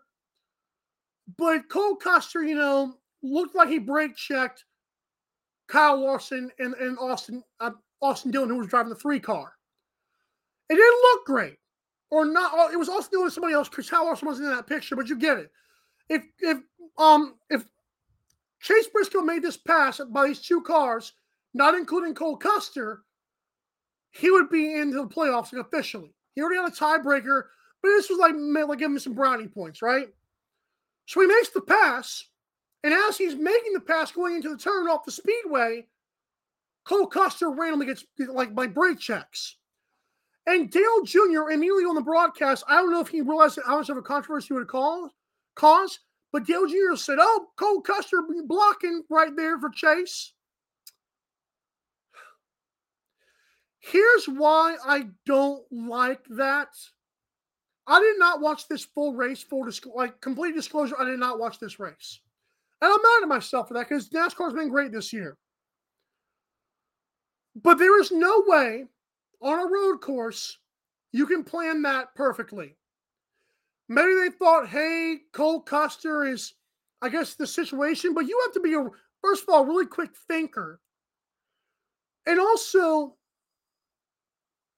But 1.38 1.68
Cole 1.68 1.96
Custer, 1.96 2.44
you 2.44 2.54
know, 2.54 2.94
looked 3.22 3.54
like 3.54 3.68
he 3.68 3.78
brake 3.78 4.14
checked 4.16 4.64
Kyle 5.66 5.98
Larson 5.98 6.50
and, 6.58 6.74
and 6.74 6.98
Austin 6.98 7.42
uh, 7.60 7.70
Austin 8.02 8.30
Dillon, 8.30 8.50
who 8.50 8.58
was 8.58 8.68
driving 8.68 8.90
the 8.90 8.96
three 8.96 9.20
car. 9.20 9.52
It 10.68 10.74
didn't 10.74 11.02
look 11.02 11.26
great, 11.26 11.56
or 12.10 12.26
not. 12.26 12.52
Oh, 12.54 12.70
it 12.70 12.78
was 12.78 12.88
also 12.88 13.08
doing 13.10 13.30
somebody 13.30 13.54
else. 13.54 13.68
Chris 13.68 13.90
Larson 13.90 14.26
wasn't 14.26 14.48
in 14.48 14.54
that 14.56 14.66
picture, 14.66 14.96
but 14.96 15.08
you 15.08 15.16
get 15.16 15.38
it. 15.38 15.50
If 16.08 16.22
if 16.40 16.58
um 16.98 17.36
if 17.48 17.64
Chase 18.60 18.86
Briscoe 18.88 19.22
made 19.22 19.42
this 19.42 19.56
pass 19.56 20.00
by 20.10 20.28
these 20.28 20.40
two 20.40 20.60
cars, 20.62 21.12
not 21.54 21.74
including 21.74 22.14
Cole 22.14 22.36
Custer, 22.36 23.02
he 24.10 24.30
would 24.30 24.50
be 24.50 24.74
into 24.74 24.96
the 24.96 25.08
playoffs 25.08 25.58
officially. 25.58 26.12
He 26.34 26.42
already 26.42 26.60
had 26.60 26.70
a 26.70 26.74
tiebreaker, 26.74 27.44
but 27.82 27.88
this 27.88 28.10
was 28.10 28.18
like 28.18 28.34
like 28.34 28.78
giving 28.78 28.94
him 28.94 28.98
some 28.98 29.14
brownie 29.14 29.48
points, 29.48 29.80
right? 29.80 30.08
So 31.06 31.20
he 31.20 31.26
makes 31.26 31.50
the 31.50 31.60
pass, 31.60 32.24
and 32.82 32.92
as 32.92 33.16
he's 33.16 33.34
making 33.34 33.72
the 33.72 33.80
pass 33.80 34.10
going 34.10 34.36
into 34.36 34.50
the 34.50 34.56
turn 34.56 34.88
off 34.88 35.04
the 35.04 35.12
speedway, 35.12 35.86
Cole 36.84 37.06
Custer 37.06 37.50
randomly 37.50 37.86
gets 37.86 38.04
like 38.18 38.52
my 38.52 38.66
brake 38.66 38.98
checks. 38.98 39.56
And 40.46 40.70
Dale 40.70 41.02
Jr. 41.04 41.50
immediately 41.50 41.84
on 41.84 41.94
the 41.94 42.02
broadcast, 42.02 42.64
I 42.68 42.76
don't 42.76 42.90
know 42.90 43.00
if 43.00 43.08
he 43.08 43.22
realized 43.22 43.58
how 43.64 43.78
much 43.78 43.88
of 43.88 43.96
a 43.96 44.02
controversy 44.02 44.52
would 44.52 44.68
cause, 44.68 46.00
but 46.32 46.44
Dale 46.44 46.66
Jr. 46.66 46.96
said, 46.96 47.16
Oh, 47.18 47.46
Cole 47.56 47.80
Custer 47.80 48.22
blocking 48.46 49.02
right 49.08 49.34
there 49.34 49.58
for 49.58 49.70
Chase. 49.70 50.34
Here's 53.86 54.24
why 54.26 54.76
I 54.82 55.08
don't 55.26 55.62
like 55.70 56.24
that. 56.30 56.68
I 57.86 58.00
did 58.00 58.18
not 58.18 58.40
watch 58.40 58.66
this 58.66 58.82
full 58.82 59.12
race, 59.12 59.42
full 59.42 59.64
disc- 59.64 59.86
like 59.94 60.22
complete 60.22 60.54
disclosure. 60.54 60.94
I 60.98 61.04
did 61.04 61.18
not 61.18 61.38
watch 61.38 61.58
this 61.58 61.78
race. 61.78 62.20
And 62.80 62.90
I'm 62.90 63.02
mad 63.02 63.22
at 63.24 63.28
myself 63.28 63.68
for 63.68 63.74
that 63.74 63.86
because 63.86 64.08
NASCAR's 64.08 64.54
been 64.54 64.70
great 64.70 64.90
this 64.90 65.12
year. 65.12 65.36
But 67.62 67.78
there 67.78 68.00
is 68.00 68.10
no 68.10 68.44
way 68.46 68.86
on 69.42 69.58
a 69.58 69.70
road 69.70 69.98
course 69.98 70.58
you 71.12 71.26
can 71.26 71.44
plan 71.44 71.82
that 71.82 72.14
perfectly. 72.14 72.76
Maybe 73.90 74.14
they 74.14 74.30
thought, 74.30 74.66
hey, 74.66 75.18
Cole 75.34 75.60
Custer 75.60 76.24
is, 76.24 76.54
I 77.02 77.10
guess, 77.10 77.34
the 77.34 77.46
situation, 77.46 78.14
but 78.14 78.26
you 78.26 78.40
have 78.46 78.54
to 78.54 78.60
be 78.60 78.72
a, 78.72 78.88
first 79.20 79.42
of 79.42 79.50
all, 79.50 79.66
really 79.66 79.86
quick 79.86 80.10
thinker. 80.26 80.80
And 82.26 82.40
also, 82.40 83.16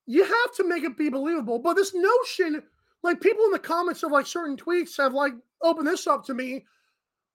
you 0.06 0.24
have 0.24 0.54
to 0.56 0.68
make 0.68 0.84
it 0.84 0.96
be 0.96 1.08
believable. 1.08 1.58
But 1.58 1.74
this 1.74 1.94
notion, 1.94 2.62
like 3.02 3.20
people 3.20 3.44
in 3.44 3.50
the 3.50 3.58
comments 3.58 4.02
of 4.02 4.12
like 4.12 4.26
certain 4.26 4.56
tweets 4.56 4.96
have 4.96 5.14
like 5.14 5.32
opened 5.62 5.86
this 5.86 6.06
up 6.06 6.24
to 6.26 6.34
me 6.34 6.64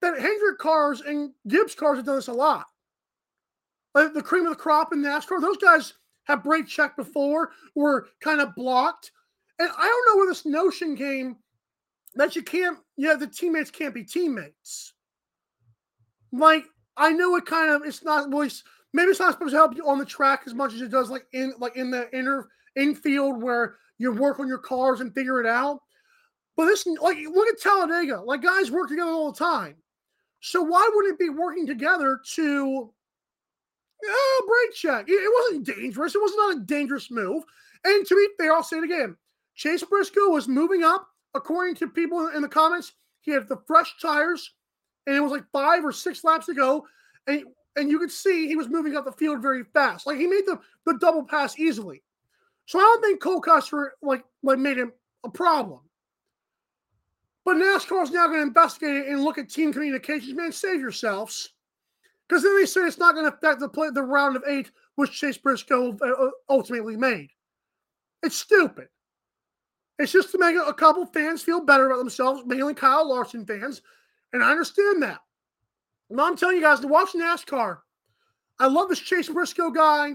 that 0.01 0.19
Hendrick 0.19 0.57
cars 0.57 1.01
and 1.01 1.31
Gibbs 1.47 1.75
cars 1.75 1.97
have 1.97 2.05
done 2.05 2.15
this 2.15 2.27
a 2.27 2.33
lot. 2.33 2.65
Like 3.93 4.13
the 4.13 4.21
cream 4.21 4.45
of 4.45 4.51
the 4.51 4.55
crop 4.55 4.93
in 4.93 5.01
NASCAR, 5.01 5.41
those 5.41 5.57
guys 5.57 5.93
have 6.23 6.43
brake 6.43 6.67
checked 6.67 6.97
before, 6.97 7.51
were 7.75 8.07
kind 8.21 8.39
of 8.39 8.55
blocked. 8.55 9.11
And 9.59 9.69
I 9.69 9.85
don't 9.85 10.13
know 10.13 10.17
where 10.17 10.29
this 10.29 10.45
notion 10.45 10.95
came 10.95 11.37
that 12.15 12.35
you 12.35 12.41
can't, 12.41 12.79
yeah, 12.97 13.15
the 13.15 13.27
teammates 13.27 13.69
can't 13.69 13.93
be 13.93 14.03
teammates. 14.03 14.93
Like, 16.31 16.65
I 16.95 17.11
know 17.11 17.35
it 17.35 17.45
kind 17.45 17.71
of, 17.71 17.83
it's 17.83 18.03
not 18.03 18.29
really, 18.29 18.49
maybe 18.93 19.11
it's 19.11 19.19
not 19.19 19.33
supposed 19.33 19.51
to 19.51 19.57
help 19.57 19.75
you 19.75 19.87
on 19.87 19.97
the 19.97 20.05
track 20.05 20.43
as 20.45 20.53
much 20.53 20.73
as 20.73 20.81
it 20.81 20.91
does 20.91 21.09
like 21.09 21.25
in 21.33 21.53
like 21.59 21.75
in 21.75 21.91
the 21.91 22.09
inner 22.17 22.49
infield 22.75 23.41
where 23.41 23.75
you 23.97 24.11
work 24.11 24.39
on 24.39 24.47
your 24.47 24.57
cars 24.57 24.99
and 24.99 25.13
figure 25.13 25.39
it 25.39 25.45
out. 25.45 25.79
But 26.57 26.65
this, 26.65 26.85
like, 27.01 27.17
look 27.17 27.47
at 27.47 27.61
Talladega. 27.61 28.21
Like, 28.21 28.41
guys 28.41 28.71
work 28.71 28.89
together 28.89 29.11
all 29.11 29.31
the 29.31 29.39
time. 29.39 29.75
So 30.41 30.61
why 30.61 30.89
wouldn't 30.93 31.13
it 31.13 31.19
be 31.19 31.29
working 31.29 31.67
together 31.67 32.19
to 32.35 32.91
oh, 34.03 34.43
brake 34.47 34.75
check? 34.75 35.05
It, 35.07 35.31
wasn't 35.39 35.67
dangerous. 35.67 36.15
It 36.15 36.21
was 36.21 36.35
not 36.35 36.57
a 36.57 36.65
dangerous 36.65 37.11
move. 37.11 37.43
And 37.83 38.05
to 38.07 38.15
be 38.15 38.27
fair, 38.37 38.53
I'll 38.53 38.63
say 38.63 38.77
it 38.77 38.83
again. 38.83 39.15
Chase 39.55 39.83
Briscoe 39.83 40.29
was 40.29 40.47
moving 40.47 40.83
up, 40.83 41.07
according 41.35 41.75
to 41.75 41.87
people 41.87 42.27
in 42.35 42.41
the 42.41 42.47
comments. 42.47 42.93
He 43.21 43.31
had 43.31 43.47
the 43.47 43.61
fresh 43.67 43.93
tires, 44.01 44.51
and 45.05 45.15
it 45.15 45.19
was 45.19 45.31
like 45.31 45.43
five 45.53 45.85
or 45.85 45.91
six 45.91 46.23
laps 46.23 46.47
to 46.47 46.55
go. 46.55 46.87
And, 47.27 47.43
and 47.75 47.89
you 47.89 47.99
could 47.99 48.11
see 48.11 48.47
he 48.47 48.55
was 48.55 48.67
moving 48.67 48.95
up 48.95 49.05
the 49.05 49.11
field 49.11 49.41
very 49.41 49.63
fast. 49.63 50.07
Like 50.07 50.17
he 50.17 50.25
made 50.25 50.45
the, 50.47 50.59
the 50.85 50.97
double 50.99 51.23
pass 51.23 51.59
easily. 51.59 52.01
So 52.71 52.79
I 52.79 52.83
don't 52.83 53.01
think 53.01 53.21
Cole 53.21 53.41
Custer 53.41 53.95
like 54.01 54.23
like 54.43 54.57
made 54.57 54.77
him 54.77 54.93
a 55.25 55.29
problem. 55.29 55.81
But 57.43 57.57
NASCAR 57.57 58.01
is 58.03 58.11
now 58.11 58.27
going 58.27 58.39
to 58.39 58.47
investigate 58.47 58.95
it 58.95 59.07
and 59.09 59.25
look 59.25 59.37
at 59.37 59.49
team 59.49 59.73
communications. 59.73 60.33
Man, 60.33 60.53
save 60.53 60.79
yourselves, 60.79 61.49
because 62.29 62.43
then 62.43 62.57
they 62.57 62.65
say 62.65 62.79
it's 62.79 62.97
not 62.97 63.13
going 63.13 63.29
to 63.29 63.35
affect 63.35 63.59
the 63.59 63.67
play 63.67 63.89
the 63.89 64.01
round 64.01 64.37
of 64.37 64.43
eight, 64.47 64.71
which 64.95 65.11
Chase 65.11 65.37
Briscoe 65.37 65.97
uh, 65.97 66.29
ultimately 66.47 66.95
made. 66.95 67.27
It's 68.23 68.37
stupid. 68.37 68.87
It's 69.99 70.13
just 70.13 70.31
to 70.31 70.37
make 70.37 70.55
a 70.55 70.73
couple 70.73 71.05
fans 71.07 71.41
feel 71.41 71.65
better 71.65 71.87
about 71.87 71.97
themselves, 71.97 72.43
mainly 72.45 72.73
Kyle 72.73 73.05
Larson 73.05 73.45
fans, 73.45 73.81
and 74.31 74.41
I 74.41 74.49
understand 74.49 75.03
that. 75.03 75.19
And 76.09 76.21
I'm 76.21 76.37
telling 76.37 76.55
you 76.55 76.61
guys 76.61 76.79
to 76.79 76.87
watch 76.87 77.09
NASCAR. 77.11 77.79
I 78.59 78.67
love 78.67 78.87
this 78.87 78.99
Chase 78.99 79.27
Briscoe 79.27 79.71
guy. 79.71 80.13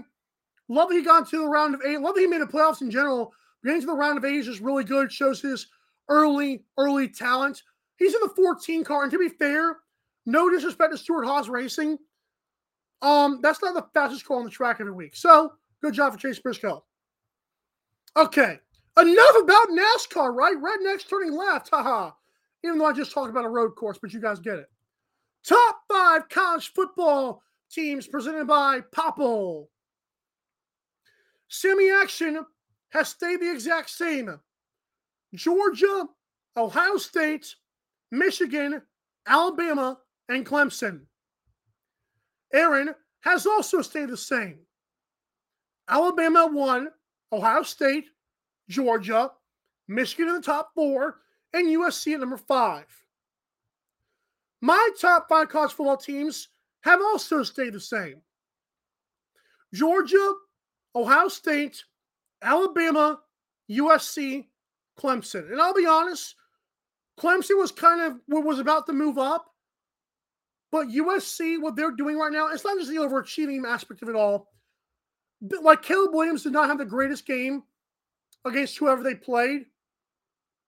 Love 0.69 0.89
that 0.89 0.95
he 0.95 1.01
got 1.01 1.29
to 1.29 1.39
the 1.39 1.47
round 1.47 1.75
of 1.75 1.81
eight. 1.85 1.99
Love 2.01 2.15
that 2.15 2.21
he 2.21 2.27
made 2.27 2.41
the 2.41 2.45
playoffs 2.45 2.81
in 2.81 2.91
general. 2.91 3.33
Getting 3.63 3.81
to 3.81 3.87
the 3.87 3.93
round 3.93 4.17
of 4.17 4.25
eight 4.25 4.35
is 4.35 4.45
just 4.45 4.61
really 4.61 4.83
good. 4.83 5.11
Shows 5.11 5.41
his 5.41 5.67
early, 6.09 6.63
early 6.77 7.07
talent. 7.07 7.63
He's 7.97 8.13
in 8.13 8.21
the 8.21 8.33
14 8.35 8.83
car. 8.83 9.03
And 9.03 9.11
to 9.11 9.17
be 9.17 9.29
fair, 9.29 9.77
no 10.25 10.49
disrespect 10.49 10.91
to 10.91 10.97
Stewart-Haas 10.97 11.47
Racing. 11.47 11.97
Um, 13.01 13.39
that's 13.41 13.61
not 13.61 13.73
the 13.73 13.85
fastest 13.93 14.25
car 14.25 14.37
on 14.37 14.43
the 14.43 14.49
track 14.49 14.77
every 14.79 14.91
week. 14.91 15.15
So 15.15 15.53
good 15.81 15.93
job 15.93 16.13
for 16.13 16.19
Chase 16.19 16.39
Briscoe. 16.39 16.83
Okay. 18.15 18.59
Enough 18.99 19.35
about 19.43 19.69
NASCAR, 19.69 20.33
right? 20.33 20.55
Rednecks 20.55 21.07
turning 21.07 21.33
left. 21.33 21.69
Haha. 21.69 22.11
Even 22.63 22.79
though 22.79 22.85
I 22.85 22.93
just 22.93 23.11
talked 23.11 23.29
about 23.29 23.45
a 23.45 23.49
road 23.49 23.75
course, 23.75 23.99
but 24.01 24.11
you 24.11 24.19
guys 24.19 24.39
get 24.39 24.55
it. 24.55 24.69
Top 25.47 25.81
five 25.87 26.27
college 26.29 26.73
football 26.73 27.43
teams 27.71 28.07
presented 28.07 28.47
by 28.47 28.81
Popl. 28.81 29.67
Semi 31.49 31.89
action 31.91 32.45
has 32.91 33.09
stayed 33.09 33.41
the 33.41 33.51
exact 33.51 33.89
same. 33.89 34.39
Georgia, 35.33 36.05
Ohio 36.55 36.97
State, 36.97 37.55
Michigan, 38.11 38.81
Alabama, 39.27 39.97
and 40.29 40.45
Clemson. 40.45 41.01
Aaron 42.53 42.93
has 43.21 43.45
also 43.45 43.81
stayed 43.81 44.09
the 44.09 44.17
same. 44.17 44.59
Alabama 45.89 46.47
won, 46.51 46.89
Ohio 47.31 47.63
State, 47.63 48.05
Georgia, 48.69 49.31
Michigan 49.87 50.29
in 50.29 50.35
the 50.35 50.41
top 50.41 50.71
four, 50.75 51.17
and 51.53 51.67
USC 51.67 52.13
at 52.13 52.19
number 52.19 52.37
five. 52.37 52.85
My 54.61 54.89
top 54.99 55.27
five 55.29 55.49
college 55.49 55.71
football 55.71 55.97
teams 55.97 56.49
have 56.81 56.99
also 57.01 57.43
stayed 57.43 57.73
the 57.73 57.79
same. 57.79 58.21
Georgia, 59.73 60.33
Ohio 60.97 61.27
State, 61.27 61.83
Alabama, 62.41 63.19
USC, 63.69 64.47
Clemson. 64.99 65.51
And 65.51 65.61
I'll 65.61 65.73
be 65.73 65.85
honest, 65.85 66.35
Clemson 67.19 67.57
was 67.57 67.71
kind 67.71 68.01
of 68.01 68.19
what 68.27 68.43
was 68.43 68.59
about 68.59 68.87
to 68.87 68.93
move 68.93 69.17
up. 69.17 69.45
But 70.71 70.87
USC, 70.87 71.61
what 71.61 71.75
they're 71.75 71.91
doing 71.91 72.17
right 72.17 72.31
now, 72.31 72.47
it's 72.47 72.65
not 72.65 72.77
just 72.77 72.89
the 72.89 72.97
overachieving 72.97 73.65
aspect 73.65 74.01
of 74.01 74.09
it 74.09 74.15
all. 74.15 74.49
Like 75.61 75.81
Caleb 75.81 76.13
Williams 76.13 76.43
did 76.43 76.51
not 76.51 76.67
have 76.67 76.79
the 76.79 76.85
greatest 76.85 77.25
game 77.25 77.63
against 78.43 78.77
whoever 78.77 79.03
they 79.03 79.15
played. 79.15 79.65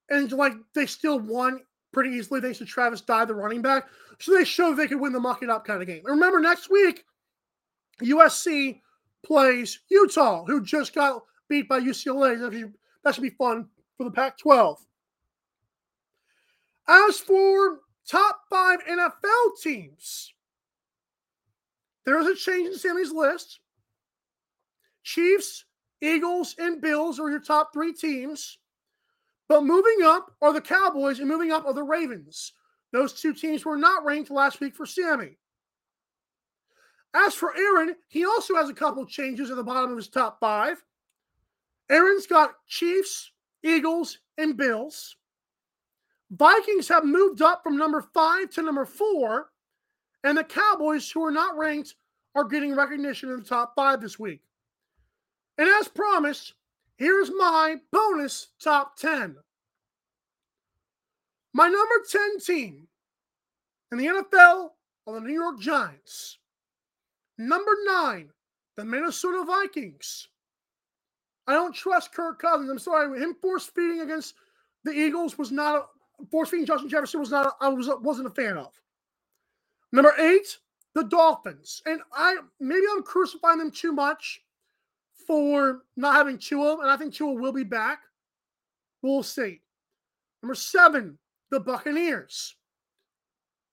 And 0.10 0.32
like 0.32 0.54
they 0.74 0.86
still 0.86 1.20
won 1.20 1.62
pretty 1.92 2.12
easily 2.12 2.40
thanks 2.40 2.60
to 2.60 2.66
Travis 2.66 3.02
Dye, 3.02 3.26
the 3.26 3.36
running 3.36 3.62
back. 3.62 3.88
So 4.20 4.34
they 4.34 4.46
showed 4.46 4.76
they 4.76 4.88
could 4.88 5.00
win 5.00 5.14
the 5.14 5.20
muck 5.20 5.44
it 5.44 5.50
up 5.50 5.66
kind 5.66 5.82
of 5.82 5.88
game. 5.88 6.04
And 6.06 6.16
remember, 6.16 6.40
next 6.40 6.70
week, 6.70 7.04
USC 8.02 8.80
plays 9.26 9.80
Utah, 9.90 10.46
who 10.46 10.64
just 10.64 10.94
got 10.94 11.24
beat 11.48 11.68
by 11.68 11.80
UCLA. 11.80 12.40
That 12.40 12.54
should, 12.54 12.74
that 13.04 13.16
should 13.16 13.22
be 13.22 13.30
fun 13.32 13.68
for 13.98 14.04
the 14.04 14.12
Pac 14.12 14.38
12. 14.38 14.80
As 16.88 17.20
for 17.20 17.80
top 18.10 18.42
five 18.50 18.80
NFL 18.86 19.62
teams, 19.62 20.34
there 22.06 22.20
is 22.20 22.28
a 22.28 22.36
change 22.36 22.68
in 22.68 22.78
Sammy's 22.78 23.12
list. 23.12 23.60
Chiefs, 25.04 25.66
Eagles, 26.02 26.56
and 26.58 26.82
Bills 26.82 27.20
are 27.20 27.30
your 27.30 27.42
top 27.42 27.72
three 27.74 27.94
teams. 27.94 28.58
But 29.48 29.64
moving 29.64 30.04
up 30.04 30.32
are 30.42 30.54
the 30.54 30.62
Cowboys 30.62 31.20
and 31.20 31.28
moving 31.28 31.52
up 31.52 31.66
are 31.66 31.74
the 31.74 31.84
Ravens. 31.84 32.54
Those 32.94 33.14
two 33.14 33.34
teams 33.34 33.66
were 33.66 33.78
not 33.78 34.06
ranked 34.06 34.32
last 34.32 34.60
week 34.60 34.76
for 34.76 34.86
Sammy. 34.86 35.38
As 37.14 37.34
for 37.34 37.56
Aaron, 37.58 37.96
he 38.08 38.26
also 38.26 38.56
has 38.56 38.70
a 38.70 38.74
couple 38.74 39.06
changes 39.06 39.50
at 39.50 39.56
the 39.56 39.64
bottom 39.64 39.92
of 39.92 39.98
his 39.98 40.10
top 40.10 40.40
five. 40.40 40.84
Aaron's 41.90 42.28
got 42.28 42.54
Chiefs, 42.68 43.32
Eagles, 43.64 44.20
and 44.38 44.56
Bills. 44.56 45.16
Vikings 46.32 46.88
have 46.88 47.06
moved 47.06 47.42
up 47.42 47.64
from 47.64 47.78
number 47.78 48.02
five 48.14 48.52
to 48.52 48.62
number 48.62 48.86
four, 48.86 49.50
and 50.24 50.38
the 50.38 50.44
Cowboys, 50.44 51.10
who 51.10 51.24
are 51.24 51.32
not 51.32 51.58
ranked, 51.58 51.96
are 52.36 52.44
getting 52.44 52.76
recognition 52.76 53.32
in 53.32 53.38
the 53.38 53.46
top 53.46 53.74
five 53.76 54.02
this 54.02 54.20
week. 54.20 54.42
And 55.58 55.68
as 55.68 55.88
promised, 55.88 56.54
here's 56.98 57.32
my 57.32 57.78
bonus 57.92 58.50
top 58.64 58.98
10. 58.98 59.36
My 61.54 61.68
number 61.68 61.96
10 62.10 62.40
team 62.40 62.88
in 63.92 63.98
the 63.98 64.06
NFL 64.06 64.70
are 65.08 65.14
the 65.16 65.20
New 65.22 65.34
York 65.34 65.60
Giants. 65.60 66.38
Number 67.40 67.72
nine, 67.86 68.30
the 68.76 68.84
Minnesota 68.84 69.46
Vikings. 69.46 70.28
I 71.48 71.54
don't 71.54 71.74
trust 71.74 72.14
Kirk 72.14 72.40
Cousins. 72.40 72.70
I'm 72.70 72.78
sorry, 72.78 73.20
him 73.20 73.34
force 73.42 73.66
feeding 73.66 74.02
against 74.02 74.36
the 74.84 74.92
Eagles 74.92 75.38
was 75.38 75.50
not 75.50 75.88
a 76.22 76.26
force 76.30 76.50
feeding 76.50 76.66
Justin 76.66 76.90
Jefferson 76.90 77.22
was 77.22 77.32
not 77.32 77.48
a, 77.48 77.52
I 77.62 77.70
was 77.70 77.90
wasn't 78.02 78.28
a 78.28 78.32
fan 78.32 78.58
of. 78.58 78.74
Number 79.94 80.14
eight, 80.20 80.58
the 80.94 81.06
Dolphins. 81.06 81.82
And 81.86 82.02
I 82.14 82.36
maybe 82.60 82.86
I'm 82.92 83.04
crucifying 83.04 83.60
them 83.60 83.72
too 83.72 83.94
much 83.94 84.42
for 85.26 85.84
not 85.96 86.16
having 86.16 86.38
Tua, 86.38 86.80
and 86.80 86.92
I 86.92 86.98
think 86.98 87.14
Tua 87.14 87.32
will 87.34 87.54
be 87.54 87.64
back. 87.64 88.00
We'll 89.02 89.24
see. 89.24 89.62
Number 90.44 90.56
seven, 90.56 91.18
the 91.52 91.62
Buccaneers. 91.62 92.56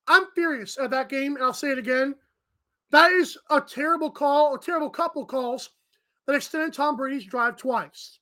I'm 0.06 0.26
furious 0.36 0.78
at 0.78 0.90
that 0.90 1.08
game, 1.08 1.34
and 1.34 1.44
I'll 1.44 1.52
say 1.52 1.70
it 1.70 1.78
again. 1.78 2.14
That 2.91 3.12
is 3.12 3.37
a 3.51 3.61
terrible 3.61 4.11
call, 4.11 4.55
a 4.55 4.61
terrible 4.61 4.91
couple 4.91 5.24
calls 5.26 5.70
that 6.26 6.37
extended 6.37 6.72
Tom 6.72 6.97
Brady's 6.97 7.24
drive 7.24 7.57
twice. 7.57 8.18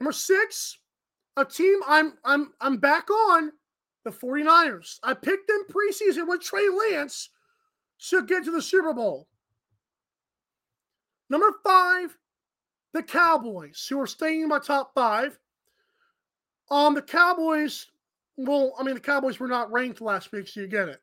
Number 0.00 0.12
six, 0.12 0.78
a 1.36 1.44
team 1.44 1.80
I'm 1.86 2.14
I'm 2.24 2.52
I'm 2.60 2.78
back 2.78 3.10
on, 3.10 3.52
the 4.04 4.10
49ers. 4.10 4.98
I 5.02 5.14
picked 5.14 5.48
them 5.48 5.64
preseason 5.70 6.28
with 6.28 6.40
Trey 6.40 6.68
Lance 6.68 7.30
to 8.10 8.24
get 8.24 8.44
to 8.44 8.50
the 8.50 8.62
Super 8.62 8.92
Bowl. 8.92 9.28
Number 11.30 11.52
five, 11.64 12.16
the 12.94 13.02
Cowboys, 13.02 13.86
who 13.88 14.00
are 14.00 14.06
staying 14.06 14.42
in 14.42 14.48
my 14.48 14.58
top 14.58 14.92
five. 14.94 15.38
Um, 16.70 16.94
the 16.94 17.02
Cowboys, 17.02 17.86
well, 18.36 18.72
I 18.78 18.82
mean, 18.82 18.94
the 18.94 19.00
Cowboys 19.00 19.38
were 19.38 19.48
not 19.48 19.70
ranked 19.72 20.00
last 20.00 20.32
week, 20.32 20.48
so 20.48 20.60
you 20.60 20.68
get 20.68 20.88
it. 20.88 21.00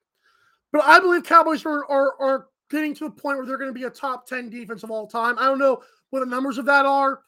But 0.76 0.84
I 0.84 1.00
believe 1.00 1.24
Cowboys 1.24 1.66
are 1.66 1.90
are, 1.90 2.20
are 2.20 2.48
getting 2.70 2.94
to 2.96 3.06
the 3.06 3.10
point 3.10 3.38
where 3.38 3.46
they're 3.46 3.58
going 3.58 3.70
to 3.70 3.74
be 3.74 3.86
a 3.86 3.90
top 3.90 4.28
10 4.28 4.50
defense 4.50 4.84
of 4.84 4.92
all 4.92 5.08
time. 5.08 5.40
I 5.40 5.46
don't 5.46 5.58
know 5.58 5.82
what 6.10 6.20
the 6.20 6.26
numbers 6.26 6.58
of 6.58 6.66
that 6.66 6.86
are, 6.86 7.22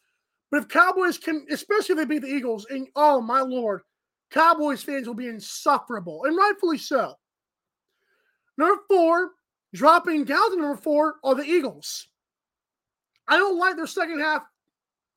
but 0.51 0.63
if 0.63 0.67
Cowboys 0.67 1.17
can, 1.17 1.47
especially 1.49 1.93
if 1.93 1.99
they 1.99 2.03
beat 2.03 2.23
the 2.23 2.27
Eagles, 2.27 2.67
and 2.69 2.89
oh 2.97 3.21
my 3.21 3.39
lord, 3.39 3.83
Cowboys 4.31 4.83
fans 4.83 5.07
will 5.07 5.13
be 5.13 5.29
insufferable, 5.29 6.25
and 6.25 6.35
rightfully 6.35 6.77
so. 6.77 7.13
Number 8.57 8.81
four, 8.89 9.31
dropping 9.73 10.25
down 10.25 10.51
to 10.51 10.57
number 10.57 10.75
four, 10.75 11.15
are 11.23 11.35
the 11.35 11.45
Eagles. 11.45 12.05
I 13.29 13.37
don't 13.37 13.57
like 13.57 13.77
their 13.77 13.87
second 13.87 14.19
half, 14.19 14.43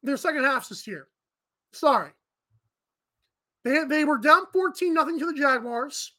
their 0.04 0.16
second 0.16 0.44
halves 0.44 0.68
this 0.68 0.86
year. 0.86 1.08
Sorry. 1.72 2.12
They, 3.64 3.82
they 3.88 4.04
were 4.04 4.18
down 4.18 4.44
14 4.52 4.94
nothing 4.94 5.18
to 5.18 5.26
the 5.26 5.34
Jaguars. 5.34 6.12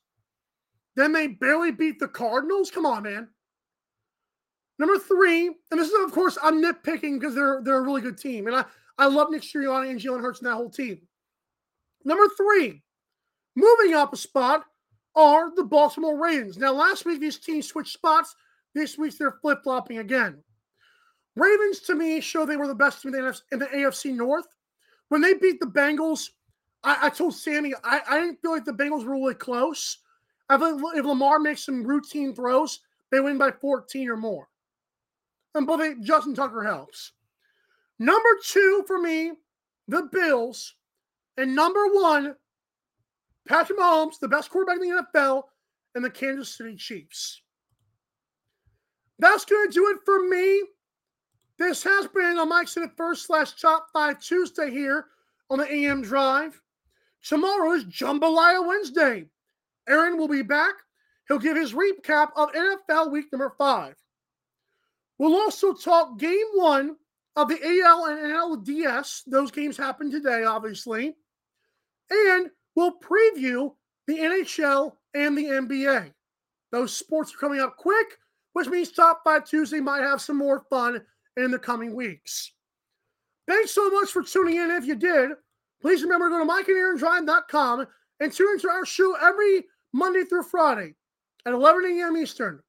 Then 0.95 1.11
they 1.13 1.27
barely 1.27 1.71
beat 1.71 1.99
the 1.99 2.07
Cardinals. 2.07 2.69
Come 2.69 2.85
on, 2.85 3.03
man. 3.03 3.29
Number 4.77 4.97
three, 4.97 5.47
and 5.69 5.79
this 5.79 5.89
is 5.89 6.05
of 6.05 6.11
course 6.11 6.37
I'm 6.41 6.61
nitpicking 6.61 7.19
because 7.19 7.35
they're 7.35 7.61
they're 7.63 7.77
a 7.77 7.81
really 7.81 8.01
good 8.01 8.17
team, 8.17 8.47
and 8.47 8.55
I 8.55 8.65
I 8.97 9.07
love 9.07 9.29
Nick 9.29 9.43
Sirianni 9.43 9.91
and 9.91 9.99
Jalen 9.99 10.21
Hurts 10.21 10.39
and 10.39 10.47
that 10.47 10.55
whole 10.55 10.69
team. 10.69 11.01
Number 12.03 12.27
three, 12.35 12.81
moving 13.55 13.93
up 13.93 14.13
a 14.13 14.17
spot 14.17 14.65
are 15.15 15.53
the 15.55 15.63
Baltimore 15.63 16.17
Ravens. 16.17 16.57
Now, 16.57 16.73
last 16.73 17.05
week 17.05 17.19
these 17.19 17.37
teams 17.37 17.67
switched 17.67 17.93
spots. 17.93 18.35
This 18.73 18.97
week 18.97 19.17
they're 19.17 19.37
flip 19.41 19.59
flopping 19.63 19.99
again. 19.99 20.41
Ravens 21.35 21.79
to 21.81 21.95
me 21.95 22.19
show 22.21 22.45
they 22.45 22.57
were 22.57 22.67
the 22.67 22.75
best 22.75 23.01
team 23.01 23.13
in 23.13 23.59
the, 23.59 23.65
AFC 23.67 24.15
North. 24.15 24.47
When 25.09 25.21
they 25.21 25.33
beat 25.33 25.59
the 25.59 25.65
Bengals, 25.67 26.29
I, 26.83 26.97
I 27.03 27.09
told 27.09 27.35
Sammy 27.35 27.73
I, 27.83 28.01
I 28.09 28.19
didn't 28.19 28.41
feel 28.41 28.51
like 28.51 28.65
the 28.65 28.73
Bengals 28.73 29.05
were 29.05 29.13
really 29.13 29.35
close. 29.35 29.97
If 30.51 31.05
Lamar 31.05 31.39
makes 31.39 31.65
some 31.65 31.83
routine 31.83 32.35
throws, 32.35 32.81
they 33.11 33.19
win 33.19 33.37
by 33.37 33.51
14 33.51 34.09
or 34.09 34.17
more. 34.17 34.49
And 35.55 35.67
but 35.67 35.77
they, 35.77 35.91
eh, 35.91 35.95
Justin 36.01 36.35
Tucker 36.35 36.63
helps. 36.63 37.13
Number 37.99 38.29
two 38.43 38.83
for 38.87 38.99
me, 38.99 39.33
the 39.87 40.03
Bills. 40.11 40.75
And 41.37 41.55
number 41.55 41.87
one, 41.87 42.35
Patrick 43.47 43.79
Mahomes, 43.79 44.19
the 44.19 44.27
best 44.27 44.49
quarterback 44.49 44.81
in 44.81 44.89
the 44.89 45.05
NFL, 45.13 45.43
and 45.95 46.03
the 46.03 46.09
Kansas 46.09 46.55
City 46.57 46.75
Chiefs. 46.75 47.41
That's 49.19 49.45
going 49.45 49.67
to 49.67 49.73
do 49.73 49.87
it 49.89 49.97
for 50.05 50.27
me. 50.27 50.63
This 51.57 51.83
has 51.83 52.07
been 52.07 52.39
a 52.39 52.45
Mike 52.45 52.67
Senate 52.67 52.91
First 52.97 53.27
slash 53.27 53.53
Top 53.53 53.87
5 53.93 54.19
Tuesday 54.19 54.71
here 54.71 55.05
on 55.49 55.59
the 55.59 55.71
AM 55.71 56.01
Drive. 56.01 56.59
Tomorrow 57.23 57.73
is 57.73 57.85
Jambalaya 57.85 58.65
Wednesday. 58.65 59.25
Aaron 59.87 60.17
will 60.17 60.27
be 60.27 60.41
back. 60.41 60.73
He'll 61.27 61.39
give 61.39 61.57
his 61.57 61.73
recap 61.73 62.29
of 62.35 62.51
NFL 62.51 63.11
week 63.11 63.25
number 63.31 63.53
five. 63.57 63.95
We'll 65.17 65.35
also 65.35 65.73
talk 65.73 66.17
game 66.17 66.47
one 66.55 66.95
of 67.35 67.47
the 67.47 67.59
AL 67.85 68.05
and 68.07 68.19
NLDS. 68.19 69.21
Those 69.27 69.51
games 69.51 69.77
happen 69.77 70.11
today, 70.11 70.43
obviously. 70.43 71.15
And 72.09 72.49
we'll 72.75 72.99
preview 72.99 73.73
the 74.07 74.17
NHL 74.17 74.93
and 75.13 75.37
the 75.37 75.45
NBA. 75.45 76.11
Those 76.71 76.95
sports 76.95 77.33
are 77.33 77.37
coming 77.37 77.59
up 77.59 77.77
quick, 77.77 78.17
which 78.53 78.67
means 78.67 78.91
Top 78.91 79.21
5 79.23 79.45
Tuesday 79.45 79.79
might 79.79 80.01
have 80.01 80.21
some 80.21 80.37
more 80.37 80.65
fun 80.69 81.01
in 81.37 81.51
the 81.51 81.59
coming 81.59 81.95
weeks. 81.95 82.51
Thanks 83.47 83.71
so 83.71 83.89
much 83.89 84.09
for 84.09 84.23
tuning 84.23 84.57
in. 84.57 84.71
If 84.71 84.85
you 84.85 84.95
did, 84.95 85.31
please 85.81 86.03
remember 86.03 86.29
to 86.29 86.45
go 86.45 86.45
to 86.45 86.51
mikeandaarondrive.com 86.51 87.87
and 88.21 88.31
tune 88.31 88.53
into 88.53 88.69
our 88.69 88.85
show 88.85 89.15
every 89.21 89.65
Monday 89.91 90.23
through 90.23 90.43
Friday 90.43 90.93
at 91.45 91.53
11 91.53 91.85
a.m. 91.85 92.15
Eastern. 92.15 92.61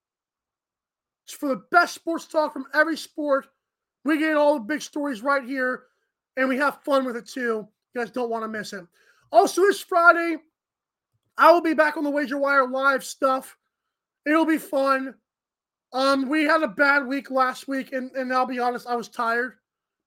It's 1.27 1.35
for 1.35 1.51
the 1.51 1.63
best 1.71 1.95
sports 1.95 2.27
talk 2.27 2.53
from 2.53 2.67
every 2.75 2.97
sport. 2.97 3.47
We 4.05 4.19
get 4.19 4.37
all 4.37 4.55
the 4.55 4.61
big 4.61 4.83
stories 4.83 5.23
right 5.23 5.45
here, 5.45 5.85
and 6.37 6.49
we 6.49 6.57
have 6.57 6.83
fun 6.83 7.05
with 7.05 7.17
it 7.17 7.29
too. 7.29 7.69
You 7.95 8.01
guys 8.01 8.11
don't 8.11 8.31
want 8.31 8.43
to 8.43 8.49
miss 8.49 8.73
it. 8.73 8.85
Also, 9.31 9.61
this 9.61 9.81
Friday, 9.81 10.39
I 11.39 11.53
will 11.53 11.61
be 11.61 11.75
back 11.75 11.97
on 11.97 12.05
the 12.05 12.11
Wager 12.11 12.39
Wire 12.39 12.67
live 12.67 13.05
stuff. 13.05 13.57
It'll 14.27 14.47
be 14.47 14.59
fun. 14.59 15.15
Um, 15.93 16.29
we 16.29 16.45
had 16.45 16.63
a 16.63 16.69
bad 16.69 17.07
week 17.07 17.31
last 17.31 17.69
week, 17.69 17.93
and, 17.93 18.11
and 18.13 18.33
I'll 18.33 18.47
be 18.47 18.59
honest, 18.59 18.87
I 18.87 18.97
was 18.97 19.09
tired. 19.09 19.55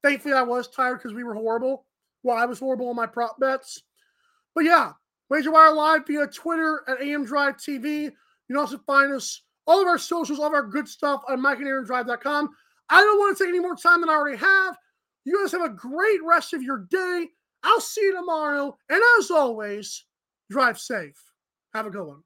Thankfully, 0.04 0.34
I 0.34 0.42
was 0.42 0.68
tired 0.68 0.98
because 0.98 1.14
we 1.14 1.24
were 1.24 1.36
horrible. 1.36 1.86
Well, 2.24 2.38
I 2.38 2.46
was 2.46 2.60
horrible 2.60 2.90
on 2.90 2.96
my 2.96 3.06
prop 3.06 3.40
bets. 3.40 3.84
But 4.56 4.66
yeah, 4.66 4.94
Wager 5.30 5.52
Wire 5.52 5.74
Live 5.74 6.08
via 6.08 6.28
Twitter 6.28 6.84
at 6.88 7.02
AM 7.02 7.26
Drive 7.26 7.58
TV. 7.58 8.04
You 8.04 8.12
can 8.48 8.58
also 8.58 8.78
find 8.86 9.12
us, 9.14 9.42
all 9.68 9.82
of 9.82 9.88
our 9.88 9.98
socials, 9.98 10.40
all 10.40 10.48
of 10.48 10.54
our 10.54 10.68
good 10.68 10.88
stuff 10.88 11.24
on 11.28 11.42
MikeandAaronDrive.com. 11.42 12.50
I 12.90 13.02
don't 13.02 13.18
want 13.18 13.38
to 13.38 13.44
take 13.44 13.50
any 13.50 13.60
more 13.60 13.76
time 13.76 14.02
than 14.02 14.10
I 14.10 14.14
already 14.14 14.38
have. 14.38 14.78
You 15.26 15.42
guys 15.42 15.52
have 15.54 15.64
a 15.64 15.70
great 15.70 16.20
rest 16.24 16.54
of 16.54 16.62
your 16.62 16.86
day. 16.90 17.28
I'll 17.64 17.82
see 17.82 18.02
you 18.02 18.14
tomorrow. 18.14 18.78
And 18.90 19.02
as 19.18 19.32
always, 19.32 20.06
drive 20.52 20.80
safe. 20.80 21.20
Have 21.74 21.88
a 21.88 21.90
good 21.90 22.06
one. 22.06 22.22